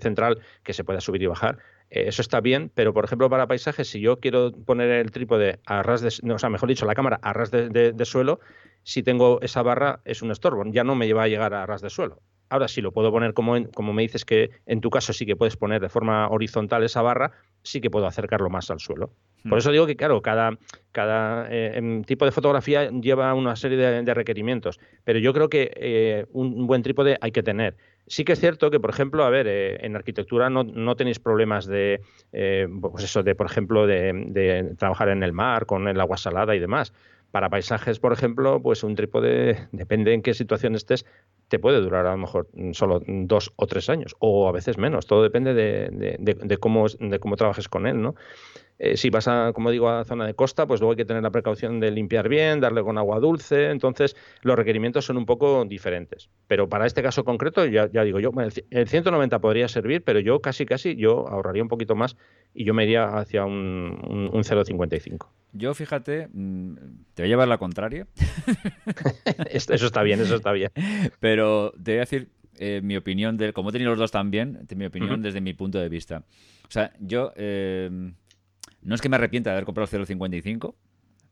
[0.01, 1.59] central que se pueda subir y bajar,
[1.89, 5.83] eso está bien, pero por ejemplo para paisajes, si yo quiero poner el trípode a
[5.83, 8.41] ras de, o sea, mejor dicho, la cámara a ras de suelo,
[8.87, 11.83] si tengo esa barra es un estorbo, ya no me va a llegar a ras
[11.83, 12.23] de suelo.
[12.49, 15.37] Ahora, si lo puedo poner como, como me dices que en tu caso sí que
[15.37, 17.33] puedes poner de forma horizontal esa barra,
[17.63, 19.11] sí que puedo acercarlo más al suelo.
[19.43, 19.59] Por hmm.
[19.59, 20.57] eso digo que, claro, cada,
[20.93, 26.27] cada eh, tipo de fotografía lleva una serie de, requerimientos, pero yo creo que eh,
[26.33, 27.77] un, buen trípode hay que tener.
[28.07, 31.19] Sí que es cierto que, por ejemplo, a ver, eh, en arquitectura no, no, tenéis
[31.19, 32.01] problemas de,
[32.81, 36.55] pues eso, de, por ejemplo, de, de trabajar en el mar, con el agua salada
[36.55, 36.93] y demás.
[37.33, 41.05] Para paisajes, por ejemplo, pues un trípode, depende en qué situación estés,
[41.49, 45.07] te puede durar a lo mejor solo dos o tres años, o a veces menos.
[45.07, 48.15] Todo depende de, de, cómo, de cómo trabajes con él, ¿no?
[48.79, 51.23] Eh, si vas a, como digo, a zona de costa, pues luego hay que tener
[51.23, 53.71] la precaución de limpiar bien, darle con agua dulce.
[53.71, 56.29] Entonces, los requerimientos son un poco diferentes.
[56.47, 58.33] Pero para este caso concreto, ya, digo yo,
[58.71, 62.17] el 190 podría servir, pero yo casi, casi, yo ahorraría un poquito más
[62.53, 65.29] y yo me iría hacia un, un, 0,55.
[65.53, 66.75] Yo, fíjate, mm,
[67.15, 68.07] te voy a llevar la contraria.
[69.51, 70.71] eso está bien, eso está bien.
[71.21, 74.67] Pero te voy a decir eh, mi opinión, de, como he tenido los dos también,
[74.75, 76.25] mi opinión desde mi punto de vista.
[76.67, 77.33] O sea, yo...
[77.37, 78.13] Eh,
[78.87, 80.75] no es que me arrepienta de haber comprado el 0.55,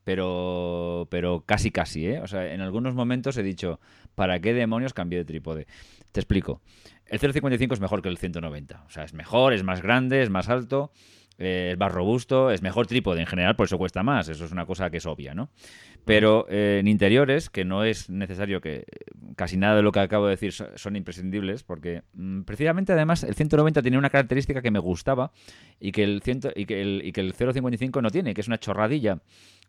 [0.02, 2.20] pero, pero casi casi, ¿eh?
[2.20, 3.80] O sea, en algunos momentos he dicho,
[4.16, 5.66] ¿para qué demonios cambié de trípode?
[6.10, 6.60] Te explico.
[7.06, 8.84] El 0.55 es mejor que el 190.
[8.86, 10.90] O sea, es mejor, es más grande, es más alto,
[11.38, 14.28] eh, es más robusto, es mejor trípode en general, por eso cuesta más.
[14.28, 15.50] Eso es una cosa que es obvia, ¿no?
[16.04, 18.84] Pero eh, en interiores, que no es necesario que
[19.36, 23.34] casi nada de lo que acabo de decir son imprescindibles, porque mm, precisamente además el
[23.34, 25.32] 190 tiene una característica que me gustaba
[25.80, 26.22] y que el,
[26.54, 29.20] y que el, y que el 055 no tiene, que es una chorradilla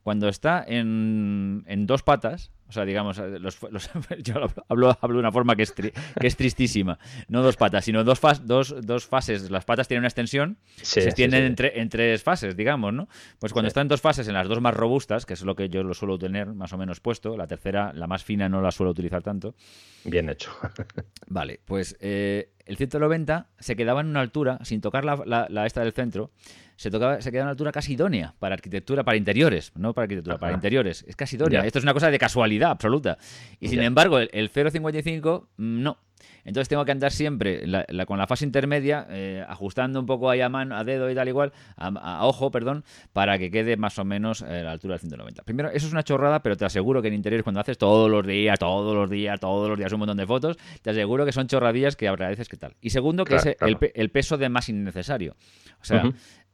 [0.04, 3.60] cuando está en, en dos patas, o sea, digamos, eh, los,
[4.24, 4.36] yo
[4.68, 6.98] hablo, hablo, de una forma que es, que es tristísima,
[7.28, 9.52] no dos patas, sino dos, dos, dos fases.
[9.52, 13.08] Las patas tienen una extensión, se extienden Entre, en tres fases, digamos, ¿no?
[13.40, 15.70] Pues cuando están en dos fases, en las dos más robustas, que es lo que
[15.70, 18.72] yo lo suelo tener más o menos puesto, la tercera, la más fina, no la
[18.72, 19.56] suelo utilizar tanto.
[20.04, 20.52] Bien hecho.
[21.28, 25.82] vale, pues eh, el 190 se quedaba en una altura, sin tocar la, la esta
[25.82, 26.32] del centro,
[26.78, 30.04] se, tocaba, se queda en una altura casi idónea para arquitectura, para interiores, no para
[30.04, 31.06] arquitectura, para interiores.
[31.08, 31.66] Es casi idónea.
[31.66, 33.18] Esto es una cosa de casualidad absoluta.
[33.60, 35.98] Y sin embargo, el, el 0.55 mm, no.
[36.46, 37.64] Entonces tengo que andar siempre
[38.06, 41.28] con la fase intermedia, eh, ajustando un poco ahí a mano, a dedo y tal
[41.28, 45.44] igual, a, ojo, perdón, para que quede más o menos a la altura del 190.
[45.44, 48.26] Primero, eso es una chorrada, pero te aseguro que en interiores cuando haces todos los
[48.26, 51.48] días, todos los días, todos los días un montón de fotos, te aseguro que son
[51.48, 52.76] chorradillas que agradeces que tal.
[52.80, 55.36] Y segundo, que es el, peso de más innecesario.
[55.82, 56.04] O sea,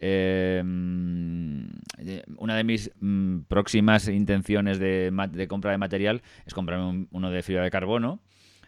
[0.03, 0.61] eh,
[2.37, 7.63] una de mis mm, próximas intenciones de, compra de material es comprarme uno de fibra
[7.63, 8.19] de carbono.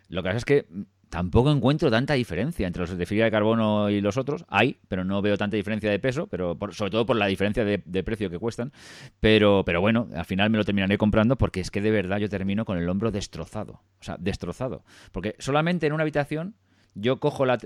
[0.10, 0.68] Lo que pasa es que
[1.10, 4.46] tampoco encuentro tanta diferencia entre los de fibra de carbono y los otros.
[4.48, 8.04] Hay, pero no veo tanta diferencia de peso, pero sobre todo por la diferencia de,
[8.04, 8.72] precio que cuestan.
[9.20, 12.30] Pero, pero bueno, al final me lo terminaré comprando porque es que de verdad yo
[12.30, 13.82] termino con el hombro destrozado.
[14.00, 14.84] O sea, destrozado.
[15.12, 16.56] Porque solamente en una habitación
[16.96, 17.58] yo cojo la,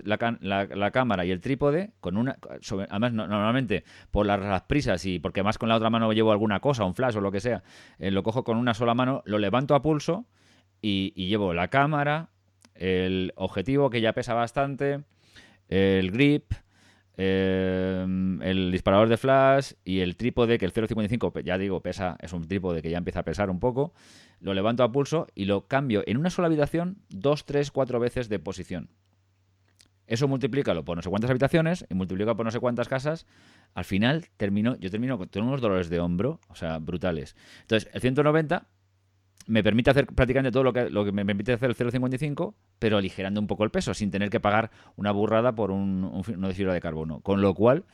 [0.91, 2.37] cámara y el trípode con una
[2.89, 6.85] además normalmente por las, prisas y porque más con la otra mano llevo alguna cosa
[6.85, 7.63] un flash o lo que sea
[7.99, 10.25] eh, lo cojo con una sola mano lo levanto a pulso
[10.81, 12.29] y llevo la cámara
[12.79, 15.03] el objetivo que ya pesa bastante,
[15.67, 16.53] el grip,
[17.17, 22.31] em, el disparador de flash y el trípode que el 0.55 ya digo pesa es
[22.33, 23.93] un trípode que ya empieza a pesar un poco
[24.39, 28.29] lo levanto a pulso y lo cambio en una sola habitación dos tres cuatro veces
[28.29, 28.89] de posición
[30.07, 33.25] Eso multiplícalo por no sé cuántas habitaciones y multiplícalo por no sé cuántas casas.
[33.73, 37.35] Al final termino, yo termino con unos dolores de hombro, o sea, brutales.
[37.61, 38.67] Entonces, el 190
[39.47, 42.97] me permite hacer prácticamente todo lo que, lo que me permite hacer el 0,55, pero
[42.97, 46.73] aligerando un poco el peso, sin tener que pagar una burrada por un, un, fibra
[46.73, 47.21] de carbono.
[47.21, 47.85] Con lo cual,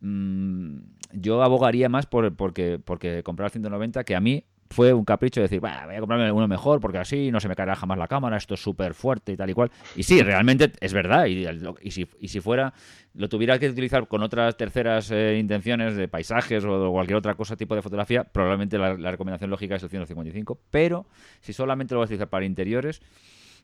[0.00, 0.78] mm,
[1.12, 5.40] yo abogaría más por porque, porque comprar el 190, que a mí fue un capricho
[5.40, 8.08] de decir, voy a comprarme uno mejor porque así no se me caerá jamás la
[8.08, 9.70] cámara, esto es súper fuerte y tal y cual.
[9.96, 11.26] Y sí, realmente es verdad.
[11.26, 12.72] Y, si, fuera,
[13.14, 17.56] lo tuviera que utilizar con otras terceras eh, intenciones de paisajes o cualquier otra cosa,
[17.56, 20.58] tipo de fotografía, probablemente la, recomendación lógica es el 155.
[20.70, 21.06] Pero
[21.40, 23.00] si solamente lo vas a utilizar para interiores,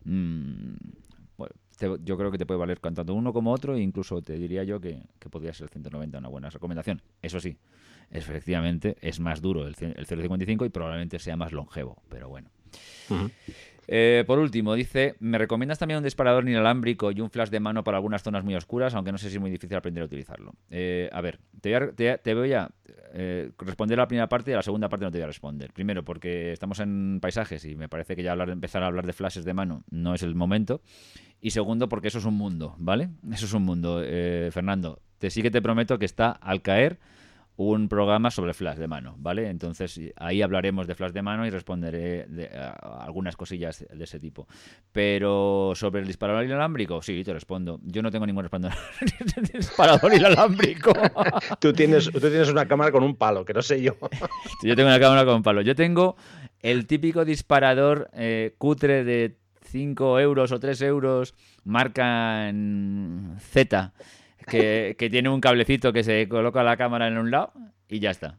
[0.05, 0.75] mmm,
[2.03, 4.81] yo creo que te puede valer tanto uno como otro, e incluso te diría yo
[4.81, 7.03] que, podría ser el 190 una buena recomendación.
[7.21, 7.57] Eso sí,
[8.11, 12.51] efectivamente es más duro el, el 0.55 y probablemente sea más longevo, pero bueno.
[13.87, 17.85] Eh, por último, dice, ¿me recomiendas también un disparador inalámbrico y un flash de mano
[17.85, 20.55] para algunas zonas muy oscuras, aunque no sé si es muy difícil aprender a utilizarlo?
[20.71, 22.71] Eh, a ver, te voy a,
[23.13, 25.29] eh, responder a la primera parte y a la segunda parte no te voy a
[25.29, 25.73] responder.
[25.73, 29.13] Primero, porque estamos en paisajes y me parece que ya hablar, empezar a hablar de
[29.13, 30.81] flashes de mano no es el momento.
[31.41, 33.11] Y segundo, porque eso es un mundo, ¿vale?
[33.31, 34.03] Eso es un mundo.
[34.51, 36.99] Fernando, te sí que te prometo que está al caer
[37.57, 39.49] un programa sobre flash de mano, ¿vale?
[39.49, 42.51] Entonces ahí hablaremos de flash de mano y responderé de,
[42.83, 44.49] algunas cosillas de ese tipo.
[44.93, 47.81] Pero sobre el disparador inalámbrico, sí, te respondo.
[47.85, 48.49] Yo no tengo ningún
[49.53, 50.93] disparador inalámbrico.
[51.61, 53.97] tú, tienes, tú tienes una cámara con un palo, que no sé yo.
[54.63, 55.61] yo tengo una cámara con un palo.
[55.63, 56.17] Yo tengo
[56.61, 62.51] el típico disparador eh, cutre de 5 euros o 3 euros, marca
[63.39, 63.93] Z
[64.47, 67.53] que, tiene un cablecito que se coloca la cámara en un lado
[67.89, 68.39] y ya está.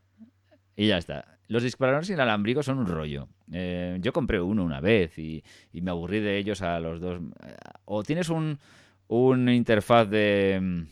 [0.76, 1.38] Y ya está.
[1.48, 3.28] Los disparadores inalámbricos son un rollo.
[3.52, 7.22] Eh, yo compré uno una vez y, me aburrí de ellos a los dos.
[7.86, 8.60] O tienes un,
[9.08, 10.86] un interfaz de,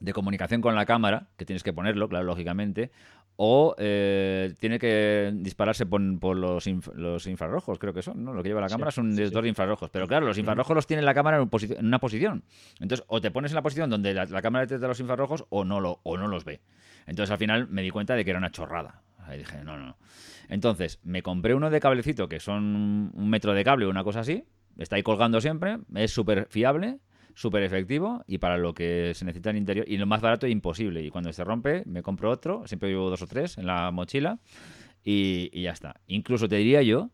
[0.00, 2.90] de comunicación con la cámara, que tienes que ponerlo, claro, lógicamente,
[3.36, 8.32] o eh, tiene que dispararse por, los, los, infrarrojos, creo que son, ¿no?
[8.32, 9.90] Lo que lleva la cámara son sí, de infrarrojos.
[9.90, 12.44] Pero claro, los infrarrojos los tiene la cámara en, una posición.
[12.78, 15.80] Entonces, o te pones en la posición donde la, cámara detecta los infrarrojos o no,
[15.80, 16.60] lo, o no los ve.
[17.06, 19.02] Entonces, al final me di cuenta de que era una chorrada.
[19.18, 19.96] Ahí dije, no, no.
[20.48, 24.20] Entonces, me compré uno de cablecito, que son un metro de cable o una cosa
[24.20, 24.44] así.
[24.78, 25.78] Está ahí colgando siempre.
[25.94, 27.00] Es súper fiable
[27.34, 29.86] súper efectivo y para lo que se necesita en interior.
[29.88, 31.02] Y lo más barato imposible.
[31.02, 32.66] Y cuando se rompe, me compro otro.
[32.66, 34.38] Siempre llevo dos o tres en la mochila
[35.04, 36.00] y, y ya está.
[36.06, 37.10] Incluso te diría yo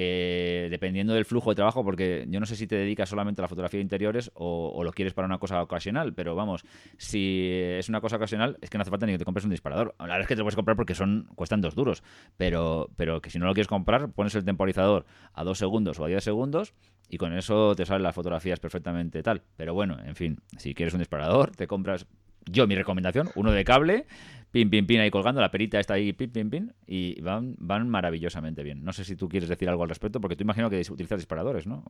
[0.00, 3.44] que dependiendo del flujo de trabajo, porque yo no sé si te dedicas solamente a
[3.44, 6.64] la fotografía de interiores o, lo quieres para una cosa ocasional, pero vamos,
[6.96, 9.50] si es una cosa ocasional, es que no hace falta ni que te compres un
[9.50, 9.94] disparador.
[9.98, 12.02] La verdad es que te lo puedes comprar porque son cuestan dos duros,
[12.38, 15.04] pero, pero que si no lo quieres comprar, pones el temporizador
[15.34, 16.72] a dos segundos o a diez segundos
[17.10, 19.42] y con eso te salen las fotografías perfectamente tal.
[19.58, 22.06] Pero bueno, en fin, si quieres un disparador, te compras
[22.46, 24.06] yo mi recomendación, uno de cable,
[24.50, 27.88] pin, pin, pin ahí colgando, la perita está ahí, pin, pin, pin, y van, van
[27.88, 28.84] maravillosamente bien.
[28.84, 31.66] No sé si tú quieres decir algo al respecto, porque tú imagino que utilizas disparadores,
[31.66, 31.84] ¿no?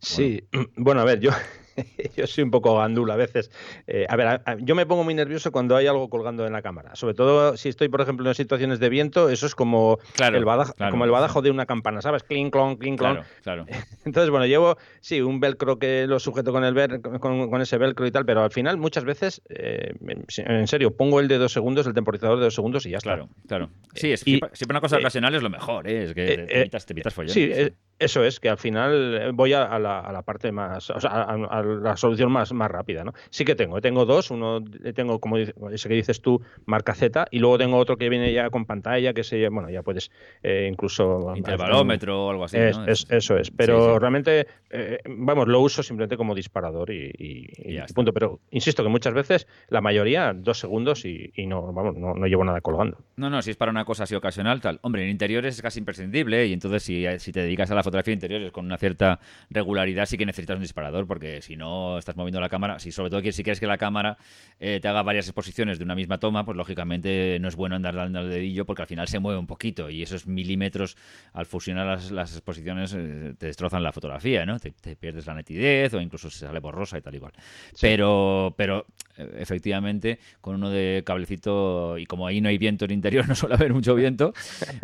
[0.00, 0.42] Sí,
[0.76, 1.30] bueno, a ver, yo,
[2.16, 3.50] yo soy un poco gandula a veces.
[3.86, 6.94] Eh, a ver, yo me pongo muy nervioso cuando hay algo colgando en la cámara,
[6.94, 10.74] sobre todo si estoy, por ejemplo, en situaciones de viento, eso es como, el, badajo,
[10.90, 12.22] como el badajo de una campana, ¿sabes?
[12.22, 13.20] Clink, clon, clink, clon.
[13.42, 13.66] Claro,
[14.04, 18.10] Entonces, bueno, llevo, sí, un velcro que lo sujeto con, el con, ese velcro y
[18.10, 19.94] tal, pero al final muchas veces, eh,
[20.38, 23.10] en serio, pongo el de dos segundos, el temporizador de dos segundos y ya está.
[23.10, 23.70] Claro, claro.
[23.94, 26.04] Sí, es, siempre una cosa ocasional es lo mejor, ¿eh?
[26.04, 27.50] es que te, evitas, te evitas Sí,
[27.98, 32.30] eso es, que al final voy a, la, parte más, o sea, a, la solución
[32.32, 33.12] más, más rápida, ¿no?
[33.30, 34.62] Sí que tengo, tengo dos, uno
[34.94, 38.50] tengo como ese que dices tú, marca Z, y luego tengo otro que viene ya
[38.50, 40.10] con pantalla, que se, bueno, ya puedes
[40.42, 41.34] eh, incluso...
[41.36, 46.90] Intervalómetro o algo así, eso es, pero realmente, eh, vamos, lo uso simplemente como disparador
[46.90, 52.14] y, punto, pero insisto que muchas veces, la mayoría, dos segundos y, no, vamos, no,
[52.14, 52.98] no, llevo nada colgando.
[53.16, 54.80] No, no, si es para una cosa así ocasional, tal.
[54.82, 58.12] Hombre, en interiores es casi imprescindible y entonces si, si te dedicas a la fotografía
[58.12, 59.20] de interiores con una cierta
[59.50, 63.10] regularidad sí que necesitas un disparador porque si no estás moviendo la cámara, si sobre
[63.10, 64.18] todo si quieres que la cámara
[64.58, 67.94] eh, te haga varias exposiciones de una misma toma, pues lógicamente no es bueno andar
[67.94, 70.96] dando el dedillo porque al final se mueve un poquito y esos milímetros
[71.32, 74.58] al fusionar las, exposiciones eh, te destrozan la fotografía, ¿no?
[74.58, 77.32] Te, pierdes la nitidez o incluso se sale borrosa y tal igual.
[77.80, 78.86] Pero, pero
[79.16, 83.34] eh, efectivamente con uno de cablecito y como ahí no hay viento en interior, no
[83.34, 84.32] suele haber mucho viento,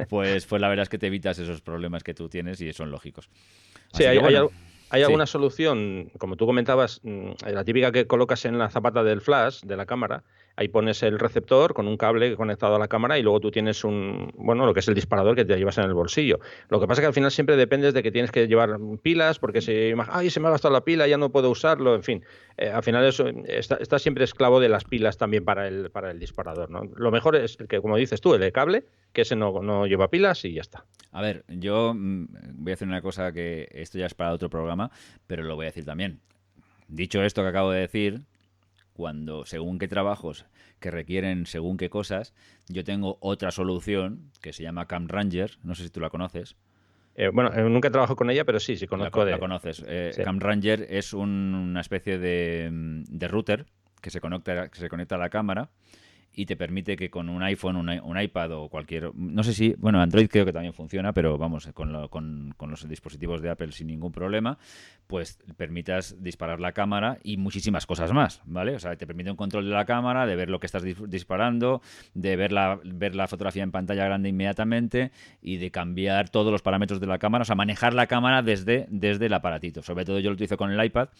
[0.08, 2.89] pues, pues la verdad es que te evitas esos problemas que tú tienes y son
[2.90, 3.30] lógicos.
[3.92, 8.70] sí, hay, hay, alguna solución, como tú comentabas, mm, la típica que colocas en la
[8.70, 10.24] zapata del flash de la cámara,
[10.60, 13.82] ahí pones el receptor con un cable conectado a la cámara y luego tú tienes
[13.82, 16.38] un, bueno, lo que es el disparador que te llevas en el bolsillo.
[16.68, 19.38] Lo que pasa es que al final siempre dependes de que tienes que llevar pilas
[19.38, 22.24] porque si, ay, se me ha gastado la pila, ya no puedo usarlo, en fin.
[22.58, 26.18] Eh, al final eso está, siempre esclavo de las pilas también para el, para el
[26.18, 26.82] disparador, ¿no?
[26.94, 28.84] Lo mejor es que, como dices tú, el de cable,
[29.14, 30.84] que ese no, no lleva pilas y ya está.
[31.10, 34.50] A ver, yo mm, voy a hacer una cosa que esto ya es para otro
[34.50, 34.90] programa,
[35.26, 36.20] pero lo voy a decir también.
[36.86, 38.20] Dicho esto que acabo de decir,
[38.92, 40.46] cuando según qué trabajos
[40.78, 42.34] que requieren según qué cosas,
[42.68, 46.56] yo tengo otra solución que se llama Cam Ranger, no sé si tú la conoces.
[47.14, 49.38] Eh, bueno, eh, nunca he trabajado con ella, pero sí, sí conozco la, de...
[49.38, 49.84] conoces.
[49.86, 53.66] Eh, Cam Ranger es una especie de, de, router
[54.00, 55.70] que se conecta, que se conecta a la cámara
[56.40, 59.14] y te permite que con un iPhone, un, iPad o cualquier...
[59.14, 59.74] No sé si...
[59.76, 63.88] Bueno, Android creo que también funciona, pero vamos, con, con, los dispositivos de Apple sin
[63.88, 64.56] ningún problema,
[65.06, 68.74] pues permitas disparar la cámara y muchísimas cosas más, ¿vale?
[68.74, 71.82] O sea, te permite un control de la cámara, de ver lo que estás disparando,
[72.14, 75.10] de ver la, ver la fotografía en pantalla grande inmediatamente
[75.42, 78.86] y de cambiar todos los parámetros de la cámara, o sea, manejar la cámara desde,
[78.88, 79.82] desde el aparatito.
[79.82, 81.10] Sobre todo yo lo utilizo con el iPad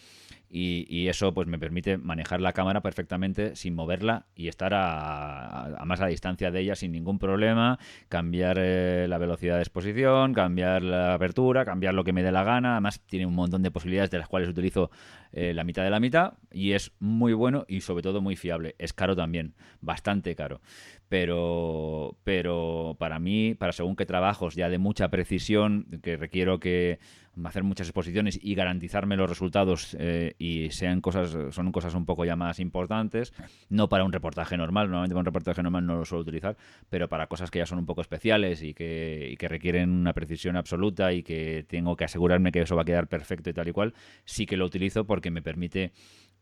[0.53, 6.01] y, eso pues me permite manejar la cámara perfectamente sin moverla y estar a, más
[6.01, 7.79] a distancia de ella sin ningún problema,
[8.09, 12.43] cambiar eh, la velocidad de exposición, cambiar la apertura, cambiar lo que me dé la
[12.43, 12.73] gana.
[12.73, 14.91] Además tiene un montón de posibilidades de las cuales utilizo
[15.33, 18.75] eh, la mitad de la mitad y es muy bueno y sobre todo muy fiable.
[18.77, 20.61] Es caro también, bastante caro.
[21.09, 26.99] Pero, pero para mí, para según qué trabajos ya de mucha precisión, que requiero que
[27.45, 32.25] hacer muchas exposiciones y garantizarme los resultados eh, y sean cosas son cosas un poco
[32.25, 33.33] ya más importantes
[33.69, 36.57] no para un reportaje normal normalmente para un reportaje normal no lo suelo utilizar
[36.89, 40.13] pero para cosas que ya son un poco especiales y que, y que requieren una
[40.13, 43.67] precisión absoluta y que tengo que asegurarme que eso va a quedar perfecto y tal
[43.69, 43.93] y cual
[44.25, 45.91] sí que lo utilizo porque me permite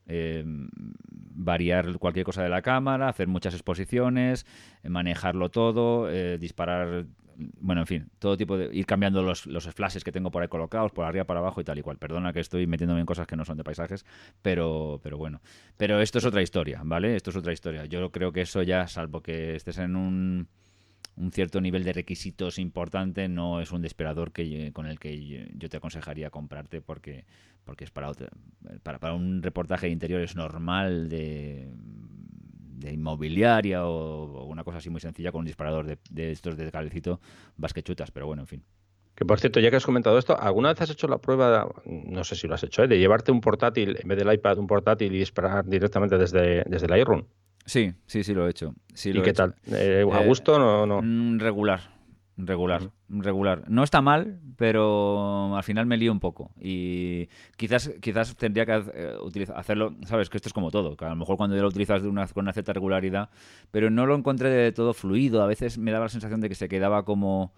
[0.06, 4.46] eh, variar cualquier cosa de la cámara, hacer muchas exposiciones,
[4.84, 7.08] manejarlo todo, eh, disparar
[7.60, 8.76] bueno, en fin, todo tipo de...
[8.76, 11.64] ir cambiando los, los flashes que tengo por ahí colocados, por arriba, para abajo y
[11.64, 11.98] tal y cual.
[11.98, 14.06] Perdona que estoy metiéndome en cosas que no son de paisajes,
[14.42, 15.42] pero, pero bueno.
[15.78, 17.16] Pero esto es otra historia, ¿vale?
[17.16, 17.86] Esto es otra historia.
[17.86, 20.48] Yo creo que eso ya, salvo que estés en un,
[21.20, 25.70] un cierto nivel de requisitos importante, no es un desesperador que, con el que yo
[25.70, 27.26] te aconsejaría comprarte porque,
[27.66, 28.12] porque es para,
[28.82, 31.70] para, para un reportaje de interiores normal de
[32.80, 37.20] de inmobiliaria o, una cosa así muy sencilla con un disparador de, estos de calecito
[37.58, 38.64] vas que chutas, pero bueno, en fin.
[39.16, 42.24] Que por cierto, ya que has comentado esto, ¿alguna vez has hecho la prueba, no
[42.24, 42.88] sé si lo has hecho, ¿eh?
[42.88, 46.88] de llevarte un portátil, en vez del iPad, un portátil y disparar directamente desde, desde
[46.88, 47.28] el iRun?
[47.70, 48.74] Sí, sí, sí lo he hecho.
[48.96, 49.54] Sí, ¿Y qué tal?
[49.68, 51.04] Eh, ¿A gusto o no?
[51.04, 51.82] Mm, regular.
[52.36, 53.64] Regular, regular.
[53.68, 56.50] No está mal, pero al final me lío un poco.
[56.60, 57.28] Y
[57.58, 61.16] quizás, quizás tendría que eh, hacerlo, sabes, que esto es como todo, que a lo
[61.18, 63.30] mejor cuando ya lo utilizas de una, con una cierta regularidad,
[63.70, 65.44] pero no lo encontré de todo fluido.
[65.44, 67.54] A veces me daba la sensación de que se quedaba como...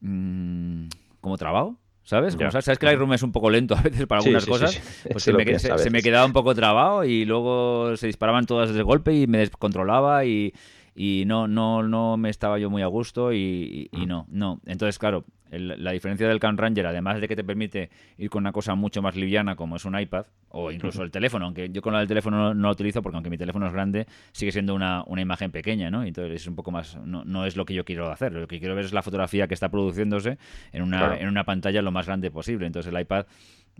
[0.00, 0.86] Mm,
[1.20, 1.76] como trabado.
[2.04, 2.36] ¿Sabes?
[2.36, 4.78] Como sabes, que Lightroom es un poco lento a veces para algunas cosas.
[5.10, 8.82] Pues se me, se me, quedaba un poco trabado y luego se disparaban todas de
[8.82, 10.52] golpe y me descontrolaba y,
[10.94, 14.60] y no, no, no me estaba yo muy a gusto y, y, no, no.
[14.66, 15.24] Entonces, claro,
[15.58, 19.02] la diferencia del Cam Ranger, además de que te permite ir con una cosa mucho
[19.02, 22.54] más liviana como es un iPad o incluso el teléfono, aunque yo con el teléfono
[22.54, 25.90] no, lo utilizo porque aunque mi teléfono es grande, sigue siendo una, una imagen pequeña,
[25.90, 26.04] ¿no?
[26.04, 28.58] Entonces es un poco más, no, no, es lo que yo quiero hacer, lo que
[28.58, 30.38] quiero ver es la fotografía que está produciéndose
[30.72, 32.66] en una, en una pantalla lo más grande posible.
[32.66, 33.26] Entonces el iPad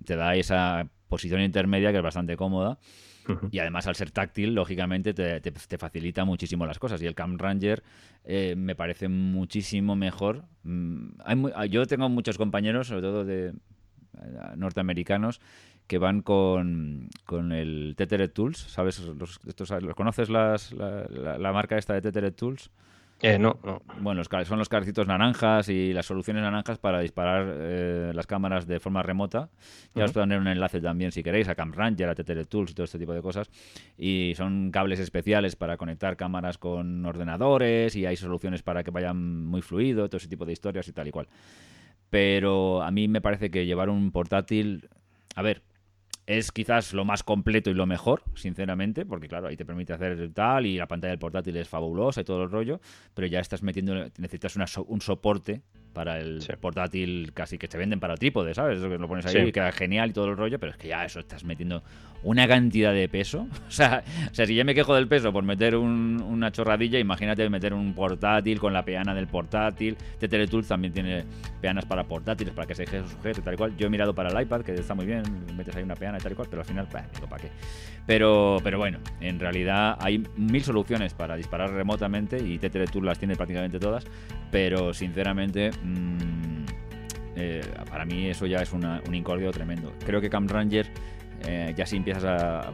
[0.05, 2.78] te da esa posición intermedia que es bastante cómoda
[3.51, 7.01] y además, al ser táctil, lógicamente te, te, facilita muchísimo las cosas.
[7.02, 7.82] Y el Cam Ranger
[8.24, 10.44] eh, me parece muchísimo mejor.
[10.62, 11.20] Mm,
[11.55, 13.52] hay yo tengo muchos compañeros, sobre todo de eh,
[14.56, 15.40] norteamericanos,
[15.86, 18.59] que van con, con el Tethered Tools.
[18.59, 19.01] ¿Sabes?
[19.01, 22.70] Los, estos, ¿los conoces la, la, marca esta de Tethered Tools?
[23.26, 23.80] Eh, no, no.
[24.01, 28.80] Bueno, son los carcitos naranjas y las soluciones naranjas para disparar eh, las cámaras de
[28.80, 29.48] forma remota.
[29.94, 32.72] Ya os puedo poner un enlace también si queréis a Cam Ranger, a TTL Tools
[32.72, 33.51] y todo este tipo de cosas.
[33.96, 39.46] Y son cables especiales para conectar cámaras con ordenadores y hay soluciones para que vayan
[39.46, 41.26] muy fluido, todo ese tipo de historias y tal y cual.
[42.10, 44.90] Pero a mí me parece que llevar un portátil...
[45.34, 45.62] A ver,
[46.26, 50.30] es quizás lo más completo y lo mejor, sinceramente, porque claro, ahí te permite hacer
[50.32, 52.80] tal y la pantalla del portátil es fabulosa y todo el rollo,
[53.14, 55.62] pero ya estás metiendo, necesitas un soporte
[55.94, 58.78] para el portátil casi que te venden para trípode, ¿sabes?
[58.78, 60.88] Eso que lo pones ahí y queda genial y todo el rollo, pero es que
[60.88, 61.82] ya eso estás metiendo
[62.24, 63.46] una cantidad de peso.
[63.68, 67.48] O sea, o sea si ya me quejo del peso por meter una chorradilla, imagínate
[67.48, 69.96] meter un portátil con la peana del portátil.
[70.18, 71.24] Tetele también tiene
[71.60, 73.76] peanas para portátiles, para que se sujete tal y cual.
[73.76, 75.22] Yo he mirado para el iPad, que está muy bien,
[75.56, 77.50] metes ahí una peana y tal y cual, pero al final, bah, digo, ¿para qué?
[78.06, 83.34] Pero, pero bueno, en realidad hay mil soluciones para disparar remotamente y Tetele las tiene
[83.34, 84.04] prácticamente todas,
[84.50, 85.70] pero sinceramente...
[85.85, 86.65] Mmm,
[87.36, 89.93] eh, para mí eso ya es un incordio tremendo.
[90.05, 90.90] Creo que Cam Ranger
[91.47, 92.73] eh, ya si empiezas a,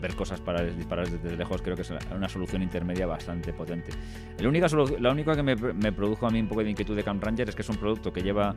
[0.00, 3.92] ver cosas para disparar desde lejos, creo que es una solución intermedia bastante potente.
[4.38, 4.66] La única,
[4.98, 7.48] la única que me, me, produjo a mí un poco de inquietud de Camp Ranger
[7.48, 8.54] es que es un producto que lleva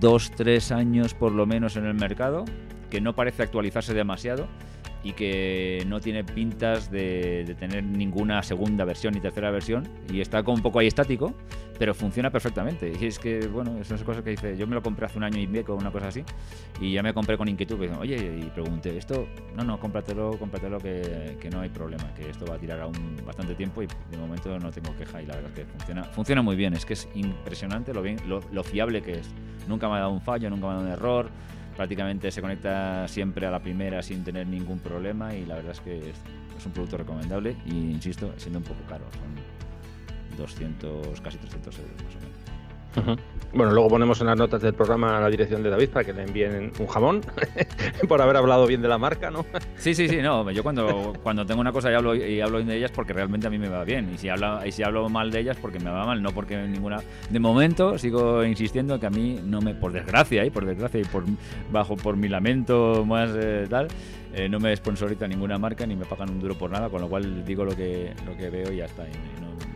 [0.00, 2.44] 2-3 años por lo menos en el mercado,
[2.90, 4.48] que no parece actualizarse demasiado
[5.06, 10.42] y que no tiene pintas de, tener ninguna segunda versión ni tercera versión y está
[10.42, 11.32] como un poco ahí estático,
[11.78, 12.92] pero funciona perfectamente.
[13.00, 15.38] Y es que, bueno, esas cosas que dice, yo me lo compré hace un año
[15.38, 16.24] y medio o una cosa así
[16.80, 17.80] y ya me compré con inquietud.
[17.84, 22.28] Y, Oye, y pregunté, esto, no, no, cómpratelo, cómpratelo que, que no hay problema, que
[22.28, 25.36] esto va a tirar aún bastante tiempo y de momento no tengo queja y la
[25.36, 26.74] verdad es que funciona, funciona muy bien.
[26.74, 29.30] Es que es impresionante lo, bien, lo, lo fiable que es.
[29.68, 31.30] Nunca me ha dado un fallo, nunca me ha dado un error
[31.76, 35.80] prácticamente se conecta siempre a la primera sin tener ningún problema y la verdad es
[35.80, 36.16] que es,
[36.64, 42.16] un producto recomendable y insisto, siendo un poco caro, son 200, casi 300 euros más
[42.16, 42.35] o menos.
[43.56, 46.24] Bueno, luego ponemos en las notas del programa la dirección de David para que le
[46.24, 47.22] envíen un jamón
[48.08, 49.46] por haber hablado bien de la marca, ¿no?
[49.78, 50.50] Sí, sí, sí, no.
[50.56, 53.46] Yo cuando, cuando tengo una cosa y hablo, y hablo bien de ellas porque realmente
[53.46, 54.10] a mí me va bien.
[54.14, 56.56] Y si, hablo, y si hablo mal de ellas porque me va mal, no porque
[56.56, 57.00] ninguna.
[57.30, 61.04] De momento sigo insistiendo que a mí no me, por desgracia, y por desgracia y
[61.04, 61.24] por
[61.72, 63.88] bajo por mi lamento más eh, tal,
[64.34, 67.08] eh, no me sponsorita ninguna marca ni me pagan un duro por nada, con lo
[67.08, 69.04] cual digo lo que, lo que veo y ya está.
[69.04, 69.75] Y no,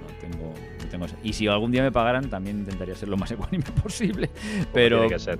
[1.06, 4.30] no y si algún día me pagaran, también intentaría ser lo más ecuánime posible.
[4.72, 5.08] Pero.
[5.08, 5.38] Que ser.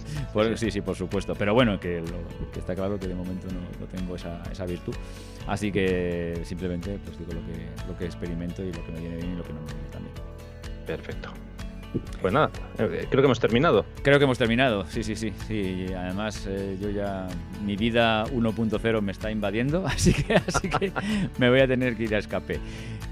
[0.57, 0.71] sí.
[0.71, 0.81] sí.
[0.81, 1.35] por supuesto.
[1.35, 2.03] Pero bueno, que,
[2.57, 4.95] está claro que de momento no, tengo esa, esa, virtud.
[5.47, 9.17] Así que simplemente pues digo lo que, lo que experimento y lo que me viene
[9.17, 10.15] bien y lo que no me viene también.
[10.87, 11.33] Perfecto.
[12.21, 13.85] Pues nada, eh, creo que hemos terminado.
[14.03, 15.33] Creo que hemos terminado, sí, sí, sí.
[15.49, 15.87] sí.
[15.97, 17.27] Además, eh, yo ya.
[17.65, 20.93] Mi vida 1.0 me está invadiendo, así que, así que
[21.39, 22.61] me voy a tener que ir a escape.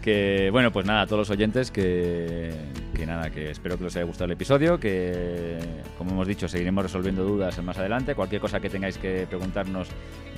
[0.02, 2.52] Que bueno, pues nada, a todos los oyentes que,
[2.94, 5.58] que nada, que espero que os haya gustado el episodio, que
[5.98, 8.14] como hemos dicho, seguiremos resolviendo dudas más adelante.
[8.14, 9.88] Cualquier cosa que tengáis que preguntarnos,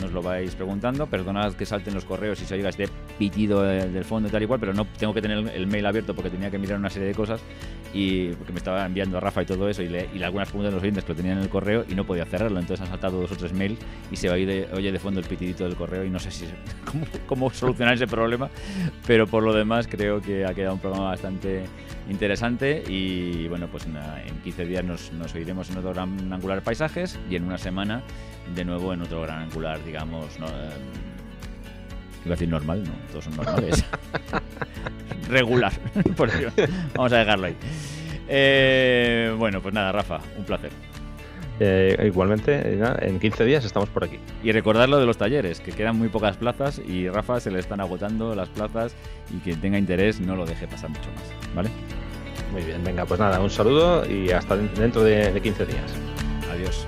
[0.00, 1.06] nos lo vais preguntando.
[1.06, 2.88] Perdonad que salten los correos y se oiga este
[3.18, 6.14] pitido del fondo y tal y cual, pero no tengo que tener el mail abierto
[6.14, 7.40] porque tenía que mirar una serie de cosas
[7.92, 10.72] y porque me estaba enviando a Rafa y todo eso y, le, y algunas preguntas
[10.72, 12.58] de los oyentes que lo tenían en el correo y no podía cerrarlo.
[12.58, 13.78] Entonces han saltado dos o tres mails
[14.10, 16.30] y se va a ir oye de fondo el pitidito del correo y no sé
[16.30, 16.46] si
[16.84, 18.50] cómo, cómo solucionar ese problema,
[19.06, 21.64] pero por lo demás creo que ha quedado un programa bastante
[22.08, 23.96] interesante y bueno, pues en,
[24.42, 28.02] 15 días nos, nos oiremos en otro gran angular paisajes y en una semana
[28.54, 30.46] de nuevo en otro gran angular, digamos, ¿no?
[30.46, 30.70] Eh,
[32.24, 33.84] iba a decir normal, no, todos son normales.
[35.28, 35.72] Regular,
[36.16, 36.52] por Dios.
[36.94, 37.56] Vamos a dejarlo ahí.
[38.32, 40.70] Eh, bueno, pues nada, Rafa, un placer.
[41.58, 44.18] Eh, igualmente, en 15 días estamos por aquí.
[44.42, 47.58] Y recordar lo de los talleres, que quedan muy pocas plazas y Rafa se le
[47.58, 48.94] están agotando las plazas
[49.30, 51.68] y quien tenga interés no lo deje pasar mucho más, ¿vale?
[52.52, 55.92] Muy bien, venga, pues nada, un saludo y hasta dentro de, de 15 días.
[56.50, 56.86] Adiós.